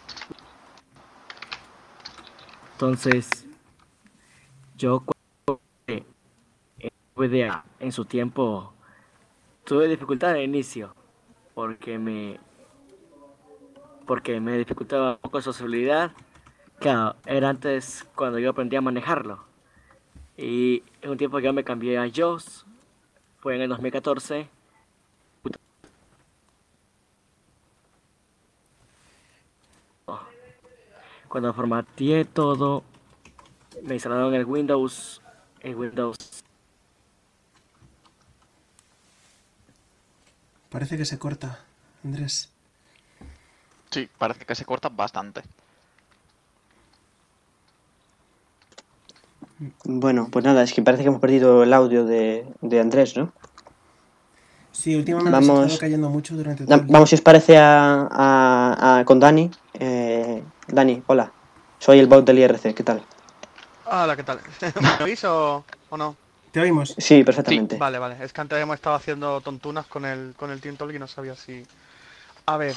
Entonces, 2.72 3.46
yo 4.76 5.04
cuando 5.06 5.62
NVDA 7.15 7.63
en 7.80 7.91
su 7.91 8.06
tiempo 8.06 8.74
tuve 9.67 9.89
dificultad 9.89 10.32
al 10.32 10.43
inicio 10.43 10.95
porque 11.53 11.99
me 11.99 12.39
porque 14.06 14.39
me 14.39 14.58
dificultaba 14.58 15.12
un 15.15 15.17
poco 15.17 15.41
su 15.41 15.51
sociabilidad. 15.51 16.13
Claro, 16.80 17.17
era 17.25 17.49
antes 17.49 18.08
cuando 18.15 18.39
yo 18.39 18.51
aprendí 18.51 18.77
a 18.77 18.82
manejarlo. 18.82 19.43
Y 20.38 20.84
en 21.01 21.10
un 21.12 21.17
tiempo 21.17 21.38
que 21.38 21.43
yo 21.43 21.51
me 21.51 21.65
cambié 21.65 21.97
a 21.97 22.10
JOS, 22.10 22.65
fue 23.39 23.56
en 23.56 23.63
el 23.63 23.69
2014. 23.69 24.47
Cuando 31.27 31.53
formateé 31.53 32.23
todo, 32.23 32.84
me 33.84 33.95
instalaron 33.95 34.34
el 34.34 34.45
Windows, 34.45 35.21
el 35.60 35.75
Windows 35.75 36.37
Parece 40.69 40.97
que 40.97 41.06
se 41.06 41.17
corta, 41.17 41.60
Andrés. 42.03 42.49
Sí, 43.91 44.10
parece 44.17 44.45
que 44.45 44.56
se 44.56 44.65
corta 44.65 44.89
bastante. 44.89 45.41
Bueno, 49.86 50.27
pues 50.32 50.45
nada, 50.45 50.62
es 50.63 50.73
que 50.73 50.82
parece 50.82 51.03
que 51.03 51.10
hemos 51.10 51.21
perdido 51.21 51.63
el 51.63 51.73
audio 51.73 52.06
de, 52.06 52.45
de 52.62 52.80
Andrés, 52.80 53.17
¿no? 53.17 53.32
Sí, 54.71 54.95
últimamente 54.95 55.32
se 55.32 55.36
ha 55.38 55.39
Vamos- 55.39 55.62
estado 55.63 55.80
cayendo 55.80 56.10
mucho 56.10 56.36
durante 56.36 56.65
todo 56.65 56.75
el. 56.75 56.82
Vamos, 56.86 57.10
si 57.10 57.15
os 57.15 57.21
parece, 57.21 57.58
a, 57.58 58.08
a- 58.12 58.99
a- 58.99 59.06
con 59.06 59.19
Dani. 59.19 59.49
Eh, 59.73 60.43
Dani, 60.67 61.01
hola. 61.08 61.32
Soy 61.80 61.99
el 61.99 62.08
bot 62.08 62.25
del 62.25 62.39
IRC, 62.39 62.75
¿qué 62.75 62.84
tal? 62.84 63.03
Hola, 63.86 64.15
¿qué 64.15 64.23
tal? 64.23 64.39
¿Me 64.99 65.03
oís 65.06 65.23
o, 65.23 65.63
o 65.89 65.97
no? 65.97 66.15
¿Te 66.51 66.60
oímos? 66.60 66.95
Sí, 66.97 67.23
perfectamente. 67.23 67.77
Vale, 67.77 67.99
vale. 67.99 68.23
Es 68.23 68.33
que 68.33 68.41
antes 68.41 68.60
hemos 68.60 68.75
estado 68.75 68.95
haciendo 68.95 69.41
tontunas 69.41 69.86
con 69.86 70.05
el, 70.05 70.33
con 70.38 70.51
el 70.51 70.62
Team 70.62 70.75
Talk 70.77 70.91
y 70.93 70.99
no 70.99 71.07
sabía 71.07 71.36
si... 71.36 71.65
A 72.45 72.57
ver, 72.57 72.75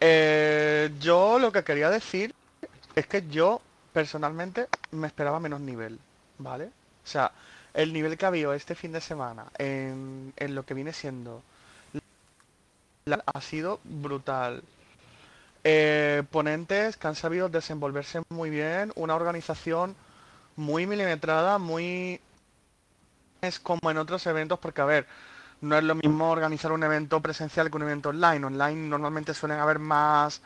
eh, 0.00 0.90
yo 1.00 1.38
lo 1.38 1.52
que 1.52 1.62
quería 1.64 1.88
decir 1.90 2.32
es 2.94 3.06
que 3.06 3.26
yo 3.28 3.60
personalmente 3.92 4.66
me 4.90 5.06
esperaba 5.06 5.38
menos 5.40 5.60
nivel, 5.60 5.98
¿vale? 6.38 6.66
O 6.66 7.06
sea, 7.06 7.32
el 7.74 7.92
nivel 7.92 8.18
que 8.18 8.24
ha 8.24 8.28
habido 8.28 8.52
este 8.52 8.74
fin 8.74 8.92
de 8.92 9.00
semana 9.00 9.44
en, 9.58 10.32
en 10.36 10.54
lo 10.54 10.64
que 10.66 10.74
viene 10.74 10.92
siendo 10.92 11.42
la- 13.06 13.22
ha 13.32 13.40
sido 13.40 13.80
brutal. 13.84 14.62
Eh, 15.64 16.22
ponentes 16.30 16.96
que 16.96 17.06
han 17.06 17.14
sabido 17.14 17.48
desenvolverse 17.48 18.20
muy 18.30 18.50
bien, 18.50 18.92
una 18.96 19.14
organización 19.14 19.94
muy 20.56 20.86
milimetrada, 20.86 21.58
muy 21.58 22.20
es 23.40 23.60
como 23.60 23.90
en 23.90 23.98
otros 23.98 24.26
eventos, 24.26 24.58
porque 24.58 24.80
a 24.80 24.84
ver, 24.84 25.06
no 25.60 25.76
es 25.76 25.84
lo 25.84 25.94
mismo 25.94 26.30
organizar 26.30 26.72
un 26.72 26.82
evento 26.82 27.20
presencial 27.20 27.70
que 27.70 27.76
un 27.76 27.82
evento 27.82 28.10
online. 28.10 28.46
Online 28.46 28.88
normalmente 28.88 29.34
suelen 29.34 29.58
haber 29.58 29.78
más, 29.78 30.42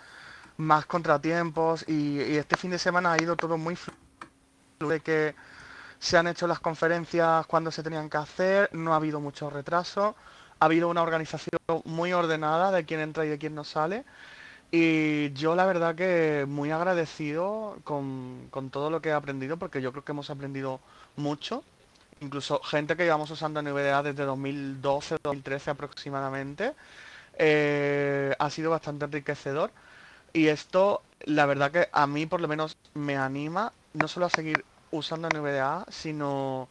más 0.56 0.86
contratiempos 0.86 1.84
y, 1.88 2.20
este 2.36 2.56
fin 2.56 2.70
de 2.70 2.78
semana 2.78 3.12
ha 3.12 3.22
ido 3.22 3.36
todo 3.36 3.58
muy 3.58 3.76
fluido, 3.76 3.98
de 4.88 5.00
que 5.00 5.34
se 5.98 6.18
han 6.18 6.26
hecho 6.26 6.46
las 6.46 6.60
conferencias 6.60 7.46
cuando 7.46 7.70
se 7.70 7.82
tenían 7.82 8.10
que 8.10 8.16
hacer, 8.16 8.70
no 8.72 8.92
ha 8.92 8.96
habido 8.96 9.20
mucho 9.20 9.50
retraso, 9.50 10.16
ha 10.58 10.64
habido 10.64 10.88
una 10.88 11.02
organización 11.02 11.60
muy 11.84 12.12
ordenada 12.12 12.72
de 12.72 12.84
quién 12.84 13.00
entra 13.00 13.24
y 13.24 13.28
de 13.28 13.38
quién 13.38 13.54
no 13.54 13.64
sale. 13.64 14.04
Y 14.72 15.32
yo 15.34 15.54
la 15.54 15.66
verdad 15.66 15.94
que 15.94 16.46
muy 16.48 16.70
agradecido 16.70 17.78
con, 17.84 18.48
con 18.50 18.70
todo 18.70 18.90
lo 18.90 19.02
que 19.02 19.10
he 19.10 19.12
aprendido, 19.12 19.58
porque 19.58 19.82
yo 19.82 19.92
creo 19.92 20.04
que 20.04 20.12
hemos 20.12 20.30
aprendido 20.30 20.80
mucho 21.16 21.62
incluso 22.22 22.60
gente 22.62 22.96
que 22.96 23.04
llevamos 23.04 23.30
usando 23.30 23.62
NVDA 23.62 24.02
desde 24.02 24.24
2012, 24.24 25.16
2013 25.22 25.70
aproximadamente, 25.70 26.74
eh, 27.38 28.34
ha 28.38 28.50
sido 28.50 28.70
bastante 28.70 29.04
enriquecedor. 29.06 29.72
Y 30.32 30.48
esto, 30.48 31.02
la 31.24 31.46
verdad 31.46 31.70
que 31.72 31.88
a 31.92 32.06
mí 32.06 32.26
por 32.26 32.40
lo 32.40 32.48
menos 32.48 32.76
me 32.94 33.16
anima 33.16 33.72
no 33.94 34.08
solo 34.08 34.26
a 34.26 34.30
seguir 34.30 34.64
usando 34.90 35.28
NVDA, 35.30 35.86
sino, 35.90 36.68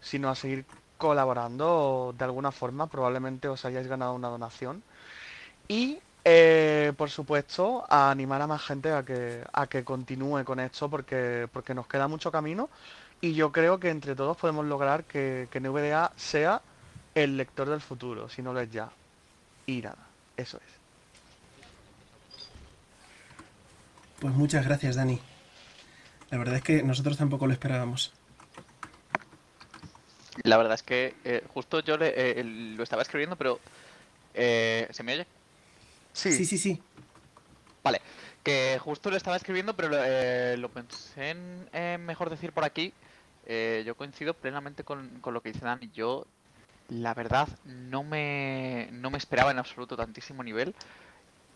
sino 0.00 0.28
a 0.30 0.34
seguir 0.34 0.66
colaborando 0.98 2.14
de 2.18 2.24
alguna 2.24 2.52
forma. 2.52 2.88
Probablemente 2.88 3.48
os 3.48 3.64
hayáis 3.64 3.88
ganado 3.88 4.14
una 4.14 4.28
donación. 4.28 4.82
Y 5.68 6.00
eh, 6.24 6.92
por 6.96 7.10
supuesto, 7.10 7.84
a 7.88 8.10
animar 8.10 8.42
a 8.42 8.46
más 8.46 8.62
gente 8.62 8.92
a 8.92 9.04
que, 9.04 9.42
a 9.52 9.66
que 9.68 9.84
continúe 9.84 10.44
con 10.44 10.60
esto 10.60 10.90
porque, 10.90 11.48
porque 11.52 11.74
nos 11.74 11.86
queda 11.86 12.08
mucho 12.08 12.30
camino 12.30 12.68
y 13.20 13.34
yo 13.34 13.52
creo 13.52 13.78
que 13.80 13.90
entre 13.90 14.14
todos 14.14 14.36
podemos 14.36 14.64
lograr 14.66 15.04
que, 15.04 15.48
que 15.50 15.60
NVDA 15.60 16.12
sea 16.16 16.62
el 17.14 17.36
lector 17.36 17.68
del 17.68 17.80
futuro, 17.80 18.28
si 18.28 18.42
no 18.42 18.52
lo 18.52 18.60
es 18.60 18.70
ya. 18.70 18.90
Y 19.66 19.82
nada, 19.82 19.98
eso 20.36 20.56
es. 20.58 20.80
Pues 24.20 24.34
muchas 24.34 24.64
gracias, 24.64 24.96
Dani. 24.96 25.18
La 26.30 26.38
verdad 26.38 26.56
es 26.56 26.62
que 26.62 26.82
nosotros 26.82 27.16
tampoco 27.16 27.46
lo 27.46 27.52
esperábamos. 27.52 28.12
La 30.44 30.56
verdad 30.56 30.74
es 30.74 30.82
que 30.82 31.14
eh, 31.24 31.42
justo 31.52 31.80
yo 31.80 31.96
le- 31.96 32.12
eh, 32.40 32.44
lo 32.44 32.82
estaba 32.82 33.02
escribiendo, 33.02 33.36
pero... 33.36 33.60
eh, 34.34 34.88
¿Se 34.90 35.02
me 35.02 35.14
oye? 35.14 35.26
Sí, 36.12 36.32
Sí, 36.32 36.44
sí, 36.44 36.58
sí. 36.58 36.82
Vale, 37.82 38.00
que 38.42 38.78
justo 38.80 39.10
lo 39.10 39.16
estaba 39.16 39.36
escribiendo, 39.36 39.74
pero 39.74 39.88
lo, 39.88 39.96
eh, 40.02 40.56
lo 40.58 40.68
pensé 40.68 41.30
en 41.30 41.68
eh, 41.72 41.98
mejor 42.00 42.30
decir 42.30 42.52
por 42.52 42.64
aquí. 42.64 42.92
Eh, 43.46 43.82
yo 43.86 43.96
coincido 43.96 44.34
plenamente 44.34 44.84
con, 44.84 45.20
con 45.20 45.34
lo 45.34 45.40
que 45.40 45.52
dice 45.52 45.64
Dani. 45.64 45.90
Yo, 45.92 46.26
la 46.88 47.14
verdad, 47.14 47.48
no 47.64 48.04
me, 48.04 48.88
no 48.92 49.10
me 49.10 49.18
esperaba 49.18 49.50
en 49.50 49.58
absoluto 49.58 49.96
tantísimo 49.96 50.42
nivel. 50.42 50.74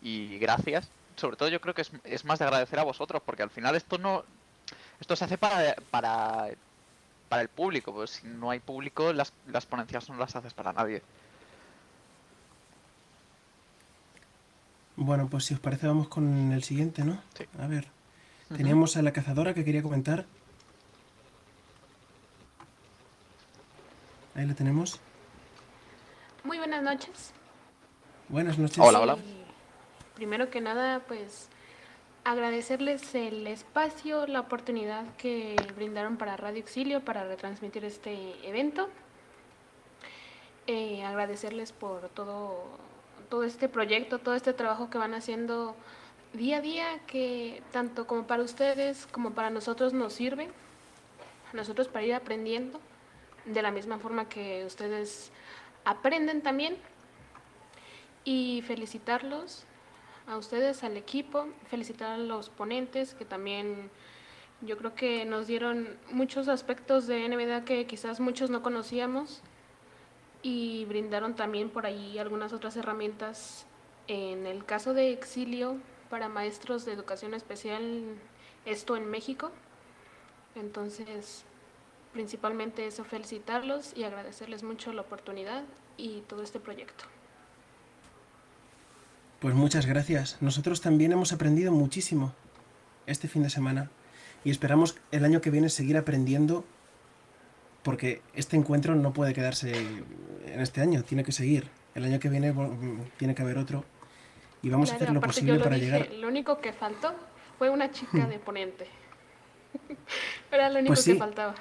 Y 0.01 0.37
gracias. 0.39 0.89
Sobre 1.15 1.37
todo 1.37 1.49
yo 1.49 1.61
creo 1.61 1.73
que 1.73 1.83
es, 1.83 1.91
es 2.03 2.25
más 2.25 2.39
de 2.39 2.45
agradecer 2.45 2.79
a 2.79 2.83
vosotros, 2.83 3.21
porque 3.25 3.43
al 3.43 3.49
final 3.49 3.75
esto 3.75 3.97
no... 3.97 4.23
Esto 4.99 5.15
se 5.15 5.25
hace 5.25 5.37
para, 5.37 5.75
para, 5.91 6.47
para 7.29 7.41
el 7.41 7.49
público. 7.49 7.93
Pues 7.93 8.11
si 8.11 8.27
no 8.27 8.51
hay 8.51 8.59
público, 8.59 9.13
las, 9.13 9.33
las 9.47 9.65
ponencias 9.65 10.09
no 10.09 10.17
las 10.17 10.35
haces 10.35 10.53
para 10.53 10.73
nadie. 10.73 11.01
Bueno, 14.97 15.27
pues 15.27 15.45
si 15.45 15.53
os 15.53 15.59
parece 15.59 15.87
vamos 15.87 16.07
con 16.07 16.51
el 16.51 16.63
siguiente, 16.63 17.03
¿no? 17.03 17.21
Sí. 17.37 17.45
A 17.59 17.67
ver. 17.67 17.87
Teníamos 18.55 18.95
a 18.95 19.01
la 19.01 19.11
cazadora 19.11 19.53
que 19.53 19.65
quería 19.65 19.81
comentar. 19.81 20.25
Ahí 24.35 24.45
la 24.45 24.53
tenemos. 24.53 24.99
Muy 26.43 26.57
buenas 26.57 26.83
noches. 26.83 27.31
Buenas 28.27 28.57
noches. 28.57 28.77
Hola, 28.79 28.99
hola. 28.99 29.17
Y 29.17 29.45
primero 30.15 30.49
que 30.49 30.59
nada, 30.59 30.99
pues 31.07 31.47
agradecerles 32.25 33.15
el 33.15 33.47
espacio, 33.47 34.27
la 34.27 34.41
oportunidad 34.41 35.05
que 35.15 35.55
brindaron 35.75 36.17
para 36.17 36.35
Radio 36.35 36.59
Exilio 36.59 36.99
para 37.05 37.23
retransmitir 37.23 37.85
este 37.85 38.35
evento. 38.45 38.89
Eh, 40.67 41.05
agradecerles 41.05 41.71
por 41.71 42.09
todo, 42.09 42.65
todo 43.29 43.43
este 43.43 43.69
proyecto, 43.69 44.19
todo 44.19 44.35
este 44.35 44.51
trabajo 44.51 44.89
que 44.89 44.97
van 44.97 45.13
haciendo 45.13 45.75
día 46.33 46.57
a 46.57 46.61
día, 46.61 46.99
que 47.07 47.63
tanto 47.71 48.05
como 48.05 48.27
para 48.27 48.43
ustedes 48.43 49.07
como 49.07 49.31
para 49.31 49.49
nosotros 49.49 49.93
nos 49.93 50.11
sirve, 50.11 50.49
a 51.53 51.55
nosotros 51.55 51.87
para 51.87 52.05
ir 52.05 52.15
aprendiendo, 52.15 52.81
de 53.45 53.61
la 53.61 53.71
misma 53.71 53.99
forma 53.99 54.27
que 54.27 54.65
ustedes 54.65 55.31
aprenden 55.83 56.41
también. 56.41 56.77
Y 58.23 58.63
felicitarlos 58.65 59.65
a 60.27 60.37
ustedes, 60.37 60.83
al 60.83 60.97
equipo, 60.97 61.47
felicitar 61.69 62.11
a 62.11 62.17
los 62.17 62.49
ponentes 62.49 63.13
que 63.13 63.25
también 63.25 63.91
yo 64.61 64.77
creo 64.77 64.95
que 64.95 65.25
nos 65.25 65.47
dieron 65.47 65.97
muchos 66.11 66.47
aspectos 66.47 67.07
de 67.07 67.27
NVDA 67.27 67.65
que 67.65 67.85
quizás 67.85 68.19
muchos 68.19 68.49
no 68.49 68.63
conocíamos 68.63 69.41
y 70.41 70.85
brindaron 70.85 71.35
también 71.35 71.69
por 71.69 71.85
ahí 71.85 72.17
algunas 72.17 72.53
otras 72.53 72.75
herramientas. 72.77 73.65
En 74.07 74.45
el 74.45 74.65
caso 74.65 74.93
de 74.93 75.11
exilio 75.11 75.77
para 76.09 76.29
maestros 76.29 76.85
de 76.85 76.93
educación 76.93 77.33
especial, 77.33 78.15
esto 78.65 78.95
en 78.95 79.09
México. 79.09 79.51
Entonces, 80.55 81.43
principalmente 82.15 82.87
eso, 82.87 83.03
felicitarlos 83.03 83.91
y 83.93 84.05
agradecerles 84.05 84.63
mucho 84.63 84.93
la 84.93 85.01
oportunidad 85.01 85.63
y 85.97 86.21
todo 86.21 86.43
este 86.43 86.61
proyecto. 86.61 87.03
Pues 89.41 89.53
muchas 89.53 89.85
gracias. 89.85 90.37
Nosotros 90.39 90.79
también 90.79 91.11
hemos 91.11 91.33
aprendido 91.33 91.73
muchísimo 91.73 92.33
este 93.05 93.27
fin 93.27 93.43
de 93.43 93.49
semana 93.49 93.91
y 94.45 94.49
esperamos 94.49 94.97
el 95.11 95.25
año 95.25 95.41
que 95.41 95.49
viene 95.51 95.67
seguir 95.67 95.97
aprendiendo 95.97 96.63
porque 97.83 98.21
este 98.33 98.55
encuentro 98.55 98.95
no 98.95 99.11
puede 99.11 99.33
quedarse 99.33 99.73
en 99.75 100.61
este 100.61 100.79
año, 100.79 101.03
tiene 101.03 101.25
que 101.25 101.33
seguir. 101.33 101.67
El 101.95 102.05
año 102.05 102.21
que 102.21 102.29
viene 102.29 102.55
tiene 103.17 103.35
que 103.35 103.41
haber 103.41 103.57
otro 103.57 103.83
y 104.61 104.69
vamos 104.69 104.89
a 104.89 104.95
hacer 104.95 105.11
lo 105.11 105.19
posible 105.19 105.59
para 105.59 105.77
llegar. 105.77 106.09
Lo 106.13 106.29
único 106.29 106.59
que 106.59 106.71
faltó 106.71 107.13
fue 107.57 107.69
una 107.69 107.91
chica 107.91 108.25
de 108.25 108.39
ponente. 108.39 108.87
Era 110.51 110.69
lo 110.69 110.79
único 110.79 110.93
pues 110.93 111.03
que 111.03 111.15
faltaba. 111.15 111.55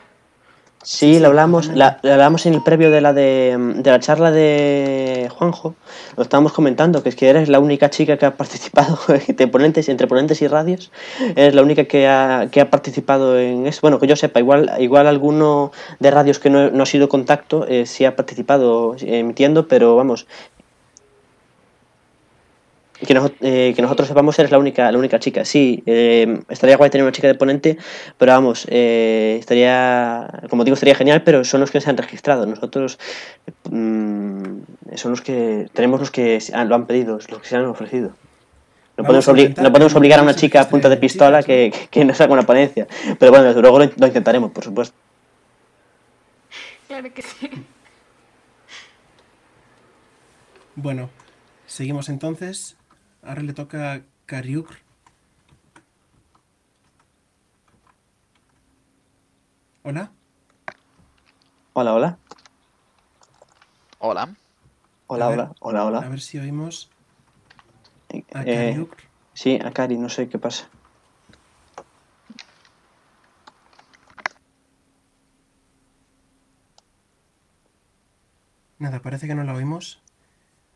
Sí, 0.87 1.19
lo 1.19 1.29
hablamos, 1.29 1.69
la, 1.69 1.99
hablamos 2.03 2.45
en 2.45 2.53
el 2.53 2.63
previo 2.63 2.91
de 2.91 3.01
la 3.01 3.15
de, 3.15 3.57
de, 3.77 3.91
la 3.91 4.01
charla 4.01 4.31
de 4.31 5.31
Juanjo, 5.35 5.75
lo 6.15 6.23
estábamos 6.23 6.53
comentando, 6.53 7.03
que 7.03 7.09
es 7.09 7.17
que 7.17 7.31
eres 7.31 7.49
la 7.49 7.59
única 7.59 7.89
chica 7.89 8.19
que 8.19 8.27
ha 8.27 8.37
participado 8.37 8.99
de 9.29 9.47
ponentes, 9.49 9.89
entre 9.89 10.07
ponentes 10.07 10.43
y 10.43 10.47
radios, 10.47 10.93
eres 11.37 11.55
la 11.55 11.63
única 11.63 11.85
que 11.85 12.07
ha, 12.07 12.49
que 12.53 12.61
ha 12.61 12.69
participado 12.69 13.39
en 13.39 13.67
eso. 13.67 13.81
Bueno, 13.81 13.99
que 13.99 14.07
yo 14.07 14.15
sepa, 14.15 14.41
igual, 14.41 14.73
igual 14.79 15.07
alguno 15.07 15.73
de 16.01 16.11
radios 16.11 16.39
que 16.39 16.51
no, 16.51 16.71
no 16.71 16.83
ha 16.83 16.87
sido 16.87 17.09
contacto 17.09 17.67
eh, 17.67 17.87
sí 17.87 18.05
ha 18.05 18.15
participado 18.15 18.95
emitiendo, 19.01 19.67
pero 19.69 19.97
vamos, 19.97 20.27
que, 22.95 23.33
eh, 23.41 23.73
que, 23.75 23.83
nosotros 23.83 24.09
sepamos 24.09 24.39
eres 24.39 24.51
la 24.51 24.59
única, 24.59 24.91
la 24.91 24.99
única 24.99 25.19
chica. 25.19 25.45
Sí, 25.45 25.83
eh, 25.87 26.41
estaría 26.49 26.77
guay 26.77 26.91
tener 26.91 27.05
una 27.05 27.13
chica 27.13 27.29
de 27.29 27.35
ponente, 27.35 27.77
pero 28.19 28.33
vamos, 28.33 28.67
eh, 28.71 29.37
estaría, 29.39 30.43
como 30.49 30.65
digo, 30.65 30.75
estaría 30.75 30.95
genial, 30.95 31.23
pero 31.23 31.45
son 31.45 31.61
los 31.61 31.71
que 31.71 31.81
se 31.81 31.91
han 31.91 31.97
registrado. 31.97 32.47
Nosotros 32.47 32.99
mm, 33.71 34.59
son 34.95 35.11
los 35.11 35.21
que, 35.23 35.69
tenemos 35.73 36.01
los 36.01 36.11
que 36.11 36.39
lo 36.67 36.75
han 36.75 36.87
pedido, 36.87 37.19
los 37.29 37.41
que 37.41 37.49
se 37.49 37.57
han 37.57 37.65
ofrecido. 37.67 38.13
No 38.97 39.03
podemos, 39.03 39.27
no 39.27 39.73
podemos, 39.73 39.95
obligar 39.97 40.21
a 40.21 40.23
una 40.23 40.37
chica 40.37 40.61
a 40.61 40.69
punta 40.69 40.89
de 40.89 40.97
pistola 40.97 41.43
que, 41.43 41.73
que, 41.91 42.05
no 42.05 42.15
saque 42.15 42.33
una 42.33 42.45
ponencia. 42.45 42.87
Pero 43.19 43.33
bueno, 43.33 43.47
desde 43.47 43.61
luego 43.61 43.81
lo, 43.81 43.91
lo 43.97 44.07
intentaremos, 44.07 44.53
por 44.53 44.63
supuesto. 44.63 44.97
Claro 46.87 47.13
que 47.13 47.23
sí. 47.23 47.51
Bueno, 50.77 51.11
seguimos 51.67 52.09
entonces. 52.09 52.77
Ahora 53.27 53.41
le 53.41 53.55
toca 53.55 53.93
a 53.95 54.03
Kariuk. 54.27 54.69
Hola. 59.83 60.13
Hola, 61.73 61.95
hola. 61.95 62.19
Hola. 63.99 64.37
Hola, 65.07 65.29
hola, 65.31 65.53
hola, 65.61 65.85
hola. 65.87 65.99
A 66.01 66.09
ver 66.09 66.21
si 66.21 66.39
oímos 66.39 66.91
a 68.35 68.43
eh, 68.45 68.87
sí, 69.33 69.59
a 69.63 69.71
Cari, 69.73 69.97
no 69.97 70.11
sé 70.11 70.29
qué 70.29 70.39
pasa. 70.39 70.69
Nada, 78.79 79.01
parece 79.01 79.27
que 79.27 79.35
no 79.35 79.45
la 79.45 79.55
oímos. 79.55 80.04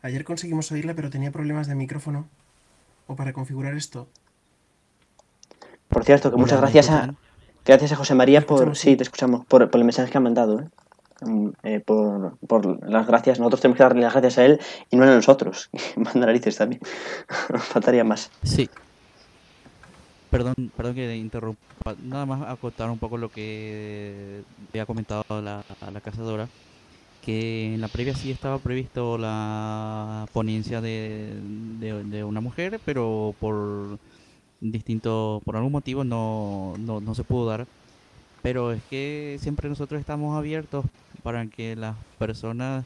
Ayer 0.01 0.23
conseguimos 0.23 0.71
oírla, 0.71 0.93
pero 0.93 1.09
tenía 1.09 1.31
problemas 1.31 1.67
de 1.67 1.75
micrófono. 1.75 2.27
O 3.07 3.15
para 3.15 3.33
configurar 3.33 3.75
esto. 3.75 4.07
Por 5.87 6.05
cierto, 6.05 6.31
que 6.31 6.37
muchas 6.37 6.61
gracias 6.61 6.89
a, 6.89 7.15
gracias 7.65 7.91
a 7.91 7.95
José 7.95 8.15
María 8.15 8.45
por... 8.45 8.75
Sí, 8.75 8.95
te 8.95 9.03
escuchamos. 9.03 9.45
Por, 9.45 9.69
el 9.73 9.83
mensaje 9.83 10.11
que 10.11 10.17
ha 10.17 10.21
mandado. 10.21 10.59
¿eh? 10.59 10.67
Mm, 11.21 11.49
eh, 11.63 11.79
por, 11.79 12.89
las 12.89 13.07
gracias. 13.07 13.39
Nosotros 13.39 13.61
tenemos 13.61 13.77
que 13.77 13.83
darle 13.83 14.01
las 14.01 14.13
gracias 14.13 14.37
a 14.37 14.45
él 14.45 14.59
y 14.89 14.95
no 14.95 15.03
a 15.03 15.07
nosotros. 15.07 15.69
Manda 15.95 16.27
narices 16.27 16.57
también. 16.57 16.81
Faltaría 17.57 18.03
más. 18.03 18.31
Sí. 18.43 18.69
Perdón, 20.29 20.53
perdón 20.77 20.93
que 20.93 21.17
interrumpa. 21.17 21.95
Nada 22.03 22.25
más 22.27 22.47
acotar 22.47 22.89
un 22.91 22.99
poco 22.99 23.17
lo 23.17 23.29
que 23.29 24.43
había 24.69 24.85
comentado 24.85 25.23
la, 25.41 25.63
la 25.91 26.01
cazadora 26.01 26.47
que 27.29 27.75
en 27.75 27.81
la 27.81 27.87
previa 27.89 28.15
sí 28.15 28.31
estaba 28.31 28.57
previsto 28.57 29.19
la 29.19 30.25
ponencia 30.33 30.81
de, 30.81 31.35
de, 31.79 32.23
una 32.23 32.41
mujer, 32.41 32.81
pero 32.83 33.35
por 33.39 33.99
distinto, 34.59 35.39
por 35.45 35.55
algún 35.55 35.71
motivo 35.71 36.03
no, 36.03 36.73
no, 36.79 36.99
no, 36.99 37.13
se 37.13 37.23
pudo 37.23 37.45
dar. 37.45 37.67
Pero 38.41 38.71
es 38.71 38.81
que 38.89 39.37
siempre 39.39 39.69
nosotros 39.69 39.99
estamos 39.99 40.35
abiertos 40.35 40.85
para 41.21 41.45
que 41.45 41.75
las 41.75 41.95
personas 42.17 42.83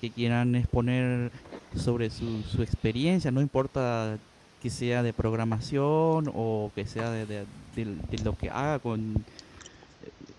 que 0.00 0.10
quieran 0.10 0.56
exponer 0.56 1.30
sobre 1.76 2.10
su, 2.10 2.42
su 2.42 2.64
experiencia, 2.64 3.30
no 3.30 3.40
importa 3.40 4.18
que 4.60 4.70
sea 4.70 5.04
de 5.04 5.12
programación 5.12 6.28
o 6.34 6.72
que 6.74 6.86
sea 6.86 7.10
de, 7.10 7.24
de, 7.24 7.44
de 7.76 8.18
lo 8.24 8.36
que 8.36 8.50
haga 8.50 8.80
con 8.80 9.24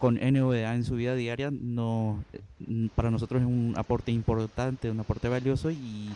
con 0.01 0.15
NVDA 0.15 0.73
en 0.73 0.83
su 0.83 0.95
vida 0.95 1.13
diaria 1.13 1.51
no 1.51 2.23
mm, 2.57 2.87
para 2.95 3.11
nosotros 3.11 3.43
es 3.43 3.47
un 3.47 3.75
aporte 3.77 4.11
importante, 4.11 4.89
un 4.89 4.99
aporte 4.99 5.29
valioso 5.29 5.69
y, 5.69 6.09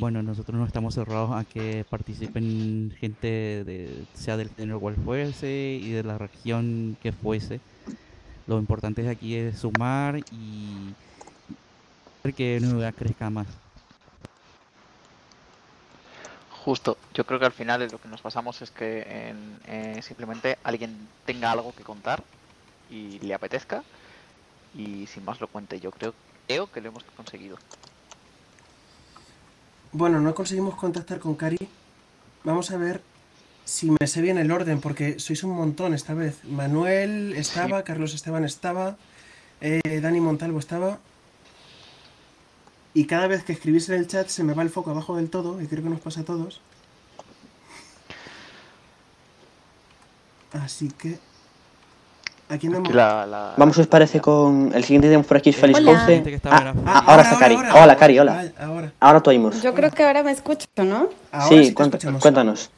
bueno, 0.00 0.20
nosotros 0.20 0.58
no 0.58 0.66
estamos 0.66 0.96
cerrados 0.96 1.30
a 1.30 1.44
que 1.44 1.86
participen 1.88 2.92
gente 2.98 3.62
de, 3.64 4.04
sea 4.14 4.36
del 4.36 4.50
género 4.50 4.80
cual 4.80 4.96
fuese 4.96 5.78
y 5.80 5.90
de 5.92 6.02
la 6.02 6.18
región 6.18 6.96
que 7.00 7.12
fuese. 7.12 7.60
Lo 8.48 8.58
importante 8.58 9.08
aquí 9.08 9.36
es 9.36 9.60
sumar 9.60 10.18
y 10.32 10.92
que 12.34 12.58
NVDA 12.60 12.90
crezca 12.90 13.30
más. 13.30 13.46
Justo, 16.64 16.96
yo 17.14 17.24
creo 17.24 17.38
que 17.38 17.46
al 17.46 17.52
final 17.52 17.88
lo 17.90 18.00
que 18.00 18.08
nos 18.08 18.20
pasamos 18.20 18.60
es 18.60 18.72
que 18.72 19.04
eh, 19.66 20.02
simplemente 20.02 20.58
alguien 20.64 20.96
tenga 21.24 21.52
algo 21.52 21.72
que 21.76 21.84
contar 21.84 22.22
y 22.92 23.18
le 23.20 23.34
apetezca 23.34 23.82
y 24.74 25.06
sin 25.06 25.24
más 25.24 25.40
lo 25.40 25.48
cuente. 25.48 25.80
Yo 25.80 25.90
creo, 25.90 26.14
creo 26.46 26.70
que 26.70 26.80
lo 26.80 26.88
hemos 26.88 27.04
conseguido. 27.16 27.56
Bueno, 29.92 30.20
no 30.20 30.34
conseguimos 30.34 30.74
contactar 30.76 31.18
con 31.18 31.34
Cari. 31.34 31.68
Vamos 32.44 32.70
a 32.70 32.76
ver 32.76 33.02
si 33.64 33.90
me 33.90 34.06
sé 34.06 34.20
bien 34.20 34.38
el 34.38 34.50
orden, 34.50 34.80
porque 34.80 35.18
sois 35.18 35.42
un 35.44 35.52
montón 35.52 35.94
esta 35.94 36.14
vez. 36.14 36.44
Manuel 36.44 37.34
estaba, 37.36 37.84
Carlos 37.84 38.14
Esteban 38.14 38.44
estaba, 38.44 38.96
eh, 39.60 40.00
Dani 40.00 40.20
Montalvo 40.20 40.58
estaba. 40.58 40.98
Y 42.94 43.06
cada 43.06 43.26
vez 43.26 43.44
que 43.44 43.52
escribís 43.52 43.88
en 43.88 43.96
el 43.96 44.06
chat 44.06 44.28
se 44.28 44.44
me 44.44 44.54
va 44.54 44.62
el 44.62 44.70
foco 44.70 44.90
abajo 44.90 45.16
del 45.16 45.30
todo, 45.30 45.60
y 45.62 45.66
creo 45.66 45.82
que 45.82 45.90
nos 45.90 46.00
pasa 46.00 46.20
a 46.20 46.24
todos. 46.24 46.60
Así 50.52 50.88
que 50.88 51.18
Vamos, 53.56 53.78
os 53.78 53.86
parece, 53.86 54.20
con 54.20 54.72
el 54.74 54.84
siguiente 54.84 55.08
tema 55.08 55.22
por 55.22 55.36
aquí, 55.38 55.52
Félix 55.52 55.80
Ponce. 55.80 56.40
Ah, 56.44 56.74
ah, 56.86 57.04
ahora 57.06 57.22
está 57.22 57.38
Cari. 57.38 57.54
Hola, 57.54 57.96
Cari, 57.96 58.18
hola. 58.18 58.92
Ahora, 59.00 59.20
tú 59.20 59.30
oímos. 59.30 59.62
Yo 59.62 59.74
creo 59.74 59.90
que 59.90 60.02
ahora 60.02 60.22
me 60.22 60.30
escucho, 60.32 60.66
¿no? 60.76 61.08
sí, 61.48 61.72
cuéntanos. 61.74 62.70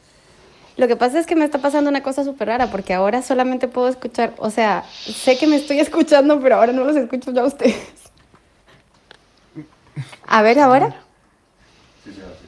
Lo 0.77 0.87
que 0.89 0.97
pasa 0.97 1.19
es 1.19 1.25
que 1.25 1.35
me 1.37 1.45
está 1.45 1.59
pasando 1.59 1.89
una 1.89 2.03
cosa 2.03 2.25
súper 2.25 2.49
rara 2.49 2.67
porque 2.67 2.93
ahora 2.93 3.21
solamente 3.21 3.69
puedo 3.69 3.87
escuchar, 3.87 4.33
o 4.37 4.49
sea, 4.49 4.83
sé 4.91 5.37
que 5.37 5.47
me 5.47 5.55
estoy 5.55 5.79
escuchando, 5.85 6.39
pero 6.41 6.55
ahora 6.57 6.73
no 6.73 6.83
los 6.83 6.95
escucho 6.97 7.31
ya 7.31 7.41
a 7.41 7.45
ustedes. 7.45 7.77
A 10.27 10.41
ver, 10.41 10.59
ahora. 10.59 10.95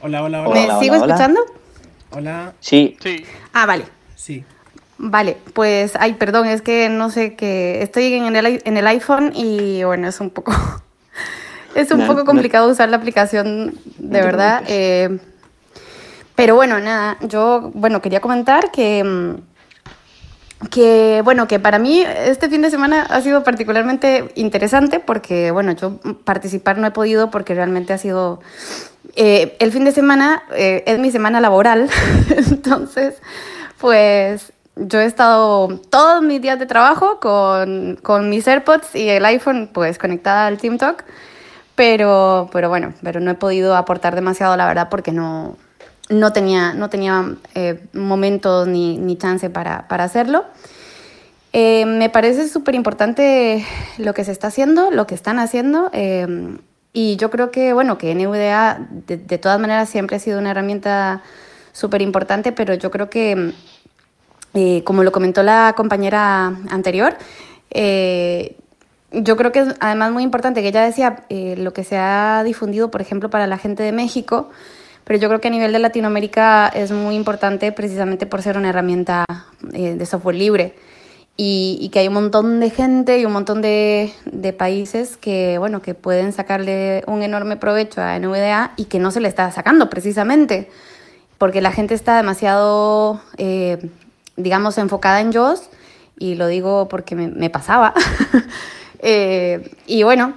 Hola, 0.02 0.22
hola, 0.22 0.42
¿Me 0.42 0.48
hola. 0.48 0.60
Hola, 0.64 0.78
sigo 0.80 0.94
hola. 0.96 1.06
escuchando? 1.06 1.40
Hola. 2.10 2.52
Sí, 2.60 2.96
Sí, 3.02 3.24
Ah, 3.52 3.64
vale. 3.66 3.84
Sí. 4.14 4.44
Vale, 4.98 5.36
pues, 5.54 5.92
ay, 5.98 6.14
perdón, 6.14 6.46
es 6.48 6.60
que 6.60 6.88
no 6.88 7.08
sé 7.10 7.34
que 7.36 7.82
estoy 7.82 8.12
en 8.14 8.34
el, 8.34 8.60
en 8.64 8.76
el 8.76 8.86
iPhone 8.88 9.32
y 9.34 9.84
bueno, 9.84 10.08
es 10.08 10.20
un 10.20 10.30
poco, 10.30 10.52
es 11.76 11.90
un 11.92 12.00
No, 12.00 12.06
poco 12.08 12.18
no- 12.20 12.24
complicado 12.24 12.68
usar 12.68 12.88
la 12.88 12.96
aplicación, 12.96 13.74
de 13.98 14.20
verdad. 14.22 14.64
eh, 14.66 15.18
pero 16.34 16.54
bueno, 16.56 16.78
nada, 16.80 17.16
yo, 17.20 17.70
bueno, 17.74 18.00
quería 18.02 18.20
comentar 18.20 18.70
que, 18.72 19.02
mm, 19.04 19.34
que, 20.70 21.20
bueno, 21.24 21.46
que 21.46 21.60
para 21.60 21.78
mí 21.78 22.04
este 22.26 22.48
fin 22.48 22.62
de 22.62 22.70
semana 22.70 23.02
ha 23.02 23.20
sido 23.20 23.44
particularmente 23.44 24.32
interesante 24.34 24.98
porque, 24.98 25.52
bueno, 25.52 25.72
yo 25.72 25.98
participar 26.24 26.78
no 26.78 26.86
he 26.88 26.90
podido 26.90 27.30
porque 27.30 27.54
realmente 27.54 27.92
ha 27.92 27.98
sido, 27.98 28.40
eh, 29.14 29.56
el 29.60 29.70
fin 29.70 29.84
de 29.84 29.92
semana 29.92 30.42
eh, 30.56 30.82
es 30.86 30.98
mi 30.98 31.12
semana 31.12 31.40
laboral, 31.40 31.88
entonces, 32.36 33.14
pues 33.80 34.52
yo 34.80 35.00
he 35.00 35.04
estado 35.04 35.68
todos 35.90 36.22
mis 36.22 36.40
días 36.40 36.58
de 36.58 36.66
trabajo 36.66 37.20
con, 37.20 37.98
con 38.02 38.30
mis 38.30 38.46
AirPods 38.46 38.94
y 38.94 39.08
el 39.08 39.24
iPhone 39.24 39.70
pues 39.72 39.98
conectada 39.98 40.46
al 40.46 40.58
TeamTalk, 40.58 41.04
pero, 41.74 42.48
pero 42.52 42.68
bueno, 42.68 42.94
pero 43.02 43.20
no 43.20 43.30
he 43.30 43.34
podido 43.34 43.76
aportar 43.76 44.14
demasiado, 44.14 44.56
la 44.56 44.66
verdad, 44.66 44.88
porque 44.90 45.12
no, 45.12 45.56
no 46.08 46.32
tenía, 46.32 46.74
no 46.74 46.90
tenía 46.90 47.36
eh, 47.54 47.84
momentos 47.92 48.66
ni, 48.68 48.98
ni 48.98 49.16
chance 49.16 49.50
para, 49.50 49.88
para 49.88 50.04
hacerlo. 50.04 50.44
Eh, 51.52 51.86
me 51.86 52.10
parece 52.10 52.48
súper 52.48 52.74
importante 52.74 53.64
lo 53.96 54.12
que 54.14 54.24
se 54.24 54.32
está 54.32 54.48
haciendo, 54.48 54.90
lo 54.90 55.06
que 55.06 55.14
están 55.14 55.38
haciendo. 55.38 55.90
eh, 55.92 56.58
y 56.92 57.16
yo 57.16 57.30
creo 57.30 57.50
que, 57.50 57.72
bueno, 57.74 57.98
que 57.98 58.14
NVDA 58.14 58.88
de, 59.06 59.18
de 59.18 59.38
todas 59.38 59.60
maneras 59.60 59.88
siempre 59.88 60.16
ha 60.16 60.18
sido 60.18 60.38
una 60.38 60.50
herramienta 60.50 61.22
súper 61.72 62.02
importante, 62.02 62.50
pero 62.50 62.74
yo 62.74 62.90
creo 62.90 63.08
que, 63.08 63.52
eh, 64.60 64.82
como 64.82 65.04
lo 65.04 65.12
comentó 65.12 65.44
la 65.44 65.72
compañera 65.76 66.46
anterior, 66.68 67.16
eh, 67.70 68.56
yo 69.12 69.36
creo 69.36 69.52
que 69.52 69.60
es 69.60 69.68
además 69.78 70.10
muy 70.10 70.24
importante 70.24 70.62
que 70.62 70.68
ella 70.68 70.82
decía 70.82 71.22
eh, 71.28 71.54
lo 71.56 71.72
que 71.72 71.84
se 71.84 71.96
ha 71.96 72.42
difundido, 72.42 72.90
por 72.90 73.00
ejemplo, 73.00 73.30
para 73.30 73.46
la 73.46 73.56
gente 73.56 73.84
de 73.84 73.92
México, 73.92 74.50
pero 75.04 75.20
yo 75.20 75.28
creo 75.28 75.40
que 75.40 75.46
a 75.46 75.52
nivel 75.52 75.72
de 75.72 75.78
Latinoamérica 75.78 76.66
es 76.74 76.90
muy 76.90 77.14
importante 77.14 77.70
precisamente 77.70 78.26
por 78.26 78.42
ser 78.42 78.58
una 78.58 78.70
herramienta 78.70 79.24
de 79.60 80.04
software 80.06 80.34
libre. 80.34 80.74
Y, 81.36 81.88
que 81.92 82.00
hay 82.00 82.08
un 82.08 82.14
montón 82.14 82.58
de 82.58 82.68
gente 82.68 83.20
y 83.20 83.24
un 83.24 83.32
montón 83.32 83.62
de, 83.62 84.12
países 84.58 85.16
que, 85.16 85.56
bueno, 85.58 85.80
que 85.82 85.94
pueden 85.94 86.32
sacarle 86.32 87.04
un 87.06 87.22
enorme 87.22 87.56
provecho 87.56 88.02
a 88.02 88.18
NVDA 88.18 88.72
y 88.76 88.86
que 88.86 88.98
no 88.98 89.12
se 89.12 89.20
le 89.20 89.28
está 89.28 89.52
sacando 89.52 89.88
precisamente, 89.88 90.68
porque 91.38 91.60
la 91.60 91.70
gente 91.70 91.94
está 91.94 92.16
demasiado, 92.16 93.20
digamos, 94.38 94.78
enfocada 94.78 95.20
en 95.20 95.32
JOS 95.32 95.68
y 96.18 96.34
lo 96.34 96.46
digo 96.46 96.88
porque 96.88 97.14
me, 97.14 97.50
pasaba. 97.50 97.94
Eh, 99.00 99.70
y 99.86 100.02
bueno, 100.02 100.34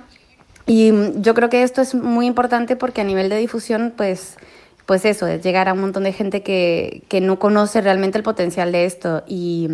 y 0.68 0.94
yo 1.16 1.34
creo 1.34 1.50
que 1.50 1.64
esto 1.64 1.82
es 1.82 1.96
muy 1.96 2.28
importante 2.28 2.76
porque 2.76 3.02
a 3.02 3.04
nivel 3.04 3.28
de 3.28 3.38
difusión, 3.38 3.92
pues, 3.98 4.38
pues 4.86 5.04
eso, 5.04 5.26
es 5.26 5.44
llegar 5.44 5.68
a 5.68 5.74
un 5.74 5.82
montón 5.82 6.04
de 6.04 6.14
gente 6.14 6.44
que, 6.44 7.02
que 7.10 7.22
no 7.22 7.40
conoce 7.40 7.82
realmente 7.82 8.20
el 8.20 8.24
potencial 8.24 8.72
de 8.72 8.86
esto. 8.86 9.24
Y, 9.28 9.68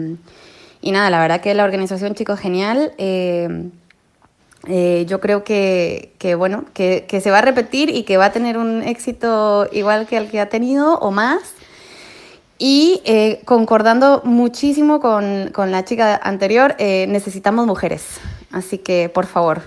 y 0.80 0.91
nada, 0.93 1.09
la 1.09 1.19
verdad 1.19 1.41
que 1.41 1.53
la 1.53 1.65
organización, 1.65 2.15
chicos, 2.15 2.39
genial. 2.39 2.93
Eh, 2.97 3.69
eh, 4.67 5.05
yo 5.07 5.19
creo 5.19 5.43
que, 5.43 6.13
que 6.17 6.36
bueno, 6.36 6.65
que, 6.73 7.05
que 7.07 7.21
se 7.21 7.30
va 7.30 7.39
a 7.39 7.41
repetir 7.41 7.89
y 7.89 8.03
que 8.03 8.17
va 8.17 8.25
a 8.25 8.32
tener 8.32 8.57
un 8.57 8.84
éxito 8.84 9.67
igual 9.71 10.07
que 10.07 10.17
el 10.17 10.30
que 10.30 10.39
ha 10.39 10.49
tenido 10.49 10.97
o 10.99 11.11
más. 11.11 11.57
Y 12.60 13.01
eh, 13.05 13.41
concordando 13.45 14.22
muchísimo 14.26 14.99
con, 14.99 15.51
con 15.53 15.72
la 15.72 15.86
chica 15.86 16.20
anterior, 16.22 16.76
eh, 16.80 17.05
necesitamos 17.08 17.68
mujeres. 17.68 18.20
Así 18.51 18.80
que, 18.80 19.10
por 19.10 19.28
favor. 19.28 19.62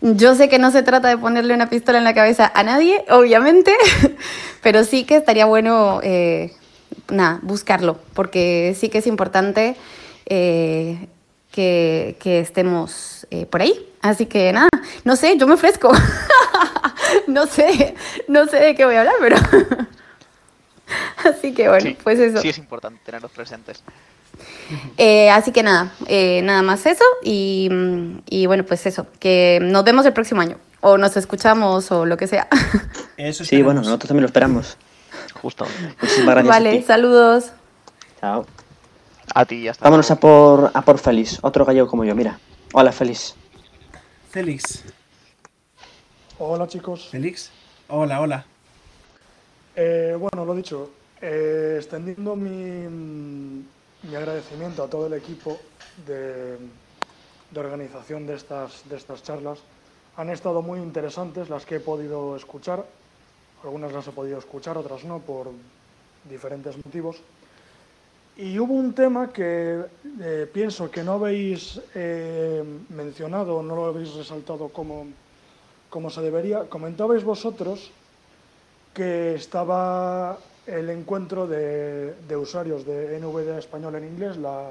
Yo 0.00 0.34
sé 0.34 0.48
que 0.48 0.58
no 0.58 0.70
se 0.70 0.82
trata 0.82 1.08
de 1.08 1.18
ponerle 1.18 1.54
una 1.54 1.70
pistola 1.70 1.98
en 1.98 2.04
la 2.04 2.14
cabeza 2.14 2.52
a 2.54 2.62
nadie, 2.62 3.04
obviamente, 3.10 3.74
pero 4.62 4.84
sí 4.84 5.04
que 5.04 5.16
estaría 5.16 5.46
bueno, 5.46 6.00
eh, 6.04 6.52
nada, 7.10 7.40
buscarlo, 7.42 7.98
porque 8.14 8.76
sí 8.78 8.90
que 8.90 8.98
es 8.98 9.06
importante 9.08 9.74
que, 10.28 11.08
que 11.50 12.40
estemos 12.40 13.26
por 13.50 13.62
ahí. 13.62 13.74
Así 14.00 14.26
que 14.26 14.52
nada, 14.52 14.68
no 15.04 15.16
sé, 15.16 15.36
yo 15.36 15.48
me 15.48 15.54
ofrezco. 15.54 15.90
no 17.26 17.46
sé, 17.46 17.96
no 18.28 18.46
sé 18.46 18.58
de 18.58 18.74
qué 18.74 18.84
voy 18.84 18.94
a 18.94 19.00
hablar, 19.00 19.14
pero... 19.20 19.36
Así 21.24 21.52
que 21.54 21.68
bueno, 21.68 21.84
sí, 21.90 21.96
pues 22.02 22.18
eso. 22.18 22.40
sí 22.40 22.48
es 22.48 22.58
importante 22.58 23.00
tenerlos 23.04 23.30
presentes. 23.32 23.82
Eh, 24.98 25.30
así 25.30 25.50
que 25.50 25.62
nada, 25.64 25.92
eh, 26.06 26.42
nada 26.42 26.62
más 26.62 26.86
eso 26.86 27.02
y, 27.24 27.68
y 28.28 28.46
bueno, 28.46 28.64
pues 28.64 28.86
eso, 28.86 29.06
que 29.18 29.58
nos 29.60 29.82
vemos 29.82 30.06
el 30.06 30.12
próximo 30.12 30.40
año 30.40 30.58
o 30.80 30.96
nos 30.98 31.16
escuchamos 31.16 31.90
o 31.90 32.06
lo 32.06 32.16
que 32.16 32.26
sea. 32.28 32.46
Eso 33.16 33.44
sí, 33.44 33.62
bueno, 33.62 33.80
nosotros 33.80 34.06
también 34.08 34.22
lo 34.22 34.26
esperamos. 34.26 34.76
Justo. 35.42 35.66
Muchísimas 36.00 36.34
gracias. 36.36 36.46
a 36.46 36.58
vale, 36.58 36.78
ti. 36.78 36.84
saludos. 36.84 37.50
Chao. 38.20 38.46
A 39.34 39.44
ti 39.44 39.62
ya 39.64 39.72
está. 39.72 39.84
Vámonos 39.84 40.10
a 40.10 40.16
por, 40.20 40.70
a 40.72 40.82
por 40.82 40.98
Félix, 40.98 41.38
otro 41.42 41.64
gallego 41.64 41.88
como 41.88 42.04
yo, 42.04 42.14
mira. 42.14 42.38
Hola, 42.72 42.92
Félix. 42.92 43.34
Félix. 44.30 44.84
Hola 46.38 46.68
chicos. 46.68 47.08
Félix. 47.10 47.50
Hola, 47.88 48.20
hola. 48.20 48.46
Eh, 49.80 50.16
bueno, 50.18 50.44
lo 50.44 50.56
dicho, 50.56 50.90
eh, 51.20 51.76
extendiendo 51.76 52.34
mi, 52.34 52.50
mi 54.02 54.14
agradecimiento 54.16 54.82
a 54.82 54.90
todo 54.90 55.06
el 55.06 55.12
equipo 55.12 55.56
de, 56.04 56.58
organización 57.54 58.26
de 58.26 58.34
estas, 58.34 58.88
de 58.88 58.96
estas 58.96 59.22
charlas. 59.22 59.60
Han 60.16 60.30
estado 60.30 60.62
muy 60.62 60.80
interesantes 60.80 61.48
las 61.48 61.64
que 61.64 61.76
he 61.76 61.80
podido 61.80 62.34
escuchar. 62.34 62.84
Algunas 63.62 63.92
las 63.92 64.08
he 64.08 64.10
podido 64.10 64.40
escuchar, 64.40 64.76
otras 64.76 65.04
no, 65.04 65.20
por 65.20 65.52
diferentes 66.28 66.76
motivos. 66.84 67.18
Y 68.36 68.58
hubo 68.58 68.74
un 68.74 68.94
tema 68.94 69.32
que 69.32 69.84
eh, 70.20 70.50
pienso 70.52 70.90
que 70.90 71.04
no 71.04 71.12
habéis 71.12 71.80
mencionado, 72.88 73.62
no 73.62 73.76
lo 73.76 73.84
habéis 73.84 74.12
resaltado 74.14 74.70
como, 74.70 75.06
como 75.88 76.10
se 76.10 76.20
debería. 76.20 76.64
Comentabais 76.64 77.22
vosotros 77.22 77.92
que 78.98 79.36
estaba 79.36 80.36
el 80.66 80.90
encuentro 80.90 81.46
de, 81.46 82.14
de 82.26 82.36
usuarios 82.36 82.84
de 82.84 83.20
NVDA 83.20 83.56
español 83.56 83.94
en 83.94 84.04
inglés, 84.06 84.36
la 84.36 84.70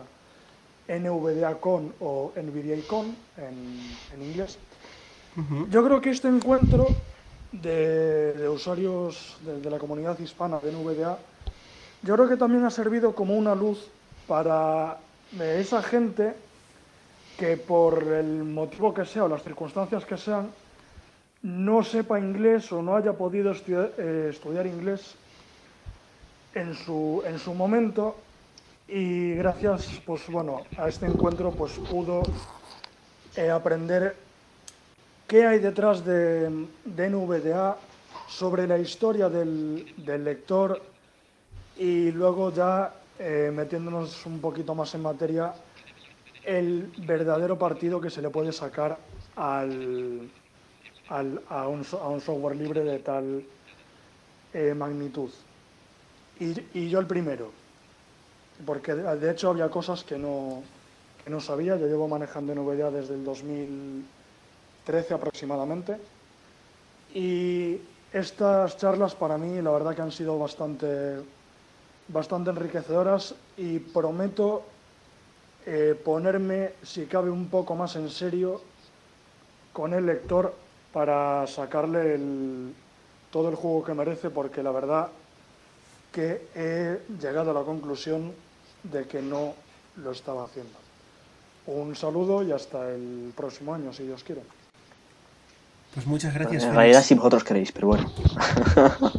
NVDA 0.89 1.55
Con 1.61 1.93
o 2.01 2.33
NVDA 2.35 2.85
Con 2.89 3.15
en, 3.37 3.79
en 4.13 4.21
inglés. 4.21 4.59
Yo 5.69 5.81
creo 5.85 6.01
que 6.01 6.09
este 6.09 6.27
encuentro 6.27 6.87
de, 7.53 8.33
de 8.33 8.49
usuarios 8.49 9.37
de, 9.45 9.61
de 9.61 9.69
la 9.69 9.79
comunidad 9.79 10.19
hispana 10.19 10.59
de 10.59 10.73
NVDA, 10.73 11.17
yo 12.03 12.15
creo 12.15 12.27
que 12.27 12.35
también 12.35 12.65
ha 12.65 12.69
servido 12.69 13.15
como 13.15 13.33
una 13.33 13.55
luz 13.55 13.87
para 14.27 14.97
eh, 15.39 15.59
esa 15.61 15.81
gente 15.81 16.33
que 17.39 17.55
por 17.55 18.03
el 18.03 18.43
motivo 18.43 18.93
que 18.93 19.05
sea 19.05 19.23
o 19.23 19.29
las 19.29 19.41
circunstancias 19.41 20.03
que 20.03 20.17
sean, 20.17 20.49
no 21.47 21.81
sepa 21.81 22.19
inglés 22.19 22.69
o 22.73 22.81
no 22.81 22.97
haya 22.97 23.13
podido 23.13 23.51
estudiar, 23.51 23.93
eh, 23.97 24.27
estudiar 24.31 24.67
inglés 24.67 25.15
en 26.53 26.75
su, 26.75 27.23
en 27.25 27.39
su 27.39 27.53
momento. 27.53 28.17
Y 28.89 29.35
gracias 29.35 30.01
pues, 30.05 30.27
bueno, 30.27 30.63
a 30.77 30.89
este 30.89 31.05
encuentro 31.05 31.51
pues, 31.51 31.71
pudo 31.89 32.21
eh, 33.37 33.49
aprender 33.49 34.17
qué 35.25 35.45
hay 35.45 35.59
detrás 35.59 36.03
de, 36.03 36.67
de 36.83 37.09
NVDA 37.09 37.77
sobre 38.27 38.67
la 38.67 38.77
historia 38.77 39.29
del, 39.29 39.93
del 39.95 40.25
lector 40.25 40.81
y 41.77 42.11
luego 42.11 42.51
ya 42.51 42.93
eh, 43.19 43.51
metiéndonos 43.53 44.25
un 44.25 44.41
poquito 44.41 44.75
más 44.75 44.93
en 44.95 45.01
materia 45.01 45.53
el 46.43 46.91
verdadero 47.05 47.57
partido 47.57 48.01
que 48.01 48.09
se 48.09 48.21
le 48.21 48.29
puede 48.29 48.51
sacar 48.51 48.97
al, 49.35 50.29
al- 51.09 51.41
a, 51.49 51.67
un, 51.67 51.85
a 52.01 52.07
un 52.07 52.21
software 52.21 52.55
libre 52.55 52.83
de 52.83 52.99
tal 52.99 53.43
eh, 54.53 54.73
magnitud. 54.73 55.29
Y, 56.39 56.53
y 56.79 56.89
yo 56.89 56.99
el 56.99 57.07
primero, 57.07 57.49
porque 58.65 58.93
de, 58.93 59.15
de 59.17 59.31
hecho 59.31 59.49
había 59.49 59.69
cosas 59.69 60.03
que 60.03 60.17
no, 60.17 60.61
que 61.23 61.29
no 61.29 61.39
sabía, 61.39 61.75
yo 61.77 61.87
llevo 61.87 62.07
manejando 62.07 62.53
NVDA 62.53 62.91
desde 62.91 63.15
el 63.15 63.23
2013 63.23 65.13
aproximadamente, 65.13 65.97
y 67.13 67.77
estas 68.13 68.77
charlas 68.77 69.15
para 69.15 69.37
mí 69.37 69.61
la 69.61 69.71
verdad 69.71 69.95
que 69.95 70.01
han 70.01 70.11
sido 70.11 70.37
bastante, 70.37 71.15
bastante 72.09 72.51
enriquecedoras. 72.51 73.33
Y 73.57 73.79
prometo 73.79 74.61
eh, 75.65 75.99
ponerme, 76.05 76.73
si 76.83 77.05
cabe, 77.05 77.29
un 77.31 77.47
poco 77.47 77.75
más 77.75 77.95
en 77.95 78.09
serio 78.09 78.61
con 79.73 79.93
el 79.93 80.05
lector 80.05 80.53
para 80.93 81.45
sacarle 81.47 82.15
el- 82.15 82.73
todo 83.31 83.49
el 83.49 83.55
juego 83.55 83.83
que 83.83 83.93
merece, 83.93 84.29
porque 84.29 84.63
la 84.63 84.71
verdad 84.71 85.07
que 86.11 86.41
he 86.55 86.99
llegado 87.21 87.51
a 87.51 87.53
la 87.53 87.61
conclusión 87.61 88.31
de 88.83 89.03
que 89.05 89.21
no 89.21 89.53
lo 90.03 90.11
estaba 90.11 90.45
haciendo. 90.45 90.71
Un 91.67 91.95
saludo 91.95 92.43
y 92.43 92.51
hasta 92.51 92.89
el 92.89 93.33
próximo 93.35 93.73
año, 93.73 93.91
si 93.91 94.03
Dios 94.03 94.23
quiere. 94.23 94.41
Pues 95.93 96.07
muchas 96.07 96.33
gracias. 96.33 96.63
En 96.63 96.75
realidad 96.75 97.01
si 97.03 97.15
vosotros 97.15 97.43
queréis, 97.43 97.71
pero 97.71 97.87
bueno. 97.87 98.09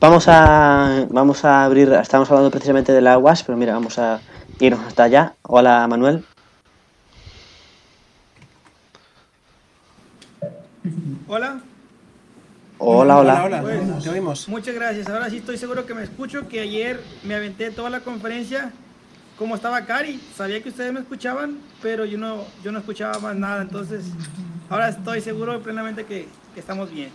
vamos 0.00 0.26
a 0.28 1.06
vamos 1.10 1.44
a 1.44 1.64
abrir, 1.64 1.92
estamos 1.92 2.28
hablando 2.30 2.50
precisamente 2.50 2.92
de 2.92 3.00
la 3.00 3.18
UAS, 3.18 3.44
pero 3.44 3.56
mira, 3.56 3.74
vamos 3.74 3.98
a 3.98 4.20
irnos 4.60 4.84
hasta 4.86 5.04
allá. 5.04 5.34
Hola 5.42 5.86
Manuel. 5.86 6.24
Hola. 11.26 11.60
Hola, 12.78 13.18
hola. 13.18 13.44
Hola, 13.44 13.62
Pues, 13.62 13.80
hola. 13.82 13.98
Te 13.98 14.08
oímos. 14.10 14.48
Muchas 14.48 14.74
gracias. 14.74 15.08
Ahora 15.08 15.28
sí 15.30 15.38
estoy 15.38 15.58
seguro 15.58 15.84
que 15.86 15.94
me 15.94 16.02
escucho, 16.04 16.48
que 16.48 16.60
ayer 16.60 17.00
me 17.24 17.34
aventé 17.34 17.70
toda 17.70 17.90
la 17.90 18.00
conferencia 18.00 18.72
como 19.36 19.54
estaba 19.56 19.84
Cari. 19.84 20.20
Sabía 20.36 20.62
que 20.62 20.68
ustedes 20.68 20.92
me 20.92 21.00
escuchaban, 21.00 21.58
pero 21.82 22.04
yo 22.04 22.18
no, 22.18 22.44
yo 22.62 22.72
no 22.72 22.78
escuchaba 22.78 23.18
más 23.18 23.36
nada. 23.36 23.62
Entonces, 23.62 24.04
ahora 24.68 24.88
estoy 24.90 25.20
seguro 25.20 25.60
plenamente 25.60 26.04
que, 26.04 26.28
que 26.54 26.60
estamos 26.60 26.90
bien. 26.90 27.10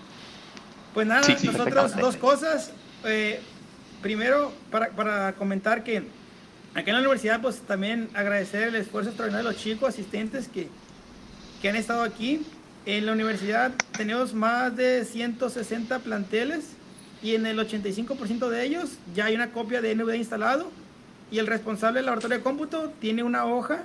Pues 0.93 1.07
nada, 1.07 1.23
Sí, 1.23 1.35
sí, 1.37 1.47
nosotros 1.47 1.95
dos 1.95 2.17
cosas. 2.17 2.71
Eh, 3.05 3.39
primero, 4.01 4.51
para, 4.69 4.89
para 4.89 5.33
comentar 5.33 5.83
que 5.83 5.99
acá 6.73 6.83
en 6.87 6.93
la 6.93 6.99
universidad, 6.99 7.41
pues 7.41 7.61
también 7.61 8.09
agradecer 8.13 8.67
el 8.67 8.75
esfuerzo 8.75 9.09
extraordinario 9.09 9.47
de 9.47 9.53
los 9.53 9.61
chicos 9.63 9.89
asistentes 9.89 10.47
que, 10.49 10.67
que 11.61 11.69
han 11.69 11.75
estado 11.77 12.03
aquí. 12.03 12.45
En 12.85 13.05
la 13.05 13.13
universidad 13.13 13.71
tenemos 13.95 14.33
más 14.33 14.75
de 14.75 15.05
160 15.05 15.99
planteles 15.99 16.65
y 17.21 17.35
en 17.35 17.45
el 17.45 17.57
85% 17.59 18.49
de 18.49 18.65
ellos 18.65 18.97
ya 19.15 19.25
hay 19.25 19.35
una 19.35 19.51
copia 19.51 19.81
de 19.81 19.95
NVDA 19.95 20.17
instalado 20.17 20.69
y 21.31 21.39
el 21.39 21.47
responsable 21.47 21.99
del 21.99 22.07
laboratorio 22.07 22.37
de 22.37 22.43
cómputo 22.43 22.91
tiene 22.99 23.23
una 23.23 23.45
hoja 23.45 23.83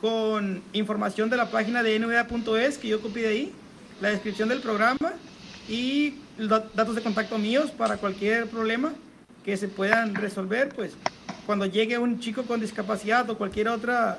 con 0.00 0.62
información 0.72 1.30
de 1.30 1.36
la 1.36 1.50
página 1.50 1.82
de 1.82 1.98
nvda.es 1.98 2.78
que 2.78 2.88
yo 2.88 3.00
copié 3.00 3.22
de 3.22 3.28
ahí, 3.28 3.52
la 4.00 4.10
descripción 4.10 4.48
del 4.48 4.60
programa 4.60 5.12
y 5.68 6.14
da- 6.36 6.66
datos 6.74 6.96
de 6.96 7.02
contacto 7.02 7.38
míos 7.38 7.70
para 7.70 7.96
cualquier 7.98 8.48
problema 8.48 8.92
que 9.44 9.56
se 9.56 9.68
puedan 9.68 10.14
resolver, 10.16 10.70
pues 10.74 10.92
cuando 11.46 11.66
llegue 11.66 11.98
un 11.98 12.18
chico 12.18 12.42
con 12.42 12.60
discapacidad 12.60 13.28
o 13.30 13.38
cualquier 13.38 13.68
otra 13.68 14.18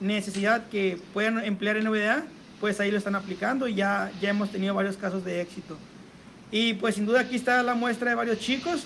necesidad 0.00 0.68
que 0.68 0.98
puedan 1.12 1.44
emplear 1.44 1.76
NVDA, 1.82 2.24
pues 2.60 2.78
ahí 2.80 2.90
lo 2.90 2.98
están 2.98 3.14
aplicando 3.14 3.66
y 3.68 3.74
ya, 3.74 4.10
ya 4.20 4.30
hemos 4.30 4.50
tenido 4.50 4.74
varios 4.74 4.96
casos 4.96 5.24
de 5.24 5.40
éxito. 5.40 5.76
Y 6.52 6.74
pues 6.74 6.96
sin 6.96 7.06
duda 7.06 7.20
aquí 7.20 7.36
está 7.36 7.62
la 7.62 7.74
muestra 7.74 8.10
de 8.10 8.16
varios 8.16 8.38
chicos 8.38 8.84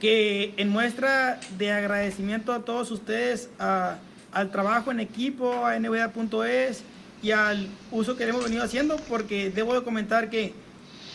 que 0.00 0.54
en 0.56 0.68
muestra 0.68 1.40
de 1.58 1.72
agradecimiento 1.72 2.52
a 2.52 2.60
todos 2.64 2.90
ustedes, 2.90 3.50
a- 3.58 3.96
al 4.32 4.50
trabajo 4.50 4.90
en 4.90 5.00
equipo, 5.00 5.66
a 5.66 5.78
nva.es 5.78 6.82
y 7.22 7.32
al 7.32 7.66
uso 7.90 8.16
que 8.16 8.24
hemos 8.24 8.44
venido 8.44 8.62
haciendo, 8.62 8.96
porque 9.08 9.50
debo 9.50 9.74
de 9.74 9.82
comentar 9.82 10.30
que 10.30 10.54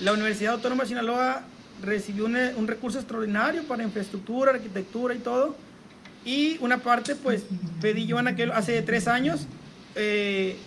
la 0.02 0.12
Universidad 0.12 0.54
Autónoma 0.56 0.84
de 0.84 0.90
Sinaloa 0.90 1.44
recibió 1.82 2.26
un, 2.26 2.36
un 2.36 2.68
recurso 2.68 3.00
extraordinario 3.00 3.64
para 3.64 3.84
infraestructura, 3.84 4.52
arquitectura 4.52 5.14
y 5.14 5.20
todo. 5.20 5.56
Y 6.26 6.58
una 6.60 6.80
parte, 6.80 7.16
pues, 7.16 7.44
pedí 7.82 8.06
yo 8.06 8.20
en 8.20 8.28
aquel, 8.28 8.52
hace 8.52 8.82
tres 8.82 9.08
años 9.08 9.46
eh, 9.96 10.58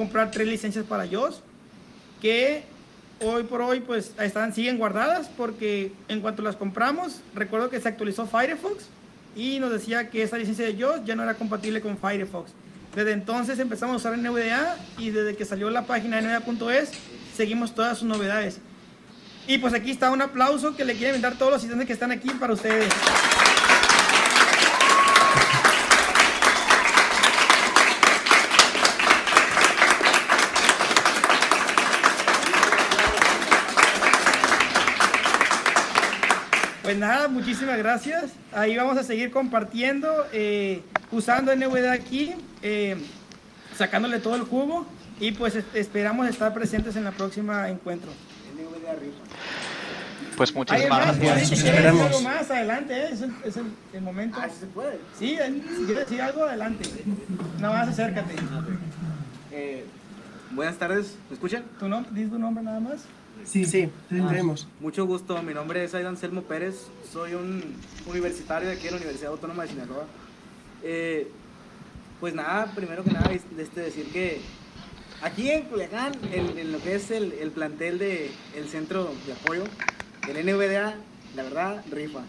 comprar 0.00 0.30
tres 0.30 0.48
licencias 0.48 0.86
para 0.86 1.04
ellos, 1.04 1.42
que 2.22 2.62
hoy 3.20 3.42
por 3.42 3.60
hoy, 3.60 3.80
pues, 3.80 4.12
están, 4.18 4.54
siguen 4.54 4.78
guardadas, 4.78 5.28
porque 5.36 5.92
en 6.08 6.22
cuanto 6.22 6.40
las 6.40 6.56
compramos, 6.56 7.20
recuerdo 7.34 7.68
que 7.68 7.78
se 7.78 7.88
actualizó 7.88 8.26
Firefox 8.26 8.86
y 9.36 9.58
nos 9.60 9.70
decía 9.70 10.08
que 10.08 10.22
esa 10.22 10.38
licencia 10.38 10.64
de 10.64 10.74
yo 10.74 11.04
ya 11.04 11.14
no 11.16 11.22
era 11.22 11.34
compatible 11.34 11.82
con 11.82 11.98
Firefox. 11.98 12.50
Desde 12.96 13.12
entonces 13.12 13.58
empezamos 13.58 13.92
a 13.92 13.96
usar 13.98 14.18
NVDA 14.18 14.78
y 14.96 15.10
desde 15.10 15.36
que 15.36 15.44
salió 15.44 15.68
la 15.68 15.84
página 15.84 16.18
nvda.es 16.22 16.92
seguimos 17.36 17.74
todas 17.74 17.98
sus 17.98 18.08
novedades. 18.08 18.58
Y 19.46 19.58
pues 19.58 19.74
aquí 19.74 19.90
está 19.90 20.10
un 20.10 20.22
aplauso 20.22 20.74
que 20.76 20.86
le 20.86 20.94
quieren 20.94 21.20
dar 21.20 21.36
todos 21.36 21.52
los 21.52 21.58
asistentes 21.58 21.86
que 21.86 21.92
están 21.92 22.10
aquí 22.10 22.30
para 22.30 22.54
ustedes. 22.54 22.88
Pues 36.90 36.98
nada, 36.98 37.28
muchísimas 37.28 37.78
gracias. 37.78 38.32
Ahí 38.52 38.76
vamos 38.76 38.98
a 38.98 39.04
seguir 39.04 39.30
compartiendo, 39.30 40.26
eh, 40.32 40.82
usando 41.12 41.52
NVDA 41.54 41.92
aquí, 41.92 42.34
eh, 42.62 42.96
sacándole 43.78 44.18
todo 44.18 44.34
el 44.34 44.42
jugo 44.42 44.84
y 45.20 45.30
pues 45.30 45.54
es- 45.54 45.64
esperamos 45.74 46.26
estar 46.26 46.52
presentes 46.52 46.96
en 46.96 47.04
la 47.04 47.12
próxima 47.12 47.68
encuentro. 47.68 48.10
Pues 50.36 50.52
muchísimas 50.52 50.98
gracias. 50.98 51.30
¿Alguien 51.30 51.38
Eso 51.38 51.54
que 51.54 51.60
quiere 51.62 51.76
decir 51.76 51.86
esperamos. 51.86 52.06
algo 52.08 52.20
más? 52.22 52.50
Adelante, 52.50 52.92
¿eh? 52.96 53.08
es, 53.12 53.22
el, 53.22 53.32
es 53.44 53.56
el- 53.56 53.72
el 53.92 54.00
momento. 54.02 54.38
Ah, 54.42 54.48
se 54.48 54.66
puede. 54.66 54.98
Sí, 55.16 55.38
si 55.78 55.84
quieres 55.84 56.08
decir 56.08 56.20
algo, 56.20 56.42
adelante. 56.44 56.88
Nada 57.60 57.72
más 57.78 57.88
acércate. 57.90 58.34
Eh, 59.52 59.84
buenas 60.50 60.76
tardes, 60.76 61.14
¿me 61.28 61.34
escuchan? 61.34 61.62
¿Tu 61.78 61.86
nombre? 61.88 62.10
¿Dices 62.12 62.32
tu 62.32 62.38
nombre 62.40 62.64
nada 62.64 62.80
más? 62.80 63.02
Sí, 63.44 63.64
sí, 63.64 63.88
te 64.08 64.20
Ah. 64.20 64.28
Mucho 64.80 65.06
gusto, 65.06 65.42
mi 65.42 65.54
nombre 65.54 65.82
es 65.84 65.94
Aidan 65.94 66.16
Selmo 66.16 66.42
Pérez, 66.42 66.86
soy 67.12 67.34
un 67.34 67.62
universitario 68.06 68.68
de 68.68 68.74
aquí 68.74 68.84
de 68.84 68.90
la 68.92 68.96
Universidad 68.98 69.32
Autónoma 69.32 69.62
de 69.64 69.68
Sinaloa. 69.70 70.06
Eh, 70.82 71.28
pues 72.20 72.34
nada, 72.34 72.66
primero 72.74 73.02
que 73.02 73.10
nada, 73.10 73.32
es- 73.32 73.42
este, 73.58 73.80
decir 73.80 74.06
que 74.12 74.40
aquí 75.22 75.50
en 75.50 75.62
Culiacán, 75.64 76.12
en, 76.32 76.58
en 76.58 76.72
lo 76.72 76.78
que 76.80 76.94
es 76.94 77.10
el, 77.10 77.32
el 77.32 77.50
plantel 77.50 77.98
del 77.98 78.30
el 78.56 78.68
centro 78.68 79.10
de 79.26 79.32
apoyo, 79.32 79.64
el 80.28 80.36
NVDA, 80.46 80.94
la 81.34 81.42
verdad, 81.42 81.84
rifa. 81.90 82.20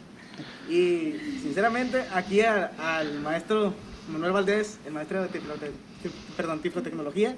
Y 0.70 1.14
sinceramente, 1.41 2.03
aquí 2.14 2.41
a- 2.41 2.72
al 2.80 3.20
maestro 3.20 3.74
Manuel 4.12 4.32
Valdés, 4.32 4.80
el 4.86 4.93
maestro 4.93 5.22
de 5.24 5.30
perdón, 6.36 6.62
tiflotecnología, 6.62 7.36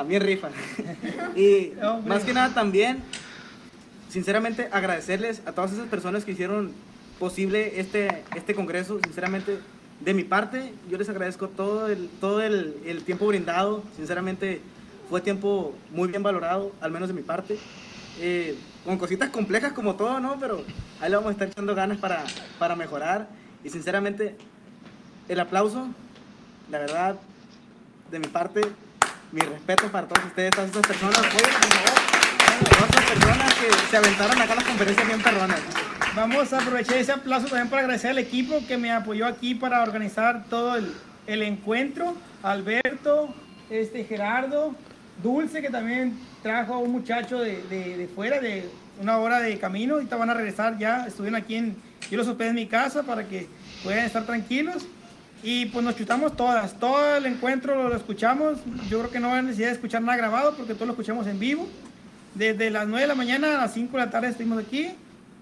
también 0.00 0.22
rifa. 0.22 0.48
y 1.36 1.72
Hombre. 1.82 2.08
más 2.08 2.24
que 2.24 2.32
nada 2.32 2.54
también, 2.54 3.02
sinceramente, 4.08 4.68
agradecerles 4.72 5.42
a 5.44 5.52
todas 5.52 5.72
esas 5.72 5.88
personas 5.88 6.24
que 6.24 6.32
hicieron 6.32 6.72
posible 7.18 7.78
este, 7.78 8.24
este 8.34 8.54
congreso. 8.54 8.98
Sinceramente, 9.04 9.58
de 10.00 10.14
mi 10.14 10.24
parte, 10.24 10.72
yo 10.88 10.96
les 10.96 11.10
agradezco 11.10 11.48
todo 11.48 11.88
el, 11.88 12.08
todo 12.18 12.40
el, 12.40 12.76
el 12.86 13.04
tiempo 13.04 13.26
brindado. 13.26 13.84
Sinceramente, 13.96 14.62
fue 15.10 15.20
tiempo 15.20 15.74
muy 15.90 16.08
bien 16.08 16.22
valorado, 16.22 16.72
al 16.80 16.90
menos 16.90 17.08
de 17.08 17.14
mi 17.14 17.22
parte. 17.22 17.58
Eh, 18.20 18.56
con 18.86 18.96
cositas 18.96 19.28
complejas 19.28 19.74
como 19.74 19.96
todo, 19.96 20.18
¿no? 20.18 20.40
Pero 20.40 20.64
ahí 21.00 21.10
le 21.10 21.16
vamos 21.16 21.28
a 21.28 21.32
estar 21.32 21.48
echando 21.48 21.74
ganas 21.74 21.98
para, 21.98 22.24
para 22.58 22.74
mejorar. 22.74 23.28
Y 23.62 23.68
sinceramente, 23.68 24.34
el 25.28 25.40
aplauso, 25.40 25.88
la 26.70 26.78
verdad, 26.78 27.16
de 28.10 28.18
mi 28.18 28.28
parte, 28.28 28.62
mi 29.32 29.40
respeto 29.40 29.88
para 29.88 30.06
todos 30.08 30.24
ustedes, 30.26 30.50
todas 30.50 30.70
esas 30.70 30.86
personas. 30.86 31.20
Esas 32.60 33.04
personas 33.04 33.54
que 33.54 33.90
se 33.90 33.96
aventaron 33.96 34.40
acá 34.40 34.52
a 34.52 34.56
las 34.56 34.64
conferencias 34.64 35.06
bien 35.06 35.22
perronas. 35.22 35.60
Vamos 36.14 36.52
a 36.52 36.58
aprovechar 36.58 36.96
ese 36.96 37.12
aplauso 37.12 37.46
también 37.46 37.68
para 37.68 37.82
agradecer 37.82 38.10
al 38.10 38.18
equipo 38.18 38.60
que 38.66 38.76
me 38.76 38.90
apoyó 38.90 39.26
aquí 39.26 39.54
para 39.54 39.82
organizar 39.82 40.44
todo 40.50 40.76
el, 40.76 40.92
el 41.26 41.42
encuentro. 41.42 42.16
Alberto, 42.42 43.32
este 43.70 44.04
Gerardo, 44.04 44.74
Dulce, 45.22 45.62
que 45.62 45.70
también 45.70 46.18
trajo 46.42 46.74
a 46.74 46.78
un 46.78 46.90
muchacho 46.90 47.38
de, 47.38 47.62
de, 47.64 47.96
de 47.96 48.08
fuera, 48.08 48.40
de 48.40 48.68
una 49.00 49.18
hora 49.18 49.40
de 49.40 49.58
camino. 49.58 49.94
Ahorita 49.94 50.16
van 50.16 50.30
a 50.30 50.34
regresar 50.34 50.76
ya. 50.78 51.06
Estuvieron 51.06 51.40
aquí 51.40 51.54
en. 51.54 51.76
Yo 52.10 52.16
los 52.16 52.26
hospedé 52.26 52.48
en 52.48 52.56
mi 52.56 52.66
casa 52.66 53.04
para 53.04 53.28
que 53.28 53.46
puedan 53.84 54.04
estar 54.04 54.24
tranquilos. 54.24 54.86
Y 55.42 55.66
pues 55.66 55.84
nos 55.84 55.96
chutamos 55.96 56.36
todas. 56.36 56.78
Todo 56.78 57.16
el 57.16 57.26
encuentro 57.26 57.88
lo, 57.88 57.96
escuchamos. 57.96 58.58
Yo 58.88 58.98
creo 58.98 59.10
que 59.10 59.20
no 59.20 59.32
hay 59.32 59.42
necesidad 59.42 59.68
de 59.68 59.74
escuchar 59.74 60.02
nada 60.02 60.18
grabado 60.18 60.54
porque 60.54 60.74
todo 60.74 60.86
lo 60.86 60.92
escuchamos 60.92 61.26
en 61.26 61.38
vivo. 61.38 61.66
Desde 62.34 62.70
las 62.70 62.86
9 62.86 63.02
de 63.02 63.06
la 63.06 63.14
mañana 63.14 63.54
a 63.54 63.62
las 63.62 63.74
5 63.74 63.96
de 63.96 64.04
la 64.04 64.10
tarde 64.10 64.28
estuvimos 64.28 64.62
aquí 64.62 64.90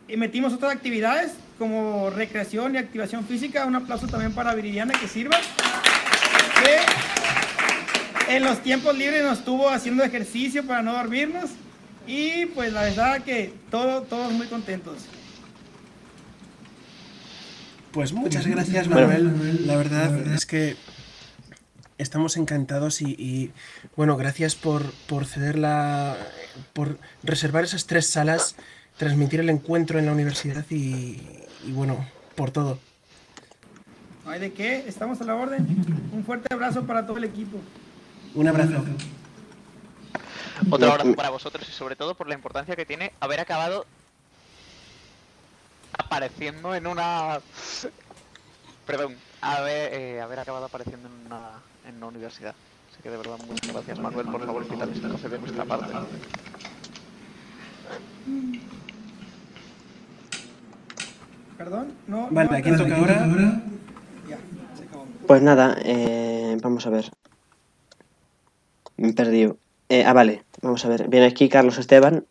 y 0.06 0.16
metimos 0.16 0.52
otras 0.52 0.72
actividades 0.72 1.32
como 1.58 2.10
recreación 2.10 2.74
y 2.74 2.78
activación 2.78 3.24
física. 3.24 3.66
Un 3.66 3.74
aplauso 3.74 4.06
también 4.06 4.32
para 4.32 4.54
Viridiana 4.54 4.94
que 4.94 5.08
sirva. 5.08 5.36
Que 6.62 8.36
en 8.36 8.44
los 8.44 8.62
tiempos 8.62 8.96
libres 8.96 9.24
nos 9.24 9.38
estuvo 9.38 9.68
haciendo 9.68 10.04
ejercicio 10.04 10.64
para 10.64 10.82
no 10.82 10.92
dormirnos. 10.92 11.50
Y 12.06 12.46
pues 12.46 12.72
la 12.72 12.82
verdad 12.82 13.22
que 13.22 13.52
todo, 13.70 14.02
todos 14.02 14.32
muy 14.32 14.46
contentos. 14.46 15.06
Pues 17.92 18.12
muchas 18.12 18.46
gracias, 18.46 18.88
Bueno. 18.88 19.08
Manuel. 19.08 19.66
La 19.66 19.76
verdad 19.76 20.14
es 20.34 20.46
que 20.46 20.76
estamos 21.96 22.36
encantados 22.36 23.00
y, 23.02 23.10
y, 23.18 23.50
bueno, 23.96 24.16
gracias 24.16 24.54
por, 24.54 24.92
por 25.08 25.26
ceder 25.26 25.58
la. 25.58 26.16
por 26.72 26.98
reservar 27.22 27.64
esas 27.64 27.86
tres 27.86 28.06
salas, 28.08 28.56
transmitir 28.96 29.40
el 29.40 29.48
encuentro 29.50 29.98
en 29.98 30.06
la 30.06 30.12
universidad 30.12 30.64
y, 30.70 31.20
y 31.64 31.72
bueno, 31.72 32.06
por 32.36 32.50
todo. 32.50 32.78
No 34.24 34.30
hay 34.30 34.40
de 34.40 34.52
qué, 34.52 34.84
estamos 34.86 35.20
a 35.22 35.24
la 35.24 35.34
orden. 35.34 35.66
Un 36.12 36.24
fuerte 36.24 36.52
abrazo 36.52 36.84
para 36.84 37.06
todo 37.06 37.16
el 37.16 37.24
equipo. 37.24 37.58
Un 38.34 38.46
abrazo. 38.48 38.84
Otro 40.70 40.92
abrazo 40.92 41.14
para 41.14 41.30
vosotros 41.30 41.66
y 41.68 41.72
sobre 41.72 41.96
todo 41.96 42.14
por 42.14 42.28
la 42.28 42.34
importancia 42.34 42.76
que 42.76 42.84
tiene 42.84 43.12
haber 43.20 43.40
acabado 43.40 43.86
apareciendo 45.98 46.74
en 46.74 46.86
una... 46.86 47.40
Perdón, 48.86 49.16
haber, 49.40 49.92
eh, 49.92 50.20
haber 50.20 50.38
acabado 50.38 50.64
apareciendo 50.64 51.08
en 51.08 51.26
una, 51.26 51.50
en 51.86 51.96
una 51.96 52.06
universidad. 52.06 52.54
Así 52.90 53.02
que 53.02 53.10
de 53.10 53.16
verdad 53.18 53.38
muchas 53.46 53.72
gracias 53.72 53.98
Manuel 53.98 54.26
por 54.26 54.44
favor 54.44 54.66
quitar 54.66 54.88
este 54.88 55.08
café 55.08 55.28
de 55.28 55.38
nuestra 55.38 55.64
parte. 55.64 55.92
Perdón, 61.58 61.92
no. 62.06 62.28
Vale, 62.30 62.50
no, 62.50 62.56
¿a 62.56 62.60
quién 62.60 62.76
toca 62.76 62.96
ahora? 62.96 63.26
Ya, 64.28 64.38
se 64.76 64.84
acabó. 64.84 65.06
Pues 65.26 65.42
nada, 65.42 65.76
eh, 65.82 66.56
vamos 66.62 66.86
a 66.86 66.90
ver. 66.90 67.10
Me 68.96 69.08
he 69.08 69.12
perdido. 69.12 69.58
Eh, 69.88 70.04
ah, 70.04 70.12
vale, 70.12 70.44
vamos 70.62 70.84
a 70.84 70.88
ver. 70.88 71.08
Viene 71.08 71.26
aquí 71.26 71.48
Carlos 71.48 71.78
Esteban. 71.78 72.24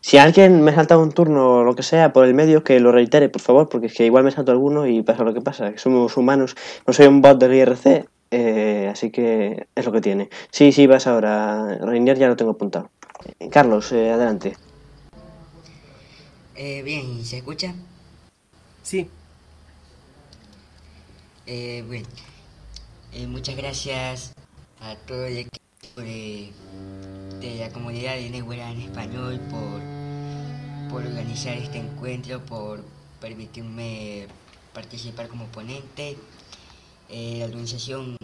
Si 0.00 0.18
alguien 0.18 0.62
me 0.62 0.74
salta 0.74 0.98
un 0.98 1.12
turno 1.12 1.58
o 1.58 1.64
lo 1.64 1.74
que 1.74 1.82
sea 1.82 2.12
por 2.12 2.26
el 2.26 2.34
medio, 2.34 2.64
que 2.64 2.80
lo 2.80 2.92
reitere, 2.92 3.28
por 3.28 3.42
favor, 3.42 3.68
porque 3.68 3.86
es 3.86 3.94
que 3.94 4.06
igual 4.06 4.24
me 4.24 4.30
salto 4.30 4.52
alguno 4.52 4.86
y 4.86 5.02
pasa 5.02 5.24
lo 5.24 5.34
que 5.34 5.40
pasa, 5.40 5.72
que 5.72 5.78
somos 5.78 6.16
humanos. 6.16 6.56
No 6.86 6.92
soy 6.92 7.06
un 7.06 7.20
bot 7.20 7.38
del 7.38 7.54
IRC, 7.54 8.08
eh, 8.30 8.88
así 8.90 9.10
que 9.10 9.66
es 9.74 9.84
lo 9.84 9.92
que 9.92 10.00
tiene. 10.00 10.30
Sí, 10.50 10.72
sí, 10.72 10.86
vas 10.86 11.06
ahora. 11.06 11.78
Reinier 11.80 12.18
ya 12.18 12.28
lo 12.28 12.36
tengo 12.36 12.52
apuntado. 12.52 12.90
Carlos, 13.50 13.92
eh, 13.92 14.10
adelante. 14.10 14.56
Eh, 16.60 16.82
bien, 16.82 17.24
¿se 17.24 17.38
escucha? 17.38 17.72
Sí. 18.82 19.08
Eh, 21.46 21.84
bueno, 21.86 22.06
eh, 23.12 23.26
muchas 23.26 23.56
gracias 23.56 24.34
a 24.80 24.96
todo 24.96 25.24
el 25.24 25.38
equipo 25.38 26.00
de, 26.00 26.50
de 27.40 27.56
la 27.56 27.70
comunidad 27.70 28.16
de 28.16 28.30
Nehuela 28.30 28.70
en 28.70 28.80
español 28.80 29.40
por, 29.50 29.80
por 30.90 31.06
organizar 31.06 31.56
este 31.56 31.78
encuentro, 31.78 32.44
por 32.44 32.84
permitirme 33.20 34.26
participar 34.72 35.28
como 35.28 35.46
ponente. 35.46 36.16
Eh, 37.08 37.36
la 37.38 37.46
organización 37.46 38.16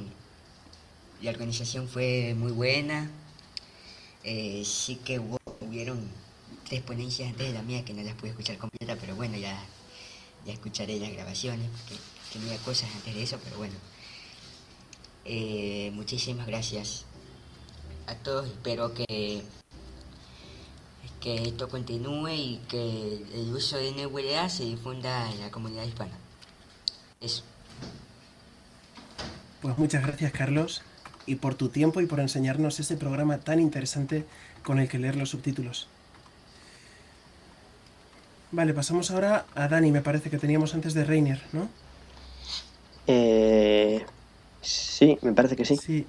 la 1.23 1.31
organización 1.31 1.89
fue 1.89 2.35
muy 2.37 2.53
buena. 2.53 3.11
Eh, 4.25 4.63
sí 4.65 4.97
que 4.97 5.19
hubo, 5.19 5.39
hubieron 5.61 5.99
tres 6.69 6.83
ponencias 6.83 7.31
antes 7.31 7.47
de 7.47 7.55
la 7.55 7.63
mía 7.63 7.85
que 7.85 7.95
no 7.95 8.03
las 8.03 8.15
pude 8.15 8.31
escuchar 8.31 8.59
completa, 8.59 8.97
pero 9.01 9.15
bueno, 9.15 9.37
ya, 9.39 9.59
ya 10.45 10.53
escucharé 10.53 10.99
las 10.99 11.13
grabaciones, 11.13 11.69
porque 11.71 12.03
tenía 12.33 12.57
cosas 12.59 12.91
antes 12.95 13.15
de 13.15 13.23
eso, 13.23 13.39
pero 13.43 13.59
bueno. 13.59 13.75
Eh, 15.25 15.91
muchísimas 15.95 16.47
gracias 16.47 17.07
a 18.07 18.15
todos, 18.15 18.47
espero 18.47 18.93
que, 18.95 19.43
que 21.21 21.35
esto 21.43 21.69
continúe 21.69 22.29
y 22.29 22.61
que 22.69 23.25
el 23.35 23.53
uso 23.55 23.77
de 23.77 23.93
NWA 23.93 24.49
se 24.49 24.65
difunda 24.65 25.31
en 25.31 25.41
la 25.41 25.51
comunidad 25.51 25.85
hispana. 25.85 26.13
Eso. 27.21 27.43
Pues 29.63 29.79
muchas 29.79 30.03
gracias, 30.03 30.33
Carlos, 30.33 30.83
y 31.27 31.37
por 31.37 31.55
tu 31.55 31.71
tiempo 31.71 32.01
y 32.01 32.07
por 32.07 32.21
enseñarnos 32.21 32.79
ese 32.81 32.97
programa 32.97 33.39
tan 33.39 33.61
interesante 33.61 34.27
con 34.63 34.79
el 34.79 34.89
que 34.89 34.99
leer 34.99 35.17
los 35.17 35.31
subtítulos. 35.31 35.89
Vale, 38.53 38.73
pasamos 38.73 39.11
ahora 39.11 39.47
a 39.55 39.67
Dani, 39.69 39.91
me 39.91 40.01
parece 40.01 40.31
que 40.31 40.39
teníamos 40.39 40.75
antes 40.75 40.95
de 40.95 41.05
Reiner, 41.05 41.43
¿no? 41.53 41.69
Eh, 43.07 44.05
sí, 44.61 45.19
me 45.23 45.33
parece 45.33 45.57
que 45.57 45.65
sí. 45.65 45.77
Sí. 45.77 46.07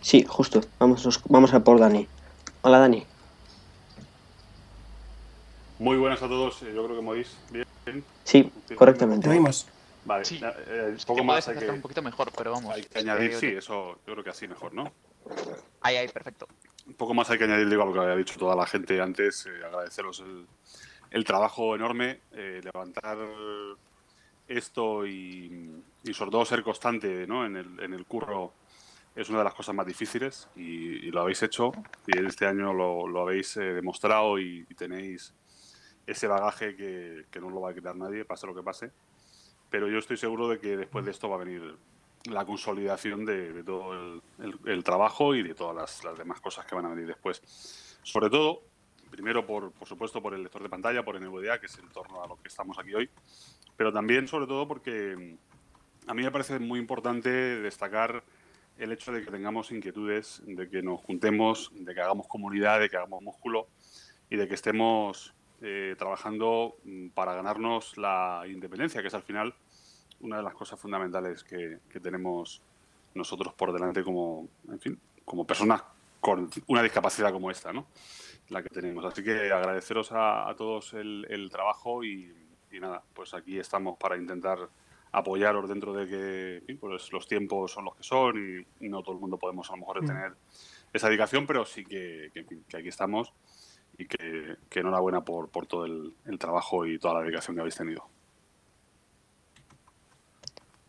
Sí, 0.00 0.24
justo. 0.26 0.60
Vamos, 0.78 1.04
nos- 1.04 1.22
vamos 1.24 1.52
a 1.54 1.62
por 1.62 1.78
Dani. 1.78 2.08
Hola, 2.62 2.78
Dani. 2.78 3.04
Muy 5.78 5.96
buenas 5.96 6.22
a 6.22 6.28
todos, 6.28 6.62
eh, 6.62 6.72
yo 6.74 6.84
creo 6.84 6.96
que 6.96 7.02
me 7.02 7.10
oís 7.10 7.38
bien. 7.50 8.04
Sí, 8.24 8.52
correctamente. 8.76 9.28
Te 9.28 9.34
oímos. 9.34 9.66
Vale, 10.04 10.24
Sí. 10.24 10.40
eh, 10.42 10.96
poco 11.06 11.24
más 11.24 11.46
hay 11.48 11.58
que, 11.58 11.70
un 11.70 11.80
poquito 11.82 12.02
mejor, 12.02 12.30
pero 12.36 12.52
vamos. 12.52 12.74
hay 12.74 12.82
que 12.82 12.98
añadir, 12.98 13.34
sí, 13.34 13.46
eso 13.46 13.98
yo 14.06 14.12
creo 14.12 14.24
que 14.24 14.30
así 14.30 14.48
mejor, 14.48 14.72
¿no? 14.74 14.90
Ahí, 15.82 15.96
ahí, 15.96 16.08
perfecto. 16.08 16.46
Un 16.86 16.94
poco 16.94 17.12
más 17.14 17.28
hay 17.30 17.38
que 17.38 17.44
añadir, 17.44 17.68
digo, 17.68 17.82
a 17.82 17.86
lo 17.86 17.92
que 17.92 17.98
había 18.00 18.16
dicho 18.16 18.38
toda 18.38 18.56
la 18.56 18.66
gente 18.66 19.00
antes, 19.00 19.46
eh, 19.46 19.64
agradeceros 19.64 20.20
el, 20.20 20.46
el 21.10 21.24
trabajo 21.24 21.74
enorme, 21.74 22.20
eh, 22.32 22.60
levantar 22.62 23.18
esto 24.48 25.06
y, 25.06 25.82
y 26.02 26.12
sobre 26.14 26.30
todo 26.30 26.44
ser 26.44 26.62
constante 26.62 27.26
¿no? 27.26 27.46
en, 27.46 27.56
el, 27.56 27.80
en 27.80 27.92
el 27.94 28.04
curro 28.06 28.52
es 29.20 29.28
una 29.28 29.38
de 29.38 29.44
las 29.44 29.54
cosas 29.54 29.74
más 29.74 29.86
difíciles 29.86 30.48
y, 30.56 31.06
y 31.06 31.10
lo 31.10 31.20
habéis 31.20 31.42
hecho 31.42 31.72
y 32.06 32.18
este 32.24 32.46
año 32.46 32.72
lo, 32.72 33.06
lo 33.06 33.20
habéis 33.22 33.56
eh, 33.56 33.74
demostrado 33.74 34.38
y, 34.38 34.66
y 34.68 34.74
tenéis 34.74 35.34
ese 36.06 36.26
bagaje 36.26 36.74
que, 36.76 37.26
que 37.30 37.40
no 37.40 37.50
lo 37.50 37.60
va 37.60 37.70
a 37.70 37.74
quitar 37.74 37.94
nadie, 37.96 38.24
pase 38.24 38.46
lo 38.46 38.54
que 38.54 38.62
pase. 38.62 38.90
Pero 39.68 39.88
yo 39.88 39.98
estoy 39.98 40.16
seguro 40.16 40.48
de 40.48 40.58
que 40.58 40.76
después 40.76 41.04
de 41.04 41.10
esto 41.12 41.28
va 41.28 41.36
a 41.36 41.44
venir 41.44 41.76
la 42.24 42.44
consolidación 42.44 43.24
de, 43.24 43.52
de 43.52 43.62
todo 43.62 43.92
el, 43.92 44.22
el- 44.38 44.58
el 44.66 44.84
trabajo 44.84 45.34
y 45.34 45.42
de 45.42 45.54
todas 45.54 45.76
las, 45.76 46.02
las 46.04 46.18
demás 46.18 46.40
cosas 46.40 46.66
que 46.66 46.74
van 46.74 46.86
a 46.86 46.88
venir 46.88 47.06
después. 47.06 47.42
Sobre 48.02 48.28
todo, 48.30 48.62
primero, 49.10 49.46
por, 49.46 49.70
por 49.72 49.86
supuesto, 49.86 50.20
por 50.22 50.34
el 50.34 50.42
lector 50.42 50.62
de 50.62 50.68
pantalla, 50.68 51.04
por 51.04 51.20
NVDA, 51.20 51.60
que 51.60 51.66
es 51.66 51.78
en 51.78 51.88
torno 51.90 52.22
a 52.22 52.26
lo 52.26 52.36
que 52.40 52.48
estamos 52.48 52.78
aquí 52.78 52.94
hoy, 52.94 53.08
pero 53.76 53.92
también, 53.92 54.26
sobre 54.26 54.46
todo, 54.46 54.66
porque 54.66 55.36
a 56.06 56.14
mí 56.14 56.22
me 56.22 56.30
parece 56.30 56.58
muy 56.58 56.78
importante 56.80 57.30
destacar 57.30 58.24
el 58.80 58.92
hecho 58.92 59.12
de 59.12 59.22
que 59.22 59.30
tengamos 59.30 59.70
inquietudes, 59.70 60.42
de 60.46 60.68
que 60.68 60.82
nos 60.82 61.00
juntemos, 61.00 61.70
de 61.74 61.94
que 61.94 62.00
hagamos 62.00 62.26
comunidad, 62.26 62.80
de 62.80 62.88
que 62.88 62.96
hagamos 62.96 63.22
músculo 63.22 63.68
y 64.30 64.36
de 64.36 64.48
que 64.48 64.54
estemos 64.54 65.34
eh, 65.60 65.94
trabajando 65.98 66.76
mm, 66.84 67.08
para 67.08 67.34
ganarnos 67.34 67.98
la 67.98 68.42
independencia, 68.48 69.02
que 69.02 69.08
es 69.08 69.14
al 69.14 69.22
final 69.22 69.54
una 70.20 70.38
de 70.38 70.42
las 70.42 70.54
cosas 70.54 70.80
fundamentales 70.80 71.44
que, 71.44 71.78
que 71.90 72.00
tenemos 72.00 72.62
nosotros 73.14 73.52
por 73.52 73.72
delante 73.72 74.02
como, 74.02 74.48
en 74.68 74.80
fin, 74.80 74.98
como 75.24 75.46
personas 75.46 75.82
con 76.20 76.50
una 76.66 76.82
discapacidad 76.82 77.32
como 77.32 77.50
esta, 77.50 77.72
¿no? 77.72 77.86
La 78.48 78.62
que 78.62 78.68
tenemos. 78.68 79.04
Así 79.04 79.22
que 79.22 79.52
agradeceros 79.52 80.12
a, 80.12 80.48
a 80.48 80.56
todos 80.56 80.94
el, 80.94 81.26
el 81.28 81.50
trabajo 81.50 82.02
y, 82.02 82.34
y 82.70 82.80
nada, 82.80 83.02
pues 83.14 83.34
aquí 83.34 83.58
estamos 83.58 83.98
para 83.98 84.16
intentar 84.16 84.68
apoyaros 85.12 85.68
dentro 85.68 85.92
de 85.92 86.06
que 86.06 86.76
pues 86.76 87.12
los 87.12 87.26
tiempos 87.26 87.72
son 87.72 87.86
los 87.86 87.96
que 87.96 88.02
son 88.02 88.64
y, 88.80 88.88
no 88.88 89.02
todo 89.02 89.14
el 89.14 89.20
mundo 89.20 89.38
podemos 89.38 89.68
a 89.70 89.72
lo 89.72 89.78
mejor 89.78 90.02
Mm. 90.02 90.06
tener 90.06 90.32
esa 90.92 91.08
dedicación, 91.08 91.46
pero 91.46 91.64
sí 91.64 91.84
que, 91.84 92.30
aquí 92.76 92.88
estamos 92.88 93.32
y 93.98 94.06
que, 94.06 94.56
que 94.68 94.80
enhorabuena 94.80 95.22
por, 95.22 95.48
por 95.48 95.66
todo 95.66 95.84
el, 95.84 96.14
el 96.26 96.38
trabajo 96.38 96.86
y 96.86 96.98
toda 96.98 97.14
la 97.14 97.20
dedicación 97.20 97.54
que 97.54 97.60
habéis 97.60 97.76
tenido. 97.76 98.06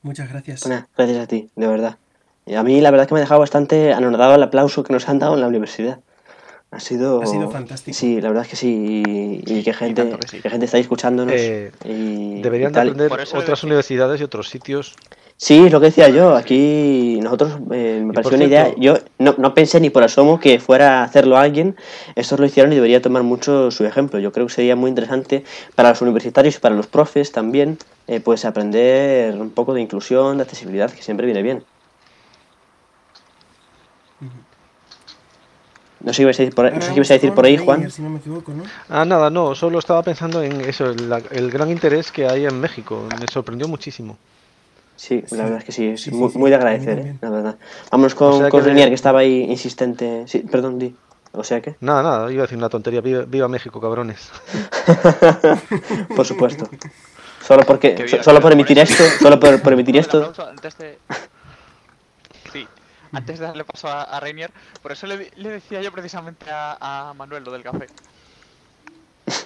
Muchas 0.02 0.30
gracias. 0.30 0.68
Bueno, 0.68 0.88
gracias 0.98 1.20
a 1.20 1.28
ti, 1.28 1.50
de 1.56 1.68
verdad. 1.68 1.98
Y 2.46 2.56
a 2.56 2.64
mí 2.64 2.82
la 2.82 2.90
verdad 2.90 3.08
que 3.08 3.14
me 3.14 3.20
ha 3.20 3.24
dejado 3.24 3.40
bastante 3.40 3.94
anonadado 3.94 4.36
el 4.36 4.44
aplauso 4.44 4.84
que 4.84 4.94
nos 4.94 5.08
han 5.08 5.20
dado 5.20 5.36
en 5.36 5.42
la 5.42 5.48
universidad. 5.48 6.02
Ha 6.72 6.80
sido... 6.80 7.22
Ha 7.22 7.26
sido 7.26 7.50
fantástico. 7.52 7.98
Sí, 7.98 8.22
la 8.22 8.30
verdad 8.30 8.46
es 8.46 8.50
que 8.50 8.56
sí. 8.56 9.04
Y, 9.06 9.44
y 9.46 9.64
que 9.64 9.74
gente, 9.74 10.18
que 10.42 10.50
gente 10.50 10.66
está 10.66 10.78
escuchándonos. 10.78 11.36
Eh, 11.38 11.72
y, 11.84 12.42
Deberían 12.42 12.72
y 12.72 12.74
de 12.74 12.80
aprender 12.80 13.12
otras 13.12 13.64
universidades 13.66 14.22
y 14.22 14.24
otros 14.24 14.48
sitios. 14.48 14.96
Sí, 15.36 15.66
es 15.66 15.72
lo 15.72 15.82
que 15.82 15.88
decía 15.88 16.08
yo. 16.08 16.34
Aquí 16.34 17.20
nosotros 17.22 17.58
eh, 17.72 18.02
me 18.02 18.12
Y 18.12 18.16
pareció 18.16 18.38
una 18.38 18.46
idea. 18.46 18.74
Yo 18.78 19.00
no, 19.20 19.36
no 19.38 19.54
pensé 19.54 19.82
ni 19.82 19.90
por 19.90 20.04
asomo 20.04 20.40
que 20.40 20.60
fuera 20.60 21.02
a 21.02 21.04
hacerlo 21.04 21.38
alguien. 21.38 21.76
Estos 22.16 22.40
lo 22.40 22.46
hicieron 22.46 22.72
y 22.72 22.76
debería 22.76 23.02
tomar 23.02 23.24
mucho 23.24 23.70
su 23.70 23.84
ejemplo. 23.84 24.20
Yo 24.20 24.32
creo 24.32 24.48
que 24.48 24.54
sería 24.54 24.78
muy 24.78 24.90
interesante 24.90 25.44
para 25.76 25.90
los 25.90 26.02
universitarios 26.02 26.56
y 26.56 26.60
para 26.60 26.76
los 26.76 26.88
profes 26.88 27.34
también, 27.34 27.80
eh, 28.08 28.22
pues 28.22 28.46
aprender 28.46 29.36
un 29.36 29.50
poco 29.50 29.74
de 29.74 29.82
inclusión, 29.82 30.38
de 30.38 30.44
accesibilidad, 30.44 30.90
que 30.90 31.02
siempre 31.02 31.26
viene 31.26 31.42
bien. 31.42 31.64
No 36.04 36.12
sé 36.14 36.18
qué 36.18 36.22
ibas 36.24 36.40
a 36.40 36.44
decir 36.44 36.56
por, 36.56 36.74
no 36.74 36.82
sé 36.82 36.88
qué 36.90 36.96
ibas 36.96 37.12
a 37.12 37.14
decir 37.16 37.32
por 37.34 37.46
ahí, 37.46 37.58
Juan. 37.58 37.90
Si 37.92 38.02
no 38.02 38.10
me 38.10 38.20
equivoco, 38.20 38.52
¿no? 38.54 38.64
Ah, 38.90 39.06
nada, 39.06 39.30
no, 39.30 39.54
solo 39.56 39.80
estaba 39.80 40.02
pensando 40.04 40.42
en 40.42 40.62
eso, 40.62 40.94
la- 40.94 41.22
el 41.32 41.52
gran 41.52 41.70
interés 41.70 42.12
que 42.12 42.28
hay 42.28 42.46
en 42.46 42.60
México. 42.60 43.08
Me 43.20 43.28
sorprendió 43.32 43.68
muchísimo. 43.68 44.18
Sí, 44.96 45.24
la 45.32 45.44
verdad 45.44 45.60
es 45.60 45.64
que 45.66 45.72
sí, 45.72 45.88
es 45.88 46.02
sí, 46.02 46.12
muy, 46.12 46.30
sí, 46.32 46.38
muy 46.38 46.50
de 46.52 46.56
agradecer, 46.58 47.00
eh, 47.00 47.16
la 47.22 47.30
verdad. 47.30 47.56
Vámonos 47.92 48.14
con, 48.16 48.34
O 48.34 48.38
sea 48.40 48.50
con 48.50 48.62
que 48.62 48.68
Renier, 48.68 48.90
que 48.90 48.96
estaba 48.96 49.20
ahí 49.20 49.44
insistente. 49.50 50.24
Sí, 50.28 50.40
perdón, 50.40 50.78
di. 50.80 50.96
O 51.34 51.44
sea 51.44 51.62
que. 51.62 51.76
Nada, 51.80 52.04
nada, 52.04 52.32
iba 52.32 52.42
a 52.44 52.46
decir 52.46 52.58
una 52.58 52.70
tontería. 52.70 53.02
Viva, 53.02 53.24
viva 53.28 53.48
México, 53.48 53.80
cabrones. 53.82 54.30
por 56.16 56.26
supuesto. 56.26 56.70
Solo 57.46 57.64
porque. 57.64 57.96
Viva- 57.96 58.24
solo 58.24 58.42
por 58.42 58.52
emitir 58.52 58.78
esto. 58.80 59.04
Solo 59.20 59.40
por, 59.40 59.62
por 59.62 59.74
emitir 59.74 59.98
esto. 60.04 60.34
Antes 63.18 63.40
de... 63.40 63.46
Darle 63.46 63.64
paso 63.66 63.88
a, 63.88 64.04
a 64.04 64.20
Rainier, 64.20 64.52
por 64.82 64.92
eso 64.92 65.08
le, 65.08 65.32
le 65.36 65.50
decía 65.50 65.82
yo 65.82 65.92
precisamente 65.92 66.46
a, 66.52 67.10
a 67.10 67.14
Manuel 67.14 67.44
lo 67.44 67.52
del 67.52 67.64
café. 67.64 67.88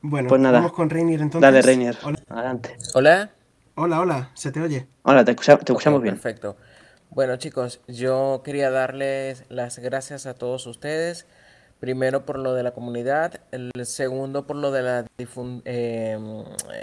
Bueno, 0.00 0.28
Pues 0.28 0.40
nada. 0.40 0.58
vamos 0.58 0.72
con 0.72 0.88
Rainier 0.90 1.20
entonces. 1.20 1.40
Dale, 1.42 1.60
Reinier. 1.62 1.96
Hola. 2.04 2.18
Adelante. 2.28 2.76
Hola. 2.94 3.30
Hola, 3.74 4.00
hola, 4.00 4.30
se 4.34 4.52
te 4.52 4.60
oye. 4.60 4.86
Hola, 5.02 5.24
te, 5.24 5.32
escucha- 5.32 5.56
te 5.56 5.72
Ok, 5.72 5.78
escuchamos 5.78 6.02
bien. 6.02 6.14
Perfecto. 6.14 6.56
Bueno, 7.10 7.36
chicos, 7.36 7.80
yo 7.88 8.42
quería 8.44 8.70
darles 8.70 9.44
las 9.48 9.78
gracias 9.78 10.26
a 10.26 10.34
todos 10.34 10.66
ustedes. 10.66 11.26
Primero 11.80 12.24
por 12.26 12.38
lo 12.38 12.54
de 12.54 12.62
la 12.64 12.72
comunidad, 12.72 13.40
el 13.52 13.70
segundo 13.86 14.46
por 14.46 14.56
lo 14.56 14.70
de 14.72 14.82
la 14.82 15.04
difun- 15.18 15.62
eh, 15.64 16.18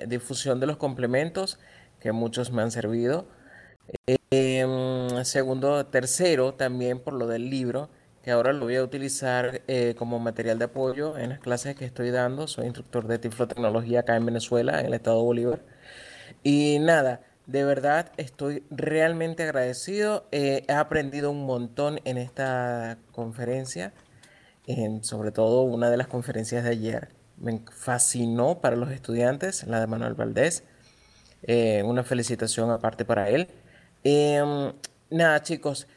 difusión 0.07 0.59
de 0.59 0.68
los 0.68 0.78
complementos, 0.78 1.59
que 1.99 2.11
muchos 2.13 2.51
me 2.51 2.61
han 2.61 2.72
servido. 2.72 3.28
Eh, 4.08 4.66
segundo, 5.24 5.86
tercero, 5.88 6.54
también 6.54 7.00
por 7.00 7.14
lo 7.14 7.28
del 7.28 7.50
libro, 7.50 7.90
que 8.24 8.32
ahora 8.32 8.54
lo 8.54 8.66
voy 8.66 8.76
a 8.76 8.84
utilizar 8.84 9.62
eh, 9.68 9.96
como 9.98 10.20
material 10.20 10.58
de 10.60 10.66
apoyo 10.66 11.18
en 11.18 11.30
las 11.30 11.40
clases 11.40 11.76
que 11.76 11.86
estoy 11.86 12.12
dando. 12.12 12.48
Soy 12.48 12.66
instructor 12.66 13.08
de 13.08 13.20
tiflotecnología 13.20 14.02
acá 14.02 14.16
en 14.16 14.26
Venezuela, 14.26 14.80
en 14.80 14.88
el 14.88 14.94
estado 14.96 15.18
de 15.20 15.24
Bolívar. 15.24 15.62
Y 16.44 16.80
nada, 16.80 17.22
de 17.46 17.64
verdad 17.64 18.12
estoy 18.18 18.64
realmente 18.72 19.44
agradecido. 19.44 20.28
Eh, 20.32 20.66
he 20.68 20.74
aprendido 20.74 21.32
un 21.32 21.46
montón 21.46 22.00
en 22.06 22.18
esta 22.18 22.98
conferencia, 23.12 23.94
en, 24.68 25.04
sobre 25.04 25.32
todo 25.32 25.62
una 25.64 25.90
de 25.90 25.98
las 25.98 26.08
conferencias 26.08 26.64
de 26.64 26.72
ayer. 26.72 27.10
Me 27.38 27.62
fascinó 27.72 28.60
para 28.62 28.76
los 28.76 28.92
estudiantes, 28.92 29.66
la 29.68 29.80
de 29.80 29.88
Manuel 29.88 30.14
Valdés. 30.16 30.64
Eh, 31.44 31.84
una 31.84 32.04
felicitación 32.04 32.72
aparte 32.72 33.06
para 33.06 33.30
él. 33.30 33.48
Em, 34.08 34.72
nada, 35.10 35.41
chicos, 35.41 35.88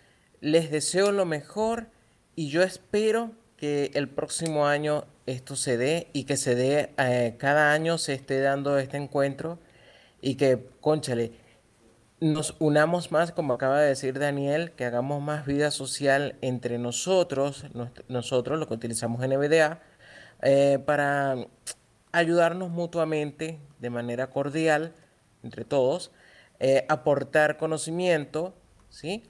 les 0.41 0.71
deseo 0.71 1.13
lo 1.13 1.27
mejor 1.27 1.89
y 2.37 2.49
yo 2.49 2.63
espero 2.63 3.33
que 3.59 3.91
el 3.93 4.09
próximo 4.09 4.67
año 4.67 5.05
esto 5.27 5.57
se 5.57 5.77
dé 5.77 6.09
y 6.15 6.25
que 6.25 6.39
se 6.39 6.55
dé, 6.55 6.95
eh, 6.97 7.35
cada 7.39 7.71
año 7.75 7.99
se 7.99 8.15
esté 8.15 8.41
dando 8.41 8.79
este 8.79 8.97
encuentro 8.97 9.59
y 10.23 10.37
que, 10.37 10.71
conchale, 10.81 11.33
nos 12.19 12.57
unamos 12.61 13.13
más, 13.13 13.33
como 13.33 13.53
acaba 13.53 13.79
de 13.79 13.89
decir 13.89 14.19
Daniel, 14.19 14.73
que 14.73 14.87
hagamos 14.87 15.21
más 15.21 15.45
vida 15.45 15.71
social 15.71 16.37
entre 16.41 16.79
nosotros, 16.79 17.67
nosotros, 18.09 18.59
lo 18.59 18.67
que 18.69 18.75
utilizamos 18.75 19.23
en 19.23 19.33
NVDA, 19.33 19.83
eh, 20.41 20.79
para 20.87 21.37
ayudarnos 22.13 22.71
mutuamente 22.71 23.59
de 23.81 23.91
manera 23.91 24.31
cordial, 24.31 24.95
entre 25.43 25.67
todos, 25.67 26.11
eh, 26.61 26.85
aportar 26.89 27.57
conocimiento, 27.57 28.55
¿sí? 28.89 29.25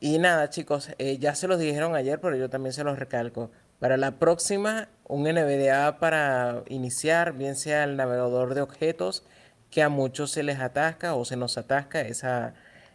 Y 0.00 0.18
nada, 0.18 0.50
chicos, 0.50 0.90
eh, 0.98 1.18
ya 1.18 1.34
se 1.34 1.46
los 1.46 1.58
dijeron 1.58 1.94
ayer, 1.94 2.20
pero 2.20 2.36
yo 2.36 2.50
también 2.50 2.72
se 2.72 2.82
los 2.82 2.98
recalco. 2.98 3.50
Para 3.78 3.96
la 3.96 4.18
próxima, 4.18 4.88
un 5.06 5.24
NVDA 5.24 5.98
para 5.98 6.64
iniciar, 6.68 7.34
bien 7.34 7.56
sea 7.56 7.84
el 7.84 7.96
navegador 7.96 8.54
de 8.54 8.62
objetos, 8.62 9.24
que 9.70 9.82
a 9.82 9.88
muchos 9.88 10.30
se 10.30 10.42
les 10.42 10.60
atasca 10.60 11.14
o 11.14 11.24
se 11.24 11.36
nos 11.36 11.56
atasca 11.58 12.00
esa, 12.00 12.54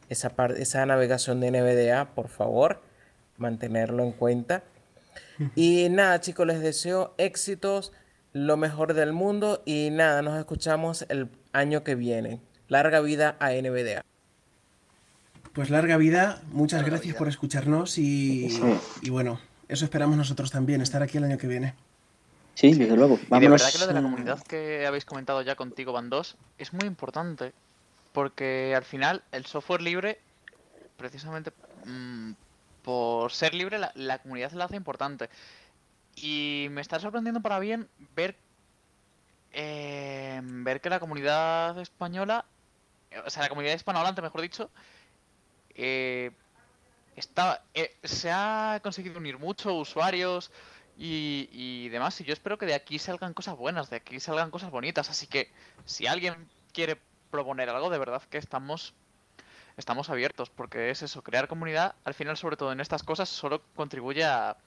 esa, 0.09 0.33
esa 0.57 0.85
navegación 0.85 1.39
de 1.39 1.51
NVDA, 1.51 2.13
por 2.13 2.29
favor, 2.29 2.81
mantenerlo 3.37 4.03
en 4.03 4.11
cuenta. 4.11 4.63
Y 5.55 5.89
nada, 5.89 6.19
chicos, 6.19 6.47
les 6.47 6.61
deseo 6.61 7.13
éxitos, 7.17 7.93
lo 8.33 8.57
mejor 8.57 8.93
del 8.93 9.13
mundo 9.13 9.63
y 9.65 9.89
nada, 9.91 10.21
nos 10.21 10.37
escuchamos 10.37 11.05
el 11.09 11.29
año 11.53 11.83
que 11.83 11.95
viene. 11.95 12.41
Larga 12.67 12.99
vida 13.01 13.35
a 13.39 13.51
NVDA. 13.51 14.03
Pues 15.53 15.69
larga 15.69 15.97
vida, 15.97 16.41
muchas 16.51 16.85
gracias 16.85 17.15
por 17.15 17.27
escucharnos 17.27 17.97
y, 17.97 18.49
Sí. 18.49 18.61
y 19.01 19.09
bueno, 19.09 19.39
eso 19.67 19.85
esperamos 19.85 20.15
nosotros 20.17 20.51
también, 20.51 20.81
estar 20.81 21.01
aquí 21.01 21.17
el 21.17 21.23
año 21.23 21.37
que 21.37 21.47
viene. 21.47 21.73
Sí, 22.53 22.73
desde 22.73 22.95
luego. 22.95 23.15
Y 23.15 23.19
de 23.19 23.25
Vámonos. 23.29 23.51
verdad 23.61 23.71
que 23.71 23.79
lo 23.79 23.87
de 23.87 23.93
la 23.93 24.01
comunidad 24.01 24.43
que 24.43 24.85
habéis 24.87 25.05
comentado 25.05 25.41
ya 25.41 25.55
contigo, 25.55 25.93
Van 25.93 26.09
2, 26.09 26.37
es 26.57 26.73
muy 26.73 26.85
importante. 26.87 27.53
Porque 28.13 28.73
al 28.75 28.83
final 28.83 29.23
el 29.31 29.45
software 29.45 29.81
libre, 29.81 30.19
precisamente 30.97 31.51
mm, 31.85 32.31
por 32.81 33.31
ser 33.31 33.53
libre, 33.53 33.77
la, 33.77 33.91
la 33.95 34.19
comunidad 34.19 34.51
la 34.53 34.65
hace 34.65 34.75
importante. 34.75 35.29
Y 36.15 36.67
me 36.71 36.81
está 36.81 36.99
sorprendiendo 36.99 37.41
para 37.41 37.59
bien 37.59 37.87
ver, 38.15 38.35
eh, 39.53 40.41
ver 40.43 40.81
que 40.81 40.89
la 40.89 40.99
comunidad 40.99 41.77
española, 41.79 42.45
o 43.25 43.29
sea, 43.29 43.43
la 43.43 43.49
comunidad 43.49 43.75
hispanohablante, 43.75 44.21
mejor 44.21 44.41
dicho, 44.41 44.69
eh, 45.75 46.31
está, 47.15 47.63
eh, 47.73 47.95
se 48.03 48.31
ha 48.31 48.79
conseguido 48.83 49.17
unir 49.17 49.37
mucho 49.37 49.73
usuarios 49.73 50.51
y, 50.97 51.49
y 51.51 51.89
demás. 51.89 52.19
Y 52.21 52.23
yo 52.23 52.33
espero 52.33 52.57
que 52.57 52.65
de 52.65 52.75
aquí 52.75 52.99
salgan 52.99 53.33
cosas 53.33 53.57
buenas, 53.57 53.89
de 53.89 53.97
aquí 53.97 54.19
salgan 54.19 54.51
cosas 54.51 54.71
bonitas. 54.71 55.09
Así 55.09 55.27
que 55.27 55.51
si 55.85 56.07
alguien 56.07 56.49
quiere 56.73 56.99
proponer 57.31 57.69
algo, 57.69 57.89
de 57.89 57.97
verdad 57.97 58.21
que 58.29 58.37
estamos 58.37 58.93
estamos 59.77 60.09
abiertos, 60.09 60.49
porque 60.49 60.89
es 60.89 61.03
eso, 61.03 61.21
crear 61.21 61.47
comunidad, 61.47 61.93
al 62.03 62.15
final, 62.15 62.35
sobre 62.35 62.57
todo 62.57 62.71
en 62.71 62.79
estas 62.79 63.03
cosas, 63.03 63.29
solo 63.29 63.61
contribuye 63.75 64.25
a, 64.25 64.57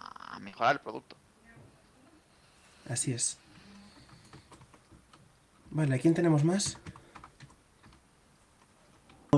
a 0.00 0.38
mejorar 0.40 0.76
el 0.76 0.80
producto. 0.80 1.16
Así 2.88 3.12
es. 3.12 3.38
Vale, 5.70 5.94
¿a 5.94 5.98
quién 5.98 6.14
tenemos 6.14 6.44
más? 6.44 6.78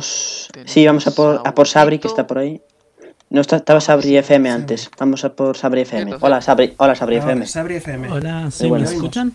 Sí, 0.00 0.86
vamos 0.86 1.06
a 1.06 1.10
por, 1.10 1.42
a 1.46 1.54
por 1.54 1.68
Sabri, 1.68 1.98
que 1.98 2.08
está 2.08 2.26
por 2.26 2.38
ahí. 2.38 2.60
No, 3.30 3.40
está- 3.40 3.56
estaba 3.56 3.80
Sabri 3.80 4.16
FM 4.16 4.50
antes. 4.50 4.90
Vamos 4.98 5.24
a 5.24 5.34
por 5.34 5.56
Sabri 5.56 5.82
FM. 5.82 6.16
Hola, 6.20 6.40
Sabri, 6.40 6.74
hola, 6.78 6.94
Sabri 6.94 7.16
FM. 7.16 7.46
Sabri 7.46 7.76
FM. 7.76 8.10
Hola, 8.10 8.50
¿sí 8.50 8.70
me 8.70 8.82
escuchan? 8.82 9.32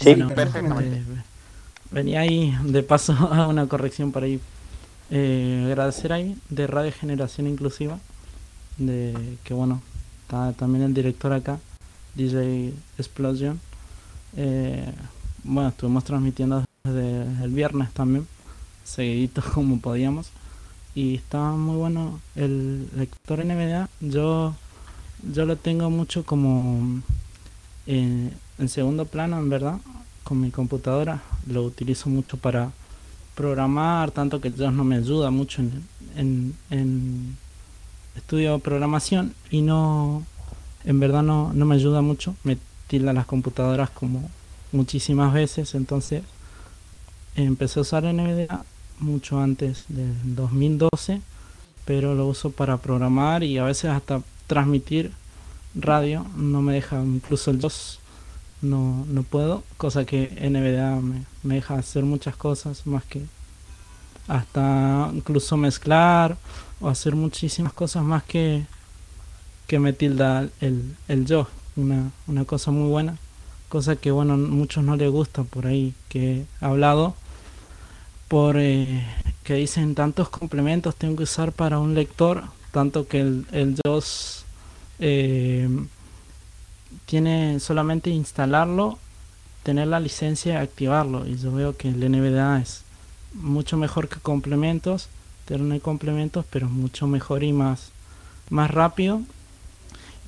Sí. 0.00 0.14
Bueno, 0.14 0.28
Perfectamente. 0.30 0.96
eh, 0.98 1.02
venía 1.90 2.20
ahí, 2.20 2.54
de 2.64 2.82
paso, 2.82 3.12
a 3.32 3.46
una 3.48 3.66
corrección 3.66 4.12
por 4.12 4.24
ahí. 4.24 4.40
Eh, 5.10 5.62
agradecer 5.66 6.12
ahí 6.12 6.36
de 6.48 6.66
Radio 6.66 6.92
Generación 6.92 7.46
Inclusiva, 7.46 7.98
de 8.78 9.14
que 9.44 9.54
bueno, 9.54 9.80
está 10.22 10.52
también 10.52 10.84
el 10.84 10.92
director 10.94 11.32
acá, 11.32 11.58
DJ 12.16 12.72
Explosion. 12.98 13.60
Eh, 14.36 14.92
bueno, 15.44 15.68
estuvimos 15.70 16.02
transmitiendo 16.04 16.64
desde 16.84 17.22
el 17.44 17.50
viernes 17.50 17.92
también, 17.92 18.26
seguidito 18.86 19.42
como 19.54 19.80
podíamos. 19.80 20.30
Y 20.94 21.16
está 21.16 21.50
muy 21.50 21.76
bueno 21.76 22.20
el 22.36 22.88
lector 22.96 23.44
NVDA. 23.44 23.90
Yo, 24.00 24.54
yo 25.30 25.44
lo 25.44 25.56
tengo 25.56 25.90
mucho 25.90 26.24
como 26.24 27.02
eh, 27.86 28.30
en 28.58 28.68
segundo 28.68 29.04
plano, 29.04 29.38
en 29.38 29.50
verdad, 29.50 29.78
con 30.24 30.40
mi 30.40 30.50
computadora. 30.50 31.22
Lo 31.46 31.64
utilizo 31.64 32.08
mucho 32.08 32.38
para 32.38 32.72
programar, 33.34 34.10
tanto 34.10 34.40
que 34.40 34.50
Dios 34.50 34.72
no 34.72 34.84
me 34.84 34.96
ayuda 34.96 35.30
mucho 35.30 35.60
en, 35.60 35.84
en, 36.16 36.56
en 36.70 37.36
estudio 38.16 38.58
programación 38.60 39.34
y 39.50 39.60
no, 39.60 40.24
en 40.84 40.98
verdad 40.98 41.22
no, 41.22 41.52
no 41.52 41.66
me 41.66 41.74
ayuda 41.74 42.00
mucho. 42.00 42.34
Me 42.42 42.56
tilda 42.86 43.12
las 43.12 43.26
computadoras 43.26 43.90
como 43.90 44.30
muchísimas 44.72 45.34
veces, 45.34 45.74
entonces 45.74 46.22
empecé 47.34 47.80
a 47.80 47.82
usar 47.82 48.04
NVDA 48.04 48.64
mucho 48.98 49.40
antes 49.40 49.84
del 49.88 50.34
2012, 50.34 51.20
pero 51.84 52.14
lo 52.14 52.26
uso 52.26 52.50
para 52.50 52.78
programar 52.78 53.42
y 53.42 53.58
a 53.58 53.64
veces 53.64 53.90
hasta 53.90 54.22
transmitir 54.46 55.12
radio, 55.74 56.26
no 56.36 56.62
me 56.62 56.74
deja 56.74 57.02
incluso 57.02 57.50
el 57.50 57.60
DOS, 57.60 58.00
no, 58.62 59.04
no 59.08 59.22
puedo, 59.22 59.62
cosa 59.76 60.04
que 60.04 60.28
NVDA 60.40 60.96
me, 61.00 61.24
me 61.42 61.56
deja 61.56 61.74
hacer 61.74 62.04
muchas 62.04 62.36
cosas, 62.36 62.86
más 62.86 63.04
que 63.04 63.22
hasta 64.28 65.10
incluso 65.14 65.56
mezclar 65.56 66.36
o 66.80 66.88
hacer 66.88 67.14
muchísimas 67.14 67.72
cosas 67.72 68.02
más 68.02 68.24
que, 68.24 68.64
que 69.66 69.78
me 69.78 69.92
tilda 69.92 70.48
el, 70.60 70.96
el 71.08 71.26
yo, 71.26 71.46
una, 71.76 72.10
una 72.26 72.44
cosa 72.44 72.70
muy 72.70 72.88
buena, 72.88 73.16
cosa 73.68 73.96
que 73.96 74.10
bueno, 74.10 74.36
muchos 74.36 74.84
no 74.84 74.96
les 74.96 75.10
gusta 75.10 75.44
por 75.44 75.66
ahí 75.66 75.94
que 76.08 76.40
he 76.40 76.64
hablado, 76.64 77.14
por 78.28 78.56
eh, 78.58 79.04
que 79.44 79.54
dicen 79.54 79.94
tantos 79.94 80.28
complementos 80.28 80.96
tengo 80.96 81.16
que 81.16 81.22
usar 81.22 81.52
para 81.52 81.78
un 81.78 81.94
lector, 81.94 82.44
tanto 82.72 83.06
que 83.06 83.20
el, 83.20 83.46
el 83.52 83.76
JOS 83.84 84.44
eh, 84.98 85.68
tiene 87.04 87.60
solamente 87.60 88.10
instalarlo, 88.10 88.98
tener 89.62 89.88
la 89.88 90.00
licencia 90.00 90.54
y 90.54 90.56
activarlo. 90.56 91.26
Y 91.26 91.36
yo 91.36 91.52
veo 91.52 91.76
que 91.76 91.88
el 91.88 92.10
NVDA 92.10 92.60
es 92.60 92.82
mucho 93.34 93.76
mejor 93.76 94.08
que 94.08 94.18
complementos, 94.20 95.08
tener 95.44 95.80
complementos, 95.80 96.44
pero 96.50 96.68
mucho 96.68 97.06
mejor 97.06 97.44
y 97.44 97.52
más, 97.52 97.90
más 98.50 98.70
rápido. 98.70 99.22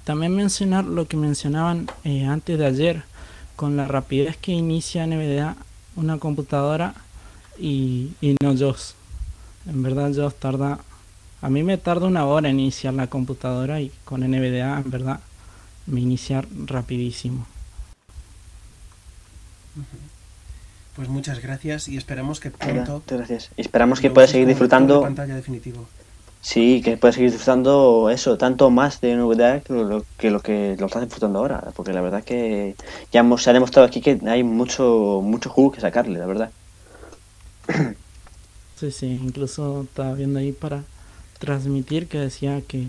También 0.05 0.35
mencionar 0.35 0.85
lo 0.85 1.07
que 1.07 1.17
mencionaban 1.17 1.91
eh, 2.05 2.25
antes 2.25 2.59
de 2.59 2.67
ayer, 2.67 3.03
con 3.57 3.77
la 3.77 3.89
rapidez 3.89 4.37
que 4.37 4.53
inicia 4.53 5.07
NVDA 5.07 5.57
una 5.97 6.19
computadora 6.19 6.95
y, 7.59 8.13
y 8.21 8.37
no 8.43 8.57
JOS. 8.57 8.95
En 9.69 9.83
verdad 9.83 10.13
JOS 10.15 10.35
tarda, 10.35 10.79
a 11.43 11.51
mí 11.51 11.63
me 11.63 11.79
tarda 11.79 12.07
una 12.07 12.27
hora 12.27 12.49
en 12.49 12.61
iniciar 12.61 12.95
la 12.95 13.07
computadora 13.07 13.81
y 13.81 13.93
con 14.05 14.21
NVDA 14.21 14.79
en 14.79 14.91
verdad 14.91 15.21
me 15.87 16.01
iniciar 16.01 16.47
rapidísimo. 16.67 17.47
Pues 20.97 21.09
muchas 21.09 21.41
gracias 21.41 21.89
y 21.89 21.97
esperamos 21.97 22.41
que 22.41 22.51
pronto 22.51 22.95
muchas 22.95 23.19
gracias. 23.19 23.51
Y 23.57 23.61
esperamos 23.61 24.01
que 24.01 24.11
puedas 24.11 24.31
seguir 24.31 24.49
disfrutando. 24.49 25.03
pantalla 25.03 25.37
definitivo. 25.37 25.87
Sí, 26.41 26.83
que 26.85 26.97
puedas 26.97 27.15
seguir 27.15 27.31
disfrutando 27.31 28.11
eso, 28.11 28.39
tanto 28.39 28.71
más 28.71 29.01
de 29.01 29.15
NVDA 29.17 29.61
que 29.61 29.73
lo 29.73 30.05
que 30.17 30.31
lo 30.31 30.41
que 30.41 30.77
lo 30.79 30.87
estás 30.87 31.03
disfrutando 31.03 31.39
ahora, 31.41 31.73
porque 31.75 31.93
la 31.93 32.01
verdad 32.01 32.25
que 32.25 32.75
ya 33.13 33.21
hemos, 33.21 33.43
se 33.43 33.51
ha 33.51 33.53
demostrado 33.53 33.87
aquí 33.87 34.01
que 34.01 34.21
hay 34.27 34.43
mucho 34.43 35.21
mucho 35.23 35.51
jugo 35.51 35.73
que 35.73 35.81
sacarle, 35.81 36.19
la 36.19 36.27
verdad. 36.27 36.51
Sí, 38.77 38.91
sí, 38.93 39.07
incluso 39.23 39.83
estaba 39.83 40.15
viendo 40.15 40.39
ahí 40.39 40.53
para 40.53 40.85
transmitir 41.39 42.09
que 42.09 42.19
decía 42.19 42.63
que 42.63 42.89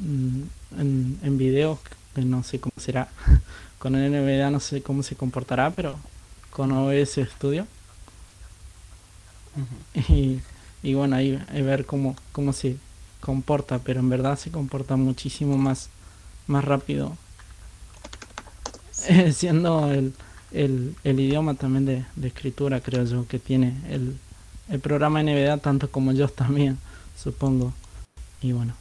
mm, 0.00 0.42
en, 0.78 1.18
en 1.22 1.38
videos, 1.38 1.80
que 2.14 2.22
no 2.22 2.42
sé 2.44 2.60
cómo 2.60 2.74
será, 2.78 3.08
con 3.78 3.94
NVDA 3.94 4.50
no 4.50 4.60
sé 4.60 4.82
cómo 4.82 5.02
se 5.02 5.16
comportará, 5.16 5.70
pero 5.72 5.98
con 6.50 6.72
OBS 6.72 7.20
Studio. 7.36 7.66
Y, 9.94 10.40
y 10.82 10.94
bueno, 10.94 11.16
ahí, 11.16 11.42
ahí 11.48 11.62
ver 11.62 11.86
cómo, 11.86 12.16
cómo 12.32 12.52
se 12.52 12.76
comporta, 13.20 13.78
pero 13.80 14.00
en 14.00 14.08
verdad 14.08 14.38
se 14.38 14.50
comporta 14.50 14.96
muchísimo 14.96 15.56
más, 15.58 15.90
más 16.46 16.64
rápido, 16.64 17.16
eh, 19.08 19.32
siendo 19.36 19.90
el, 19.92 20.14
el, 20.54 20.96
el 21.04 21.20
idioma 21.20 21.54
también 21.54 21.84
de, 21.86 22.04
de 22.16 22.28
escritura, 22.28 22.80
creo 22.80 23.04
yo, 23.04 23.26
que 23.26 23.38
tiene 23.38 23.74
el, 23.88 24.18
el 24.68 24.80
programa 24.80 25.22
NVDA, 25.22 25.58
tanto 25.58 25.90
como 25.90 26.12
yo 26.12 26.28
también, 26.42 26.78
supongo. 27.16 27.74
Y 28.40 28.52
bueno, 28.52 28.74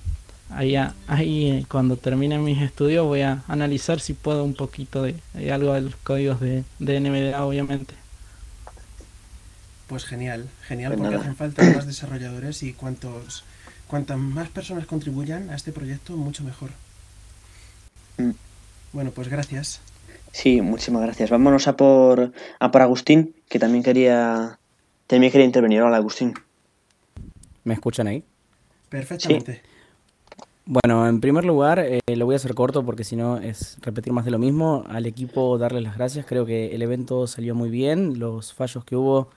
ahí, 0.49 0.75
ahí 1.07 1.45
eh, 1.51 1.65
cuando 1.69 1.97
termine 1.97 2.37
mis 2.39 2.61
estudios 2.61 3.05
voy 3.05 3.21
a 3.21 3.43
analizar 3.47 3.99
si 3.99 4.13
puedo 4.13 4.43
un 4.43 4.55
poquito 4.55 5.03
de, 5.03 5.21
de 5.33 5.51
algo 5.51 5.73
de 5.73 5.81
los 5.81 5.95
códigos 5.97 6.39
de, 6.39 6.65
de 6.79 6.99
NVDA, 6.99 7.45
obviamente. 7.45 7.95
Pues 9.87 10.05
genial, 10.05 10.49
genial, 10.63 10.93
Pues 10.93 10.97
porque 10.97 11.15
nada. 11.15 11.17
hacen 11.17 11.35
falta 11.35 11.65
más 11.67 11.85
desarrolladores 11.85 12.63
y 12.63 12.73
cuantos 12.73 13.43
cuantas 13.87 14.17
más 14.17 14.49
personas 14.49 14.85
contribuyan 14.87 15.49
a 15.49 15.55
este 15.55 15.71
proyecto, 15.73 16.15
mucho 16.17 16.43
mejor. 16.43 16.71
Mm. 18.17 18.31
Bueno, 18.93 19.11
pues 19.11 19.27
gracias. 19.27 19.81
Sí, 20.31 20.61
muchísimas 20.61 21.03
gracias. 21.03 21.29
Vámonos 21.29 21.67
a 21.67 21.75
por 21.75 22.31
a 22.59 22.71
por 22.71 22.81
Agustín, 22.81 23.35
que 23.49 23.59
también 23.59 23.83
quería 23.83 24.59
también 25.07 25.31
quería 25.31 25.45
intervenir. 25.45 25.81
Hola, 25.81 25.97
Agustín. 25.97 26.33
¿Me 27.63 27.73
escuchan 27.73 28.07
ahí? 28.07 28.23
Perfectamente. 28.89 29.61
Bueno, 30.65 31.07
en 31.07 31.19
primer 31.19 31.43
lugar, 31.43 31.79
eh, 31.79 31.99
lo 32.15 32.25
voy 32.25 32.33
a 32.33 32.37
hacer 32.37 32.53
corto 32.53 32.85
porque 32.85 33.03
si 33.03 33.15
no 33.15 33.37
es 33.37 33.77
repetir 33.81 34.13
más 34.13 34.25
de 34.25 34.31
lo 34.31 34.39
mismo. 34.39 34.83
Al 34.87 35.05
equipo 35.05 35.57
darles 35.57 35.83
las 35.83 35.97
gracias. 35.97 36.25
Creo 36.25 36.45
que 36.45 36.73
el 36.73 36.81
evento 36.81 37.27
salió 37.27 37.55
muy 37.55 37.69
bien. 37.69 38.19
Los 38.19 38.53
fallos 38.53 38.85
que 38.85 38.95
hubo 38.95 39.29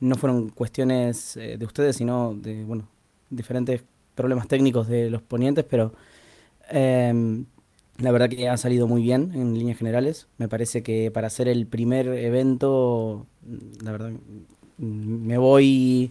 no 0.00 0.16
fueron 0.16 0.50
cuestiones 0.50 1.36
eh, 1.36 1.56
de 1.56 1.64
ustedes, 1.64 1.96
sino 1.96 2.34
de, 2.34 2.64
bueno, 2.64 2.88
diferentes 3.30 3.82
problemas 4.14 4.48
técnicos 4.48 4.88
de 4.88 5.10
los 5.10 5.22
ponientes, 5.22 5.64
pero 5.64 5.92
em, 6.68 7.46
la 7.98 8.10
verdad 8.12 8.28
que 8.28 8.48
ha 8.48 8.56
salido 8.56 8.86
muy 8.86 9.02
bien 9.02 9.32
en 9.34 9.56
líneas 9.58 9.78
generales. 9.78 10.26
Me 10.38 10.48
parece 10.48 10.82
que 10.82 11.10
para 11.10 11.28
hacer 11.28 11.48
el 11.48 11.66
primer 11.66 12.08
evento, 12.08 13.26
la 13.82 13.92
verdad, 13.92 14.12
me 14.78 15.38
voy 15.38 16.10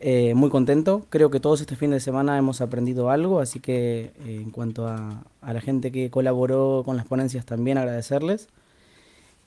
eh, 0.00 0.34
muy 0.34 0.50
contento. 0.50 1.06
Creo 1.10 1.30
que 1.30 1.40
todos 1.40 1.60
este 1.60 1.76
fin 1.76 1.90
de 1.90 2.00
semana 2.00 2.38
hemos 2.38 2.60
aprendido 2.60 3.10
algo, 3.10 3.40
así 3.40 3.60
que 3.60 4.12
eh, 4.24 4.40
en 4.42 4.50
cuanto 4.50 4.86
a, 4.86 5.24
a 5.40 5.52
la 5.52 5.60
gente 5.60 5.92
que 5.92 6.10
colaboró 6.10 6.82
con 6.84 6.96
las 6.96 7.06
ponencias 7.06 7.44
también 7.44 7.78
agradecerles. 7.78 8.48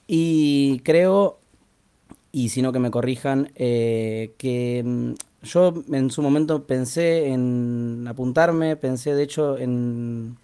Y 0.07 0.80
creo, 0.84 1.39
y 2.32 2.49
si 2.49 2.61
no 2.61 2.74
que 2.74 2.80
me 2.80 2.91
corrijan, 2.91 3.51
eh, 3.55 4.34
que 4.38 4.84
mm, 4.86 5.14
yo 5.43 5.74
en 5.91 6.11
su 6.11 6.22
momento 6.22 6.66
pensé 6.66 7.30
en 7.30 8.05
apuntarme, 8.07 8.76
pensé 8.76 9.16
de 9.16 9.24
hecho 9.24 9.57
en 9.57 10.38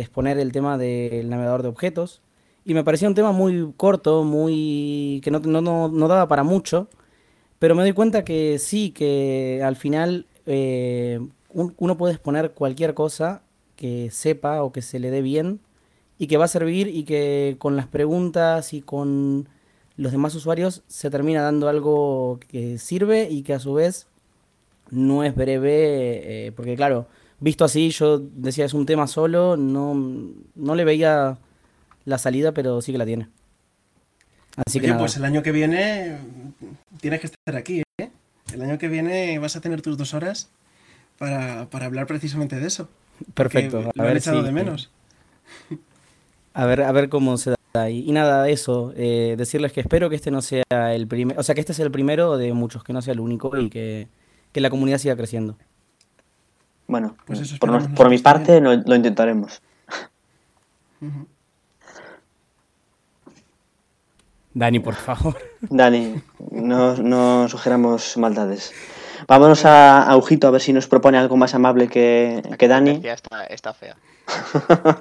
exponer 0.00 0.38
el 0.38 0.52
tema 0.52 0.78
del 0.78 1.28
navegador 1.30 1.62
de 1.62 1.68
objetos. 1.68 2.22
Y 2.64 2.74
me 2.74 2.84
parecía 2.84 3.08
un 3.08 3.14
tema 3.14 3.32
muy 3.32 3.72
corto, 3.76 4.24
muy 4.24 5.20
que 5.24 5.30
no, 5.30 5.40
no, 5.40 5.88
no, 5.88 6.08
daba 6.08 6.28
para 6.28 6.42
mucho. 6.44 6.88
Pero 7.58 7.74
me 7.74 7.82
doy 7.82 7.92
cuenta 7.92 8.24
que 8.24 8.58
sí, 8.58 8.90
que 8.90 9.62
al 9.64 9.76
final 9.76 10.26
eh, 10.46 11.20
un- 11.52 11.74
uno 11.78 11.96
puede 11.96 12.14
exponer 12.14 12.52
cualquier 12.52 12.94
cosa 12.94 13.42
que 13.76 14.10
sepa 14.10 14.62
o 14.62 14.72
que 14.72 14.82
se 14.82 14.98
le 14.98 15.10
dé 15.10 15.22
bien 15.22 15.60
y 16.18 16.26
que 16.28 16.36
va 16.38 16.46
a 16.46 16.48
servir 16.48 16.88
y 16.88 17.04
que 17.04 17.56
con 17.58 17.76
las 17.76 17.86
preguntas 17.88 18.72
y 18.74 18.82
con 18.82 19.48
los 19.96 20.12
demás 20.12 20.34
usuarios 20.34 20.82
se 20.88 21.10
termina 21.10 21.42
dando 21.42 21.68
algo 21.68 22.40
que 22.48 22.78
sirve 22.78 23.28
y 23.30 23.42
que 23.42 23.54
a 23.54 23.60
su 23.60 23.74
vez 23.74 24.08
no 24.90 25.22
es 25.24 25.34
breve, 25.34 26.46
eh, 26.48 26.52
porque 26.52 26.76
claro, 26.76 27.06
visto 27.40 27.64
así 27.64 27.90
yo 27.90 28.18
decía 28.18 28.64
es 28.64 28.74
un 28.74 28.86
tema 28.86 29.06
solo, 29.06 29.56
no, 29.56 29.94
no 30.54 30.74
le 30.74 30.84
veía 30.84 31.38
la 32.04 32.18
salida, 32.18 32.52
pero 32.52 32.80
sí 32.82 32.92
que 32.92 32.98
la 32.98 33.06
tiene. 33.06 33.28
Así 34.66 34.80
que 34.80 34.88
nada. 34.88 34.98
pues 35.00 35.16
el 35.16 35.24
año 35.24 35.42
que 35.42 35.52
viene 35.52 36.18
tienes 37.00 37.20
que 37.20 37.26
estar 37.26 37.54
aquí, 37.56 37.82
¿eh? 38.00 38.10
El 38.52 38.62
año 38.62 38.78
que 38.78 38.88
viene 38.88 39.38
vas 39.38 39.54
a 39.56 39.60
tener 39.60 39.82
tus 39.82 39.96
dos 39.96 40.14
horas 40.14 40.48
para, 41.18 41.66
para 41.70 41.86
hablar 41.86 42.06
precisamente 42.06 42.58
de 42.58 42.66
eso. 42.66 42.88
Perfecto, 43.34 43.90
a 43.96 44.02
ver 44.02 44.16
echado 44.16 44.40
si- 44.40 44.46
de 44.46 44.52
menos. 44.52 44.90
A 46.54 46.66
ver, 46.66 46.82
a 46.82 46.90
ver 46.92 47.08
cómo 47.08 47.36
se 47.36 47.54
da. 47.72 47.90
Y, 47.90 48.08
y 48.08 48.12
nada, 48.12 48.48
eso, 48.48 48.92
eh, 48.96 49.34
decirles 49.38 49.72
que 49.72 49.80
espero 49.80 50.10
que 50.10 50.16
este 50.16 50.30
no 50.30 50.42
sea 50.42 50.64
el 50.94 51.06
primer, 51.06 51.38
o 51.38 51.42
sea, 51.42 51.54
que 51.54 51.60
este 51.60 51.74
sea 51.74 51.84
el 51.84 51.92
primero 51.92 52.36
de 52.36 52.52
muchos, 52.52 52.82
que 52.82 52.92
no 52.92 53.02
sea 53.02 53.12
el 53.12 53.20
único 53.20 53.56
y 53.56 53.68
que, 53.70 54.08
que 54.52 54.60
la 54.60 54.70
comunidad 54.70 54.98
siga 54.98 55.14
creciendo. 55.16 55.56
Bueno, 56.88 57.16
Pues 57.26 57.40
eso 57.40 57.56
por, 57.60 57.70
no- 57.70 57.76
esperamos 57.76 57.96
por 57.96 58.08
mi 58.10 58.18
parte 58.18 58.60
lo, 58.60 58.74
lo 58.74 58.94
intentaremos. 58.96 59.60
Dani, 64.54 64.80
por 64.80 64.94
favor. 64.94 65.36
Dani, 65.60 66.20
no, 66.50 66.96
no 66.96 67.48
sugeramos 67.48 68.16
maldades. 68.16 68.72
Vámonos 69.26 69.64
a 69.64 70.02
a 70.04 70.16
Ujito 70.16 70.48
a 70.48 70.50
ver 70.50 70.60
si 70.60 70.72
nos 70.72 70.86
propone 70.86 71.18
algo 71.18 71.36
más 71.36 71.54
amable 71.54 71.88
que, 71.88 72.42
que 72.58 72.68
Dani. 72.68 73.00
Ya 73.00 73.12
está, 73.14 73.44
está 73.44 73.74
fea. 73.74 73.96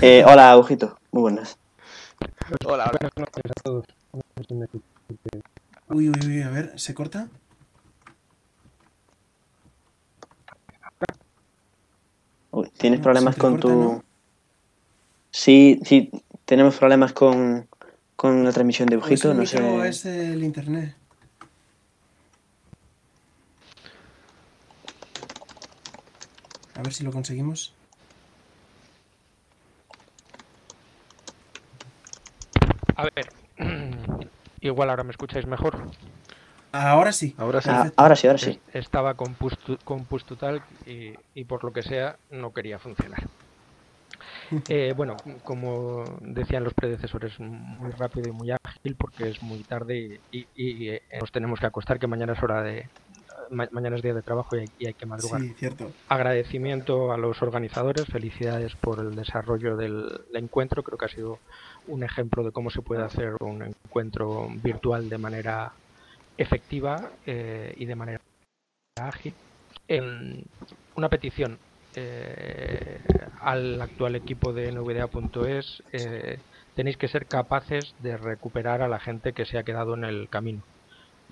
Eh, 0.00 0.24
hola, 0.26 0.50
Agujito. 0.52 0.96
Muy 1.10 1.20
buenas. 1.22 1.58
Hola, 2.64 2.90
hola. 2.90 3.78
Uy, 5.90 6.08
uy, 6.08 6.14
uy, 6.26 6.42
a 6.42 6.48
ver, 6.48 6.72
¿se 6.76 6.94
corta? 6.94 7.28
Uy, 12.52 12.68
¿Tienes 12.76 13.00
No, 13.00 13.04
problemas 13.04 13.36
con 13.36 13.58
tu...? 13.58 13.68
¿no? 13.68 14.04
Sí, 15.30 15.80
sí, 15.84 16.10
tenemos 16.44 16.76
problemas 16.76 17.12
con, 17.14 17.66
con 18.16 18.44
la 18.44 18.52
transmisión 18.52 18.86
de 18.88 18.96
¿O 18.96 18.98
es 19.00 19.06
Ujito, 19.06 19.30
el 19.30 19.38
no 19.38 19.46
sé. 19.46 19.88
es 19.88 20.04
el 20.04 20.44
internet? 20.44 20.94
A 26.74 26.82
ver 26.82 26.92
si 26.92 27.04
lo 27.04 27.12
conseguimos. 27.12 27.72
A 32.96 33.04
ver, 33.04 33.32
igual 34.60 34.90
ahora 34.90 35.04
me 35.04 35.12
escucháis 35.12 35.46
mejor. 35.46 35.90
Ahora 36.72 37.12
sí. 37.12 37.34
Ahora 37.38 37.60
sí. 37.60 37.68
Ah, 37.70 37.92
ahora 37.96 38.16
sí, 38.16 38.26
ahora 38.26 38.38
sí. 38.38 38.60
Es- 38.72 38.74
Estaba 38.84 39.14
con 39.14 39.34
push, 39.34 39.54
to- 39.66 39.78
con 39.84 40.04
push 40.06 40.24
to 40.24 40.36
talk 40.36 40.62
y, 40.86 41.12
y 41.34 41.44
por 41.44 41.62
lo 41.64 41.72
que 41.72 41.82
sea 41.82 42.16
no 42.30 42.52
quería 42.52 42.78
funcionar. 42.78 43.22
Eh, 44.68 44.92
bueno, 44.96 45.16
como 45.44 46.04
decían 46.20 46.62
los 46.64 46.74
predecesores, 46.74 47.38
muy 47.40 47.90
rápido 47.92 48.28
y 48.28 48.32
muy 48.32 48.50
ágil 48.50 48.96
porque 48.96 49.30
es 49.30 49.42
muy 49.42 49.64
tarde 49.64 50.20
y, 50.30 50.40
y- 50.40 50.46
y, 50.54 50.88
eh, 50.90 51.02
nos 51.20 51.32
tenemos 51.32 51.58
que 51.58 51.66
acostar, 51.66 51.98
que 51.98 52.06
mañana 52.06 52.34
es 52.34 52.42
hora 52.42 52.62
de 52.62 52.88
ma- 53.50 53.68
mañana 53.72 53.96
es 53.96 54.02
día 54.02 54.14
de 54.14 54.22
trabajo 54.22 54.54
y 54.56 54.60
hay, 54.60 54.66
y 54.78 54.86
hay 54.86 54.94
que 54.94 55.06
madrugar. 55.06 55.40
Sí, 55.40 55.54
cierto. 55.58 55.90
Agradecimiento 56.08 57.12
a 57.12 57.16
los 57.16 57.40
organizadores, 57.42 58.06
felicidades 58.06 58.76
por 58.76 59.00
el 59.00 59.14
desarrollo 59.16 59.76
del 59.76 60.06
encuentro. 60.34 60.82
Creo 60.82 60.98
que 60.98 61.06
ha 61.06 61.08
sido 61.08 61.38
un 61.86 62.02
ejemplo 62.04 62.44
de 62.44 62.52
cómo 62.52 62.70
se 62.70 62.82
puede 62.82 63.02
hacer 63.02 63.34
un 63.40 63.62
encuentro 63.86 64.48
virtual 64.62 65.08
de 65.08 65.18
manera 65.18 65.72
efectiva 66.38 67.10
eh, 67.26 67.74
y 67.76 67.86
de 67.86 67.96
manera 67.96 68.20
ágil. 68.96 69.34
Em, 69.88 70.44
una 70.96 71.08
petición. 71.08 71.58
eh, 71.94 73.00
al 73.40 73.80
actual 73.82 74.14
equipo 74.16 74.52
de 74.54 74.72
nvda.es, 74.72 75.82
eh, 75.92 76.38
tenéis 76.74 76.96
que 76.96 77.08
ser 77.08 77.26
capaces 77.26 77.94
de 77.98 78.16
recuperar 78.16 78.82
a 78.82 78.88
la 78.88 79.00
gente 79.00 79.34
que 79.34 79.44
se 79.44 79.58
ha 79.58 79.64
quedado 79.64 79.94
en 79.94 80.04
el 80.04 80.28
camino. 80.30 80.62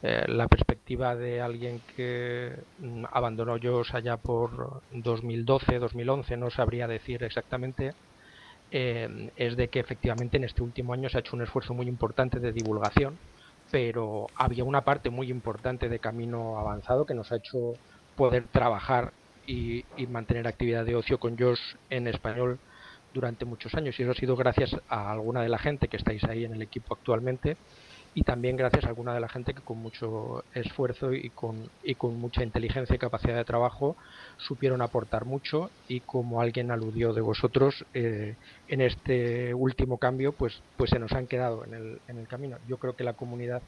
Eh, 0.03 0.25
la 0.29 0.49
perspectiva 0.49 1.15
de 1.17 1.41
alguien 1.43 1.83
que 1.97 2.65
mm, 2.79 3.05
abandonó 3.13 3.59
JOS 3.59 3.95
allá 3.95 4.17
por 4.17 4.83
2012, 4.93 5.79
2011, 5.79 6.37
no 6.37 6.51
sabría 6.51 6.87
decir 6.89 7.23
exactamente, 7.23 7.95
eh, 8.71 9.31
es 9.37 9.57
de 9.57 9.69
que 9.69 9.81
efectivamente 9.81 10.37
en 10.39 10.45
este 10.45 10.63
último 10.63 10.93
año 10.95 11.09
se 11.09 11.19
ha 11.19 11.21
hecho 11.21 11.37
un 11.37 11.43
esfuerzo 11.43 11.75
muy 11.75 11.87
importante 11.89 12.41
de 12.41 12.53
divulgación, 12.53 13.21
pero 13.71 14.27
había 14.35 14.65
una 14.65 14.83
parte 14.83 15.11
muy 15.11 15.31
importante 15.31 15.89
de 15.89 15.99
camino 15.99 16.59
avanzado 16.59 17.07
que 17.07 17.15
nos 17.15 17.31
ha 17.33 17.37
hecho 17.37 17.75
poder 18.17 18.45
trabajar 18.53 19.13
y, 19.47 19.85
y 19.97 20.07
mantener 20.07 20.47
actividad 20.47 20.85
de 20.85 20.97
ocio 20.97 21.19
con 21.19 21.37
JOS 21.39 21.61
en 21.89 22.07
español 22.07 22.59
durante 23.15 23.45
muchos 23.45 23.75
años. 23.75 23.99
Y 23.99 24.03
eso 24.03 24.13
ha 24.13 24.15
sido 24.15 24.37
gracias 24.37 24.77
a 24.89 25.11
alguna 25.11 25.43
de 25.43 25.49
la 25.49 25.59
gente 25.59 25.89
que 25.89 25.97
estáis 25.97 26.23
ahí 26.25 26.45
en 26.45 26.55
el 26.55 26.63
equipo 26.63 26.95
actualmente 26.95 27.57
y 28.15 28.23
también 28.23 28.57
gracias 28.57 28.85
a 28.85 28.89
alguna 28.89 29.15
de 29.15 29.21
la 29.21 29.29
gente 29.29 29.55
que 29.55 29.63
con 29.63 29.79
mucho 29.79 30.45
esfuerzo 30.55 31.13
y 31.13 31.31
con, 31.31 31.71
y 31.85 31.95
con 31.95 32.19
mucha 32.19 32.43
inteligencia 32.43 32.97
y 32.97 32.99
capacidad 32.99 33.37
de 33.37 33.45
trabajo 33.45 33.97
supieron 34.37 34.83
aportar 34.83 35.25
mucho 35.25 35.71
y 35.89 36.01
como 36.01 36.41
alguien 36.41 36.71
aludió 36.71 37.13
de 37.13 37.21
vosotros 37.21 37.85
eh, 37.95 38.35
en 38.69 38.81
este 38.81 39.55
último 39.55 39.99
cambio 39.99 40.33
pues 40.33 40.61
pues 40.77 40.91
se 40.91 40.99
nos 40.99 41.13
han 41.13 41.27
quedado 41.27 41.65
en 41.65 41.75
el, 41.75 42.01
en 42.09 42.19
el 42.19 42.27
camino. 42.27 42.59
Yo 42.67 42.79
creo 42.79 42.97
que 42.97 43.05
la 43.05 43.13
comunidad 43.13 43.63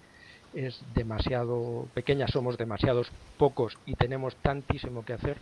es 0.55 0.82
demasiado 0.95 1.86
pequeña 1.95 2.26
somos 2.26 2.59
demasiados 2.59 3.11
pocos 3.38 3.78
y 3.86 3.95
tenemos 3.95 4.34
tantísimo 4.36 5.05
que 5.05 5.14
hacer 5.14 5.38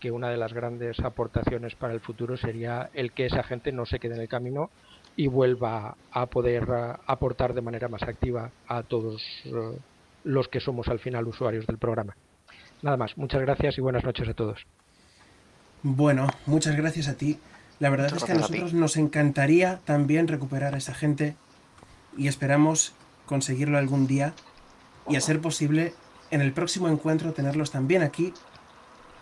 que 0.00 0.10
una 0.10 0.30
de 0.30 0.38
las 0.38 0.52
grandes 0.52 0.98
aportaciones 1.00 1.74
para 1.76 1.92
el 1.92 2.00
futuro 2.00 2.36
sería 2.36 2.90
el 2.94 3.12
que 3.12 3.26
esa 3.26 3.42
gente 3.42 3.70
no 3.70 3.86
se 3.86 4.00
quede 4.00 4.14
en 4.16 4.22
el 4.22 4.28
camino 4.28 4.70
y 5.16 5.26
vuelva 5.26 5.96
a 6.12 6.26
poder 6.26 6.70
uh, 6.70 6.94
aportar 7.06 7.54
de 7.54 7.62
manera 7.62 7.88
más 7.88 8.02
activa 8.02 8.50
a 8.66 8.82
todos 8.82 9.22
uh, 9.46 9.76
los 10.24 10.48
que 10.48 10.60
somos 10.60 10.88
al 10.88 10.98
final 10.98 11.26
usuarios 11.26 11.66
del 11.66 11.78
programa. 11.78 12.16
Nada 12.82 12.96
más, 12.96 13.16
muchas 13.16 13.40
gracias 13.42 13.76
y 13.78 13.80
buenas 13.80 14.04
noches 14.04 14.28
a 14.28 14.34
todos. 14.34 14.66
Bueno, 15.82 16.28
muchas 16.46 16.76
gracias 16.76 17.08
a 17.08 17.14
ti. 17.14 17.38
La 17.78 17.90
verdad 17.90 18.10
muchas 18.12 18.22
es 18.22 18.24
que 18.26 18.32
a 18.32 18.34
nosotros 18.36 18.72
a 18.72 18.76
nos 18.76 18.96
encantaría 18.96 19.80
también 19.84 20.28
recuperar 20.28 20.74
a 20.74 20.78
esa 20.78 20.94
gente 20.94 21.36
y 22.16 22.28
esperamos 22.28 22.94
conseguirlo 23.26 23.78
algún 23.78 24.06
día 24.06 24.34
y 25.08 25.16
a 25.16 25.20
ser 25.20 25.40
posible 25.40 25.94
en 26.30 26.40
el 26.40 26.52
próximo 26.52 26.88
encuentro 26.88 27.32
tenerlos 27.32 27.70
también 27.70 28.02
aquí 28.02 28.32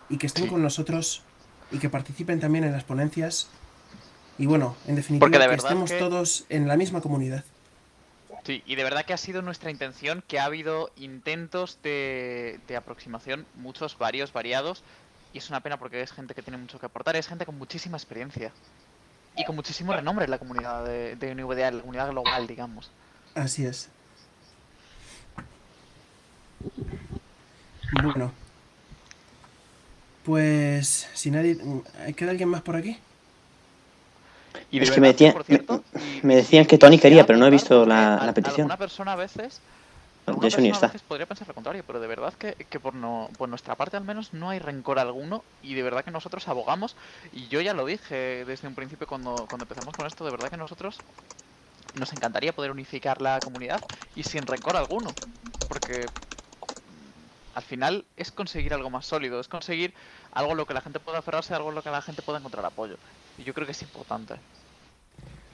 y 0.08 0.18
que 0.18 0.26
estén 0.26 0.44
sí. 0.44 0.50
con 0.50 0.62
nosotros 0.62 1.22
y 1.70 1.78
que 1.78 1.88
participen 1.88 2.40
también 2.40 2.64
en 2.64 2.72
las 2.72 2.84
ponencias. 2.84 3.48
Y 4.38 4.46
bueno, 4.46 4.76
en 4.86 4.96
definitiva, 4.96 5.38
de 5.38 5.48
que 5.48 5.54
estemos 5.54 5.90
que... 5.90 5.98
todos 5.98 6.44
en 6.48 6.68
la 6.68 6.76
misma 6.76 7.00
comunidad. 7.00 7.44
Sí, 8.44 8.62
y 8.64 8.76
de 8.76 8.84
verdad 8.84 9.04
que 9.04 9.12
ha 9.12 9.18
sido 9.18 9.42
nuestra 9.42 9.70
intención 9.70 10.22
que 10.26 10.38
ha 10.38 10.44
habido 10.44 10.90
intentos 10.96 11.78
de, 11.82 12.60
de 12.66 12.76
aproximación, 12.76 13.46
muchos, 13.56 13.98
varios, 13.98 14.32
variados, 14.32 14.84
y 15.32 15.38
es 15.38 15.50
una 15.50 15.60
pena 15.60 15.78
porque 15.78 16.00
es 16.00 16.12
gente 16.12 16.34
que 16.34 16.42
tiene 16.42 16.56
mucho 16.56 16.78
que 16.78 16.86
aportar, 16.86 17.16
es 17.16 17.26
gente 17.26 17.44
con 17.44 17.58
muchísima 17.58 17.96
experiencia 17.98 18.52
y 19.36 19.44
con 19.44 19.54
muchísimo 19.54 19.92
renombre 19.92 20.24
en 20.24 20.30
la 20.30 20.38
comunidad 20.38 20.84
de, 20.84 21.16
de 21.16 21.34
NVDA, 21.34 21.68
en 21.68 21.76
la 21.76 21.80
comunidad 21.82 22.10
global, 22.10 22.46
digamos. 22.46 22.90
Así 23.34 23.66
es. 23.66 23.88
Bueno, 28.02 28.32
pues 30.24 31.08
si 31.14 31.30
nadie... 31.30 31.58
¿Queda 32.16 32.30
alguien 32.30 32.48
más 32.48 32.62
por 32.62 32.76
aquí? 32.76 32.98
Y 34.70 34.82
es 34.82 34.90
que 34.90 35.00
me, 35.00 35.08
decían, 35.08 35.34
cierto, 35.44 35.82
me, 35.92 36.00
me, 36.22 36.36
decían 36.36 36.66
que 36.66 36.78
Tony 36.78 36.98
quería, 36.98 37.26
pero 37.26 37.38
no 37.38 37.46
he 37.46 37.50
visto 37.50 37.86
la, 37.86 38.20
la 38.24 38.32
petición. 38.32 38.62
Alguna 38.62 38.76
persona 38.76 39.12
a 39.12 39.16
veces, 39.16 39.60
de 40.26 40.34
persona 40.34 40.68
está. 40.68 40.86
a 40.86 40.88
veces 40.88 41.02
podría 41.02 41.26
pensar 41.26 41.48
lo 41.48 41.54
contrario, 41.54 41.84
pero 41.86 42.00
de 42.00 42.06
verdad 42.06 42.32
que, 42.34 42.54
que 42.54 42.80
por, 42.80 42.94
no, 42.94 43.30
por 43.36 43.48
nuestra 43.48 43.74
parte 43.74 43.96
al 43.96 44.04
menos 44.04 44.32
no 44.32 44.50
hay 44.50 44.58
rencor 44.58 44.98
alguno 44.98 45.42
y 45.62 45.74
de 45.74 45.82
verdad 45.82 46.04
que 46.04 46.10
nosotros 46.10 46.46
abogamos, 46.48 46.96
y 47.32 47.48
yo 47.48 47.60
ya 47.60 47.74
lo 47.74 47.86
dije 47.86 48.44
desde 48.44 48.68
un 48.68 48.74
principio 48.74 49.06
cuando, 49.06 49.46
cuando 49.48 49.64
empezamos 49.64 49.94
con 49.94 50.06
esto, 50.06 50.24
de 50.24 50.30
verdad 50.30 50.50
que 50.50 50.56
nosotros 50.56 50.98
nos 51.94 52.12
encantaría 52.12 52.52
poder 52.52 52.70
unificar 52.70 53.20
la 53.20 53.40
comunidad 53.40 53.82
y 54.14 54.22
sin 54.22 54.46
rencor 54.46 54.76
alguno, 54.76 55.12
porque 55.68 56.06
al 57.58 57.64
final 57.64 58.04
es 58.16 58.30
conseguir 58.30 58.72
algo 58.72 58.88
más 58.88 59.04
sólido, 59.04 59.40
es 59.40 59.48
conseguir 59.48 59.92
algo 60.30 60.52
en 60.52 60.58
lo 60.58 60.66
que 60.66 60.74
la 60.74 60.80
gente 60.80 61.00
pueda 61.00 61.18
aferrarse, 61.18 61.54
algo 61.54 61.70
en 61.70 61.74
lo 61.74 61.82
que 61.82 61.90
la 61.90 62.00
gente 62.00 62.22
pueda 62.22 62.38
encontrar 62.38 62.64
apoyo. 62.64 62.96
Y 63.36 63.42
yo 63.42 63.52
creo 63.52 63.66
que 63.66 63.72
es 63.72 63.82
importante. 63.82 64.34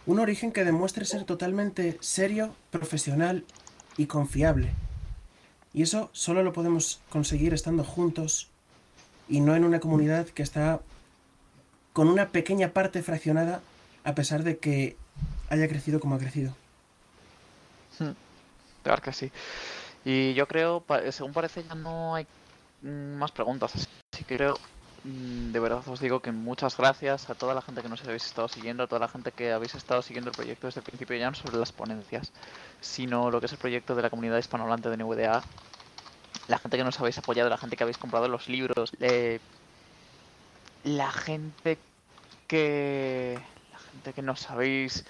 Un 0.05 0.19
origen 0.21 0.53
que 0.53 0.65
demuestre 0.65 1.07
ser 1.07 1.25
totalmente 1.25 1.97
serio, 2.01 2.55
profesional 2.71 3.47
y 3.97 4.05
confiable. 4.05 4.75
Y 5.73 5.81
eso 5.81 6.11
solo 6.13 6.43
lo 6.43 6.53
podemos 6.53 7.01
conseguir 7.09 7.55
estando 7.55 7.85
juntos 7.85 8.51
y 9.27 9.41
no 9.41 9.57
en 9.57 9.65
una 9.65 9.81
comunidad 9.81 10.27
que 10.27 10.43
está 10.43 10.83
con 11.95 12.09
una 12.09 12.29
pequeña 12.33 12.75
parte 12.75 13.03
fraccionada 13.03 13.63
a 14.05 14.15
pesar 14.15 14.43
de 14.43 14.59
que 14.59 14.99
haya 15.49 15.69
crecido 15.69 16.01
como 16.01 16.17
ha 16.17 16.19
crecido. 16.19 16.55
Hmm. 17.99 18.13
Claro 18.83 19.01
que 19.01 19.15
sí. 19.15 19.33
Y 20.05 20.35
yo 20.35 20.47
creo, 20.47 20.85
según 21.11 21.33
parece, 21.33 21.65
ya 21.65 21.75
no 21.75 22.15
hay 22.15 22.27
más 22.83 23.33
preguntas. 23.33 23.75
Así 23.75 24.25
que 24.25 24.37
creo, 24.37 24.59
mm, 25.05 25.53
de 25.53 25.61
verdad 25.61 25.83
os 25.87 26.01
digo 26.01 26.21
que 26.21 26.33
muchas 26.33 26.77
gracias 26.77 27.31
a 27.31 27.35
toda 27.35 27.55
la 27.55 27.63
gente 27.63 27.83
que 27.83 27.89
nos 27.89 28.03
habéis 28.05 28.27
estado 28.27 28.49
siguiendo, 28.49 28.83
a 28.83 28.87
toda 28.87 29.01
la 29.01 29.09
gente 29.09 29.33
que 29.33 29.53
habéis 29.53 29.75
estado 29.75 30.03
siguiendo 30.03 30.31
el 30.31 30.37
proyecto 30.37 30.67
desde 30.67 30.81
el 30.81 30.85
principio, 30.85 31.17
ya 31.17 31.31
no 31.31 31.37
sobre 31.37 31.57
las 31.57 31.73
ponencias, 31.73 32.33
sino 32.81 33.31
lo 33.31 33.41
que 33.41 33.47
es 33.47 33.53
el 33.53 33.59
proyecto 33.59 33.95
de 33.95 34.03
la 34.03 34.11
comunidad 34.11 34.39
hispanohablante 34.39 34.91
de 34.91 34.97
NVDA. 34.99 35.43
La 36.49 36.59
gente 36.59 36.77
que 36.77 36.85
nos 36.85 37.01
habéis 37.01 37.17
apoyado, 37.17 37.49
la 37.49 37.57
gente 37.57 37.77
que 37.77 37.85
habéis 37.85 37.97
comprado 37.97 38.29
los 38.29 38.49
libros, 38.49 38.93
eh, 39.01 39.41
la 40.85 41.11
gente 41.11 41.79
que. 42.47 43.39
La 43.73 43.79
gente 43.79 44.13
que 44.13 44.23
nos 44.23 44.51
habéis. 44.51 45.05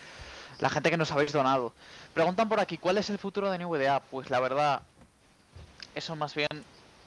La 0.60 0.70
gente 0.70 0.90
que 0.90 0.96
nos 0.96 1.10
habéis 1.10 1.32
donado. 1.32 1.72
Preguntan 2.14 2.48
por 2.48 2.60
aquí, 2.60 2.78
¿cuál 2.78 2.98
es 2.98 3.10
el 3.10 3.18
futuro 3.18 3.50
de 3.50 3.58
NVDA? 3.58 4.00
Pues 4.00 4.30
la 4.30 4.38
verdad, 4.38 4.82
eso 5.96 6.14
más 6.14 6.34
bien, 6.34 6.48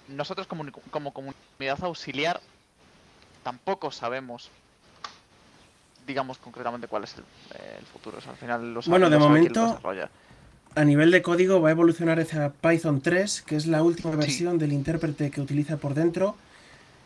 nosotros 0.09 0.47
como, 0.47 0.65
como 0.91 1.13
comunidad 1.13 1.81
auxiliar 1.81 2.41
tampoco 3.41 3.91
sabemos, 3.91 4.49
digamos 6.05 6.37
concretamente 6.37 6.87
cuál 6.87 7.05
es 7.05 7.15
el, 7.15 7.23
el 7.79 7.85
futuro. 7.85 8.17
O 8.17 8.21
sea, 8.21 8.31
al 8.31 8.37
final 8.37 8.73
lo 8.73 8.81
Bueno, 8.81 9.09
de 9.09 9.17
momento, 9.17 9.79
a 10.75 10.83
nivel 10.83 11.09
de 11.11 11.21
código 11.21 11.61
va 11.61 11.69
a 11.69 11.71
evolucionar 11.71 12.19
hacia 12.19 12.49
Python 12.49 12.99
3, 12.99 13.43
que 13.43 13.55
es 13.55 13.65
la 13.65 13.81
última 13.83 14.11
versión 14.11 14.57
del 14.57 14.73
intérprete 14.73 15.31
que 15.31 15.39
utiliza 15.39 15.77
por 15.77 15.93
dentro, 15.93 16.35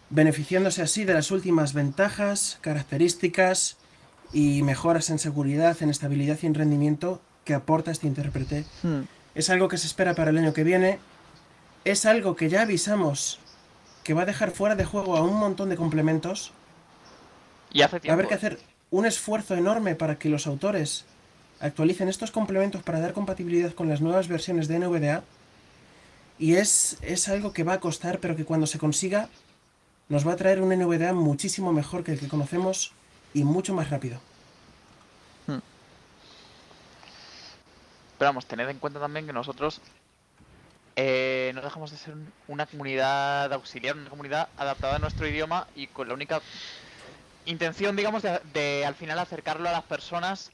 beneficiándose 0.10 0.82
así 0.82 1.06
de 1.06 1.14
las 1.14 1.30
últimas 1.30 1.74
ventajas, 1.74 2.58
características 2.62 3.78
y 4.34 4.64
mejoras 4.64 5.12
en 5.12 5.20
seguridad, 5.20 5.78
en 5.82 5.92
estabilidad 5.92 6.40
y 6.42 6.48
en 6.48 6.56
rendimiento 6.56 7.22
que 7.46 7.54
aporta 7.54 7.92
este 7.92 8.08
intérprete. 8.08 8.66
Hmm. 8.84 9.02
Es 9.36 9.50
algo 9.50 9.68
que 9.68 9.78
se 9.78 9.88
espera 9.88 10.14
para 10.14 10.32
el 10.32 10.38
año 10.38 10.54
que 10.54 10.64
viene. 10.64 11.00
Es 11.86 12.06
algo 12.06 12.36
que 12.36 12.50
ya 12.50 12.62
avisamos 12.62 13.40
que 14.04 14.14
va 14.14 14.24
a 14.24 14.26
dejar 14.26 14.52
fuera 14.52 14.76
de 14.76 14.86
juego 14.86 15.18
a 15.18 15.22
un 15.22 15.36
montón 15.36 15.70
de 15.70 15.76
complementos. 15.76 16.52
Y 17.72 17.82
hace 17.82 18.00
Va 18.00 18.10
a 18.10 18.14
haber 18.14 18.28
que 18.28 18.34
hacer 18.34 18.60
un 18.90 19.06
esfuerzo 19.06 19.56
enorme 19.56 19.96
para 19.96 20.18
que 20.18 20.30
los 20.30 20.48
autores 20.48 21.06
actualicen 21.60 22.10
estos 22.10 22.32
complementos 22.32 22.84
para 22.84 23.00
dar 23.00 23.14
compatibilidad 23.14 23.74
con 23.74 23.88
las 23.88 24.02
nuevas 24.02 24.28
versiones 24.28 24.68
de 24.68 24.80
NVDA. 24.80 25.24
Y 26.38 26.56
es, 26.56 26.98
es 27.02 27.30
algo 27.30 27.54
que 27.54 27.64
va 27.64 27.74
a 27.74 27.80
costar, 27.80 28.20
pero 28.20 28.36
que 28.36 28.46
cuando 28.46 28.68
se 28.68 28.80
consiga 28.80 29.30
nos 30.10 30.28
va 30.28 30.34
a 30.34 30.36
traer 30.36 30.62
un 30.62 30.70
NVDA 30.78 31.14
muchísimo 31.14 31.72
mejor 31.72 32.04
que 32.04 32.12
el 32.12 32.20
que 32.20 32.28
conocemos 32.28 32.92
y 33.34 33.46
mucho 33.46 33.74
más 33.74 33.90
rápido. 33.90 34.20
Pero 38.22 38.30
vamos, 38.30 38.46
tened 38.46 38.70
en 38.70 38.78
cuenta 38.78 39.00
también 39.00 39.26
que 39.26 39.34
nosotros 39.34 39.82
eh, 40.96 41.52
no 41.56 41.62
dejamos 41.64 41.90
de 41.90 41.98
ser 41.98 42.14
una 42.48 42.68
comunidad 42.68 43.52
auxiliar, 43.52 43.98
una 43.98 44.12
comunidad 44.12 44.48
adaptada 44.58 44.98
a 44.98 45.00
nuestro 45.00 45.26
idioma 45.26 45.66
y 45.76 45.88
con 45.88 46.08
la 46.08 46.14
única 46.14 46.40
intención, 47.48 47.96
digamos, 47.96 48.22
de, 48.22 48.40
de 48.54 48.86
al 48.86 48.94
final 48.94 49.18
acercarlo 49.18 49.68
a 49.68 49.72
las 49.72 49.82
personas 49.86 50.52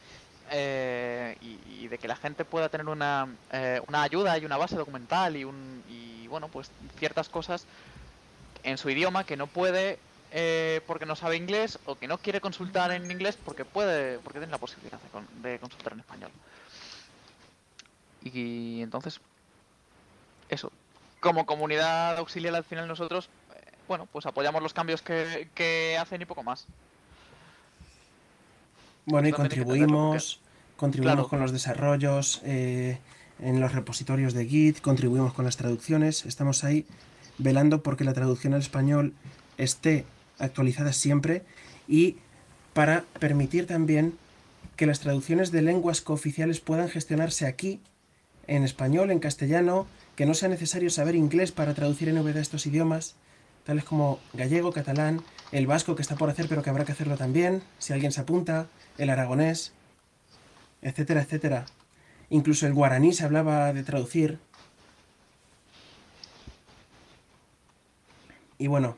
eh, 0.50 1.36
y, 1.42 1.90
de 1.90 1.98
que 1.98 2.08
la 2.08 2.16
gente 2.16 2.46
pueda 2.46 2.70
tener 2.70 2.88
una, 2.88 3.28
eh, 3.52 3.82
una 3.86 4.04
ayuda 4.04 4.38
y 4.38 4.46
una 4.46 4.56
base 4.56 4.78
documental 4.78 5.36
y, 5.36 5.44
un, 5.44 5.84
y, 5.90 6.26
bueno, 6.30 6.48
pues 6.48 6.72
ciertas 6.98 7.28
cosas 7.28 7.66
en 8.64 8.78
su 8.78 8.90
idioma 8.90 9.26
que 9.26 9.36
no 9.36 9.48
puede 9.48 10.00
eh, 10.32 10.80
porque 10.88 11.06
no 11.06 11.18
sabe 11.18 11.36
inglés 11.36 11.80
o 11.86 11.96
que 11.96 12.08
no 12.08 12.18
quiere 12.18 12.40
consultar 12.40 12.94
en 12.94 13.12
inglés 13.12 13.38
porque 13.44 13.66
puede 13.66 14.20
porque 14.20 14.40
tiene 14.40 14.54
la 14.54 14.58
posibilidad 14.58 15.00
de, 15.44 15.50
de 15.50 15.60
consultar 15.60 15.92
en 15.92 16.00
español. 16.00 16.32
Y 18.24 18.82
entonces, 18.82 19.22
eso, 20.50 20.72
como 21.20 21.46
comunidad 21.46 22.18
auxiliar 22.18 22.56
al 22.56 22.64
final 22.64 22.88
nosotros 22.88 23.30
bueno, 23.88 24.08
pues 24.12 24.26
apoyamos 24.26 24.62
los 24.62 24.74
cambios 24.74 25.02
que, 25.02 25.50
que 25.56 25.98
hacen 26.00 26.22
y 26.22 26.26
poco 26.26 26.44
más. 26.44 26.68
Bueno, 29.06 29.30
y 29.30 29.32
contribuimos, 29.32 30.42
contribuimos 30.76 31.16
claro. 31.16 31.30
con 31.30 31.40
los 31.40 31.52
desarrollos 31.54 32.42
eh, 32.44 33.00
en 33.40 33.62
los 33.62 33.74
repositorios 33.74 34.34
de 34.34 34.46
Git, 34.46 34.82
contribuimos 34.82 35.34
con 35.34 35.46
las 35.46 35.56
traducciones, 35.56 36.26
estamos 36.26 36.64
ahí 36.64 36.86
velando 37.38 37.84
porque 37.84 38.04
la 38.04 38.14
traducción 38.14 38.54
al 38.54 38.62
español 38.62 39.14
esté 39.58 40.06
actualizada 40.40 40.92
siempre 40.92 41.44
y 41.88 42.18
para 42.74 43.06
permitir 43.20 43.66
también 43.66 44.18
que 44.76 44.86
las 44.86 45.00
traducciones 45.00 45.52
de 45.52 45.62
lenguas 45.62 46.02
cooficiales 46.02 46.60
puedan 46.60 46.90
gestionarse 46.90 47.48
aquí, 47.48 47.80
en 48.48 48.64
español, 48.64 49.12
en 49.12 49.20
castellano, 49.20 49.88
que 50.16 50.26
no 50.26 50.34
sea 50.34 50.50
necesario 50.50 50.90
saber 50.90 51.16
inglés 51.16 51.52
para 51.52 51.74
traducir 51.74 52.10
en 52.10 52.24
VD 52.24 52.40
estos 52.40 52.66
idiomas, 52.66 53.16
tales 53.66 53.84
como 53.84 54.20
gallego, 54.34 54.72
catalán, 54.72 55.22
el 55.52 55.68
vasco 55.68 55.96
que 55.96 56.02
está 56.02 56.16
por 56.16 56.30
hacer 56.30 56.48
pero 56.48 56.64
que 56.64 56.70
habrá 56.70 56.86
que 56.86 56.94
hacerlo 56.94 57.18
también, 57.18 57.62
si 57.78 57.94
alguien 57.94 58.12
se 58.12 58.22
apunta, 58.22 58.68
el 58.98 59.10
aragonés, 59.10 59.74
etcétera, 60.82 61.22
etcétera. 61.22 61.66
Incluso 62.30 62.66
el 62.68 62.74
guaraní 62.74 63.14
se 63.14 63.24
hablaba 63.24 63.72
de 63.74 63.84
traducir. 63.84 64.40
Y 68.58 68.68
bueno, 68.68 68.98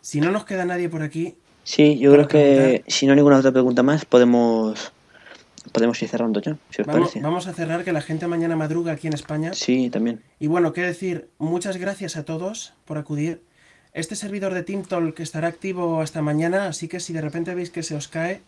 si 0.00 0.20
no 0.20 0.30
nos 0.30 0.44
queda 0.44 0.64
nadie 0.64 0.88
por 0.88 1.02
aquí, 1.02 1.36
Sí, 1.64 1.98
yo 1.98 2.12
creo 2.12 2.26
que 2.26 2.84
si 2.88 3.06
no 3.06 3.12
hay 3.12 3.16
ninguna 3.16 3.38
otra 3.38 3.52
pregunta 3.52 3.82
más, 3.82 4.04
podemos 4.04 4.92
podemos 5.70 6.00
ir 6.02 6.08
cerrando 6.08 6.40
ya, 6.40 6.56
si 6.70 6.82
os 6.82 6.86
vamos, 6.86 7.08
parece. 7.08 7.20
vamos 7.20 7.46
a 7.46 7.52
cerrar 7.52 7.84
que 7.84 7.92
la 7.92 8.00
gente 8.00 8.26
mañana 8.26 8.56
madruga 8.56 8.92
aquí 8.92 9.06
en 9.06 9.12
España. 9.12 9.52
Sí, 9.54 9.90
también. 9.90 10.22
Y 10.40 10.48
bueno, 10.48 10.72
qué 10.72 10.82
decir, 10.82 11.28
muchas 11.38 11.76
gracias 11.76 12.16
a 12.16 12.24
todos 12.24 12.74
por 12.84 12.98
acudir. 12.98 13.42
Este 13.92 14.16
servidor 14.16 14.54
de 14.54 14.62
TeamTalk 14.62 15.20
estará 15.20 15.48
activo 15.48 16.00
hasta 16.00 16.22
mañana, 16.22 16.66
así 16.66 16.88
que 16.88 16.98
si 16.98 17.12
de 17.12 17.20
repente 17.20 17.54
veis 17.54 17.70
que 17.70 17.82
se 17.82 17.94
os 17.94 18.08
cae, 18.08 18.40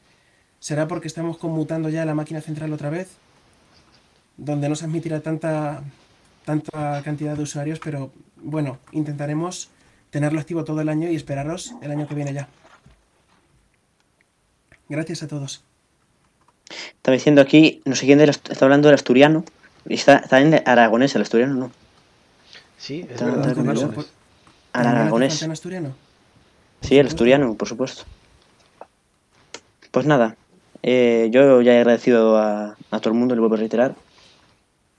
será 0.59 0.89
porque 0.89 1.07
estamos 1.07 1.37
conmutando 1.37 1.91
ya 1.91 2.05
la 2.05 2.15
máquina 2.15 2.41
central 2.41 2.73
otra 2.73 2.91
vez, 2.91 3.09
donde 4.37 4.69
no 4.69 4.75
se 4.75 4.87
admitirá 4.87 5.21
tanta, 5.21 5.83
tanta 6.45 7.03
cantidad 7.05 7.37
de 7.37 7.43
usuarios, 7.43 7.79
pero 7.79 8.11
bueno, 8.37 8.79
intentaremos 8.93 9.71
tenerlo 10.11 10.41
activo 10.41 10.65
todo 10.65 10.81
el 10.81 10.89
año 10.89 11.11
y 11.11 11.17
esperaros 11.17 11.75
el 11.83 11.91
año 11.91 12.09
que 12.09 12.15
viene 12.15 12.33
ya. 12.33 12.49
Gracias 14.89 15.23
a 15.23 15.29
todos. 15.29 15.65
Estaba 16.71 17.15
diciendo 17.15 17.41
aquí, 17.43 17.83
no 17.85 17.95
sé 17.95 18.07
quién 18.07 18.19
ast- 18.21 18.51
está 18.51 18.65
hablando 18.65 18.89
del 18.89 18.95
asturiano. 18.95 19.45
Y 19.87 19.95
está, 19.95 20.17
está 20.17 20.41
en 20.41 20.63
aragonés 20.67 21.15
el 21.15 21.23
asturiano, 21.23 21.55
¿no? 21.55 21.71
Sí, 22.79 23.01
es 23.03 23.11
Está- 23.13 23.27
verdad. 23.27 23.49
está 23.51 23.55
curioso. 23.55 23.87
Aragonés. 23.87 24.07
Al 24.73 24.83
¿También 24.83 24.93
hace 24.95 25.01
aragonés. 25.03 25.33
falta 25.35 25.45
en 25.45 25.51
asturiano? 25.53 25.97
Sí, 26.81 26.99
el 26.99 27.07
asturiano, 27.07 27.55
por 27.55 27.69
supuesto. 27.69 28.05
Pues 29.91 30.07
nada, 30.07 30.37
eh, 30.83 31.29
yo 31.31 31.61
ya 31.63 31.75
he 31.75 31.79
agradecido 31.79 32.37
a, 32.39 32.77
a 32.91 32.99
todo 33.01 33.11
el 33.13 33.19
mundo, 33.19 33.35
le 33.35 33.41
vuelvo 33.41 33.55
a 33.55 33.59
reiterar. 33.59 33.95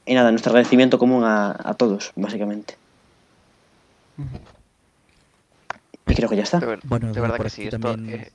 Y 0.06 0.14
nada, 0.14 0.30
nuestro 0.32 0.52
agradecimiento 0.52 0.98
común 1.00 1.24
a, 1.24 1.52
a 1.64 1.74
todos, 1.74 2.12
básicamente. 2.16 2.76
Y 6.08 6.14
creo 6.16 6.30
que 6.30 6.36
ya 6.38 6.44
está. 6.44 6.60
De, 6.60 6.78
Bueno, 6.84 7.12
de 7.12 7.20
verdad 7.20 7.38
por 7.38 7.46
que 7.48 7.50
sí, 7.50 7.64
esto... 7.64 7.80
también- 7.80 8.20
eh, 8.22 8.32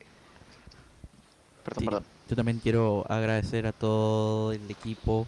Perdón, 1.65 1.79
Sí, 1.81 1.85
perdón. 1.85 2.05
Yo 2.31 2.37
también 2.37 2.61
quiero 2.61 3.05
agradecer 3.09 3.67
a 3.67 3.73
todo 3.73 4.53
el 4.53 4.71
equipo, 4.71 5.27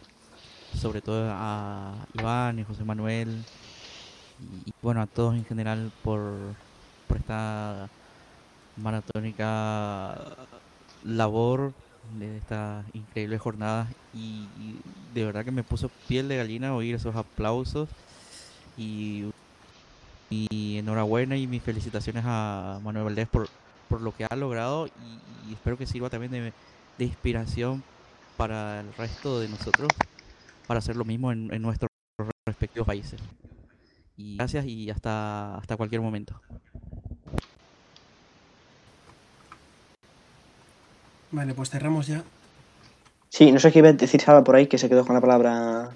sobre 0.80 1.00
todo 1.00 1.28
a 1.32 1.96
Iván 2.14 2.60
y 2.60 2.64
José 2.64 2.84
Manuel, 2.84 3.42
y, 4.64 4.72
bueno, 4.80 5.02
a 5.02 5.08
todos 5.08 5.34
en 5.34 5.44
general 5.44 5.90
por, 6.04 6.22
por 7.08 7.16
esta 7.16 7.88
maratónica 8.76 10.16
labor 11.02 11.72
de 12.20 12.36
esta 12.36 12.84
increíble 12.92 13.36
jornada. 13.36 13.88
Y, 14.14 14.46
y 14.60 14.78
de 15.12 15.24
verdad 15.24 15.44
que 15.44 15.50
me 15.50 15.64
puso 15.64 15.90
piel 16.06 16.28
de 16.28 16.36
gallina 16.36 16.72
oír 16.72 16.94
esos 16.94 17.16
aplausos. 17.16 17.88
Y, 18.76 19.24
y 20.30 20.78
enhorabuena 20.78 21.36
y 21.36 21.48
mis 21.48 21.64
felicitaciones 21.64 22.22
a 22.24 22.78
Manuel 22.84 23.06
Valdés 23.06 23.26
por, 23.26 23.48
por 23.88 24.00
lo 24.00 24.14
que 24.14 24.24
ha 24.24 24.36
logrado 24.36 24.86
y, 24.86 25.50
y 25.50 25.54
espero 25.54 25.76
que 25.76 25.84
sirva 25.84 26.08
también 26.08 26.30
de, 26.30 26.52
de 27.02 27.08
inspiración 27.08 27.82
para 28.36 28.80
el 28.80 28.92
resto 28.94 29.40
de 29.40 29.48
nosotros 29.48 29.88
para 30.66 30.78
hacer 30.78 30.96
lo 30.96 31.04
mismo 31.04 31.32
en, 31.32 31.52
en 31.52 31.62
nuestros 31.62 31.90
respectivos 32.46 32.86
países. 32.86 33.20
Y 34.16 34.36
gracias 34.36 34.66
y 34.66 34.88
hasta, 34.90 35.56
hasta 35.56 35.76
cualquier 35.76 36.00
momento. 36.00 36.40
Vale, 41.32 41.54
pues 41.54 41.70
cerramos 41.70 42.06
ya. 42.06 42.22
Sí, 43.30 43.50
no 43.50 43.58
sé 43.58 43.72
qué 43.72 43.80
iba 43.80 43.88
a 43.88 43.92
decir 43.94 44.20
Saba 44.20 44.44
por 44.44 44.54
ahí, 44.54 44.66
que 44.66 44.78
se 44.78 44.88
quedó 44.88 45.04
con 45.04 45.14
la 45.14 45.20
palabra 45.20 45.90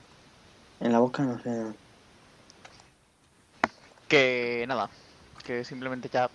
en 0.80 0.92
la 0.92 0.98
boca, 0.98 1.22
no 1.22 1.38
sé. 1.42 1.64
Que 4.08 4.64
nada, 4.66 4.88
que 5.44 5.64
simplemente 5.64 6.08
ya 6.12 6.28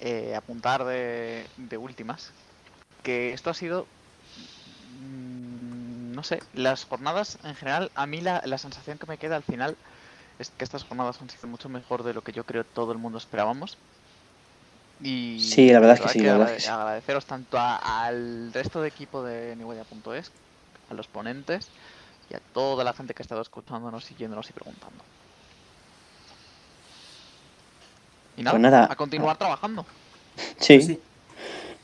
eh, 0.00 0.34
apuntar 0.34 0.84
de, 0.84 1.46
de 1.56 1.76
últimas. 1.76 2.32
Que 3.06 3.32
esto 3.32 3.50
ha 3.50 3.54
sido, 3.54 3.86
mm, 4.98 6.10
no 6.12 6.22
sé, 6.24 6.40
las 6.54 6.84
jornadas 6.84 7.38
en 7.44 7.54
general, 7.54 7.92
a 7.94 8.04
mí 8.06 8.20
la, 8.20 8.42
la 8.44 8.58
sensación 8.58 8.98
que 8.98 9.06
me 9.06 9.16
queda 9.16 9.36
al 9.36 9.44
final 9.44 9.76
es 10.40 10.50
que 10.50 10.64
estas 10.64 10.82
jornadas 10.82 11.22
han 11.22 11.30
sido 11.30 11.48
mucho 11.48 11.68
mejor 11.68 12.02
de 12.02 12.14
lo 12.14 12.22
que 12.22 12.32
yo 12.32 12.42
creo 12.44 12.64
todo 12.64 12.90
el 12.90 12.98
mundo 12.98 13.18
esperábamos. 13.18 13.78
Y 14.98 15.38
Sí, 15.38 15.70
la 15.70 15.78
verdad 15.78 15.96
es 15.96 16.00
que 16.02 16.08
sí, 16.08 16.20
la 16.20 16.32
verdad 16.32 16.48
es 16.50 16.56
que 16.56 16.62
sí. 16.62 16.68
agradeceros 16.68 17.26
tanto 17.26 17.58
a- 17.58 17.76
al 18.06 18.52
resto 18.52 18.80
de 18.82 18.88
equipo 18.88 19.22
de 19.22 19.54
Nihuella.es, 19.54 20.32
a 20.90 20.94
los 20.94 21.06
ponentes 21.06 21.70
y 22.28 22.34
a 22.34 22.40
toda 22.52 22.82
la 22.82 22.92
gente 22.92 23.14
que 23.14 23.22
ha 23.22 23.24
estado 23.28 23.42
escuchándonos, 23.42 24.04
siguiéndonos 24.04 24.50
y 24.50 24.52
preguntando. 24.52 25.04
Y 28.36 28.42
nada, 28.42 28.52
Pues 28.58 28.62
nada. 28.62 28.88
a 28.90 28.96
continuar 28.96 29.36
trabajando. 29.36 29.86
Sí. 30.58 31.00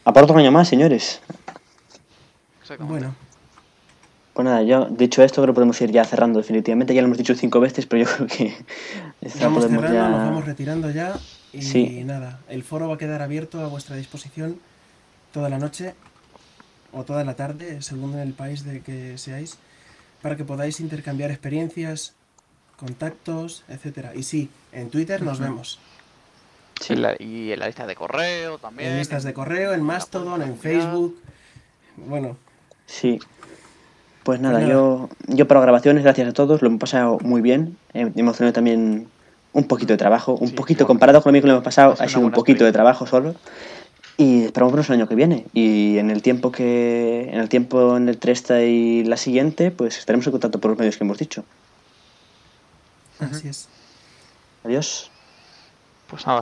Aporta 0.05 0.33
un 0.33 0.39
año 0.41 0.51
más, 0.53 0.69
señores. 0.69 1.21
Bueno, 2.81 3.15
Pues 4.33 4.45
nada, 4.47 4.63
yo 4.63 4.87
dicho 4.87 5.23
esto, 5.23 5.43
creo 5.43 5.53
que 5.53 5.57
podemos 5.57 5.79
ir 5.83 5.91
ya 5.91 6.05
cerrando 6.05 6.39
definitivamente. 6.39 6.95
Ya 6.95 7.03
lo 7.03 7.07
hemos 7.07 7.19
dicho 7.19 7.35
cinco 7.35 7.61
veces, 7.61 7.87
pero 7.87 8.05
yo 8.05 8.11
creo 8.17 8.27
que 8.27 8.57
esta 9.21 9.45
vamos 9.45 9.65
podemos 9.65 9.83
cerrando, 9.85 10.03
ya... 10.03 10.09
nos 10.09 10.29
vamos 10.31 10.45
retirando 10.47 10.91
ya. 10.91 11.15
Y 11.53 11.61
Sí. 11.63 12.03
nada, 12.05 12.41
el 12.49 12.63
foro 12.65 12.89
va 12.89 12.95
a 12.95 12.99
quedar 12.99 13.21
abierto 13.21 13.61
a 13.61 13.67
vuestra 13.69 13.97
disposición 13.97 14.59
toda 15.33 15.51
la 15.51 15.59
noche 15.59 15.95
o 16.93 17.05
toda 17.05 17.25
la 17.25 17.35
tarde, 17.35 17.83
según 17.83 18.19
el 18.19 18.33
país 18.33 18.65
de 18.65 18.81
que 18.81 19.19
seáis, 19.19 19.59
para 20.23 20.37
que 20.37 20.45
podáis 20.45 20.81
intercambiar 20.81 21.31
experiencias, 21.31 22.15
contactos, 22.79 23.65
etcétera. 23.69 24.13
Y 24.15 24.23
sí, 24.23 24.49
en 24.73 24.89
Twitter 24.89 25.23
nos 25.23 25.41
vemos. 25.41 25.79
En 26.91 27.03
la- 27.03 27.15
y 27.19 27.53
en 27.53 27.59
la 27.61 27.67
lista 27.67 27.87
de 27.87 27.95
correo 27.95 28.59
también. 28.59 28.93
En 28.93 28.99
listas 28.99 29.25
de 29.25 29.33
correo, 29.33 29.73
en 29.73 29.83
Mastodon, 29.83 30.43
en 30.43 30.57
Facebook. 30.59 31.19
Bueno, 31.97 32.37
Sí. 32.87 33.19
Pues 34.25 34.41
nada, 34.41 34.61
nada. 34.61 34.71
yo 34.71 35.09
yo 35.27 35.49
para 35.49 35.61
grabaciones, 35.61 36.05
gracias 36.05 36.29
a 36.29 36.33
todos, 36.33 36.63
lo 36.63 36.69
hemos 36.69 36.81
pasado 36.81 37.19
muy 37.23 37.41
bien. 37.41 37.77
Eh, 37.93 38.13
hemos 38.15 38.37
tenido 38.37 38.53
también 38.53 39.09
un 39.53 39.65
poquito 39.69 39.93
de 39.93 39.97
trabajo, 39.99 40.35
un 40.35 40.53
poquito 40.55 40.87
comparado 40.87 41.23
con 41.23 41.31
lo 41.31 41.35
mismo 41.35 41.43
que 41.45 41.49
lo 41.49 41.55
hemos 41.55 41.65
pasado, 41.65 41.95
ha 41.99 42.09
sido 42.09 42.21
un 42.21 42.31
poquito 42.31 42.65
de 42.65 42.73
trabajo 42.73 43.07
solo. 43.07 43.35
Y 44.17 44.45
esperamos 44.45 44.73
vernos 44.73 44.89
el 44.91 44.95
año 44.97 45.09
que 45.09 45.15
viene. 45.17 45.47
Y 45.55 45.99
en 45.99 46.11
el 46.11 46.23
tiempo 46.23 46.53
que 46.53 47.31
en 47.33 47.41
el 47.41 47.49
tiempo 47.49 47.97
en 47.97 48.09
el 48.09 48.19
esta 48.23 48.63
y 48.63 49.03
la 49.05 49.17
siguiente, 49.17 49.71
pues 49.73 49.99
estaremos 49.99 50.25
en 50.27 50.33
contacto 50.33 50.61
por 50.61 50.71
los 50.71 50.79
medios 50.79 50.97
que 50.97 51.05
hemos 51.05 51.19
dicho. 51.19 51.45
así 53.19 53.49
es. 53.49 53.69
Adiós. 54.65 55.11
Pues 56.09 56.23
nada, 56.23 56.31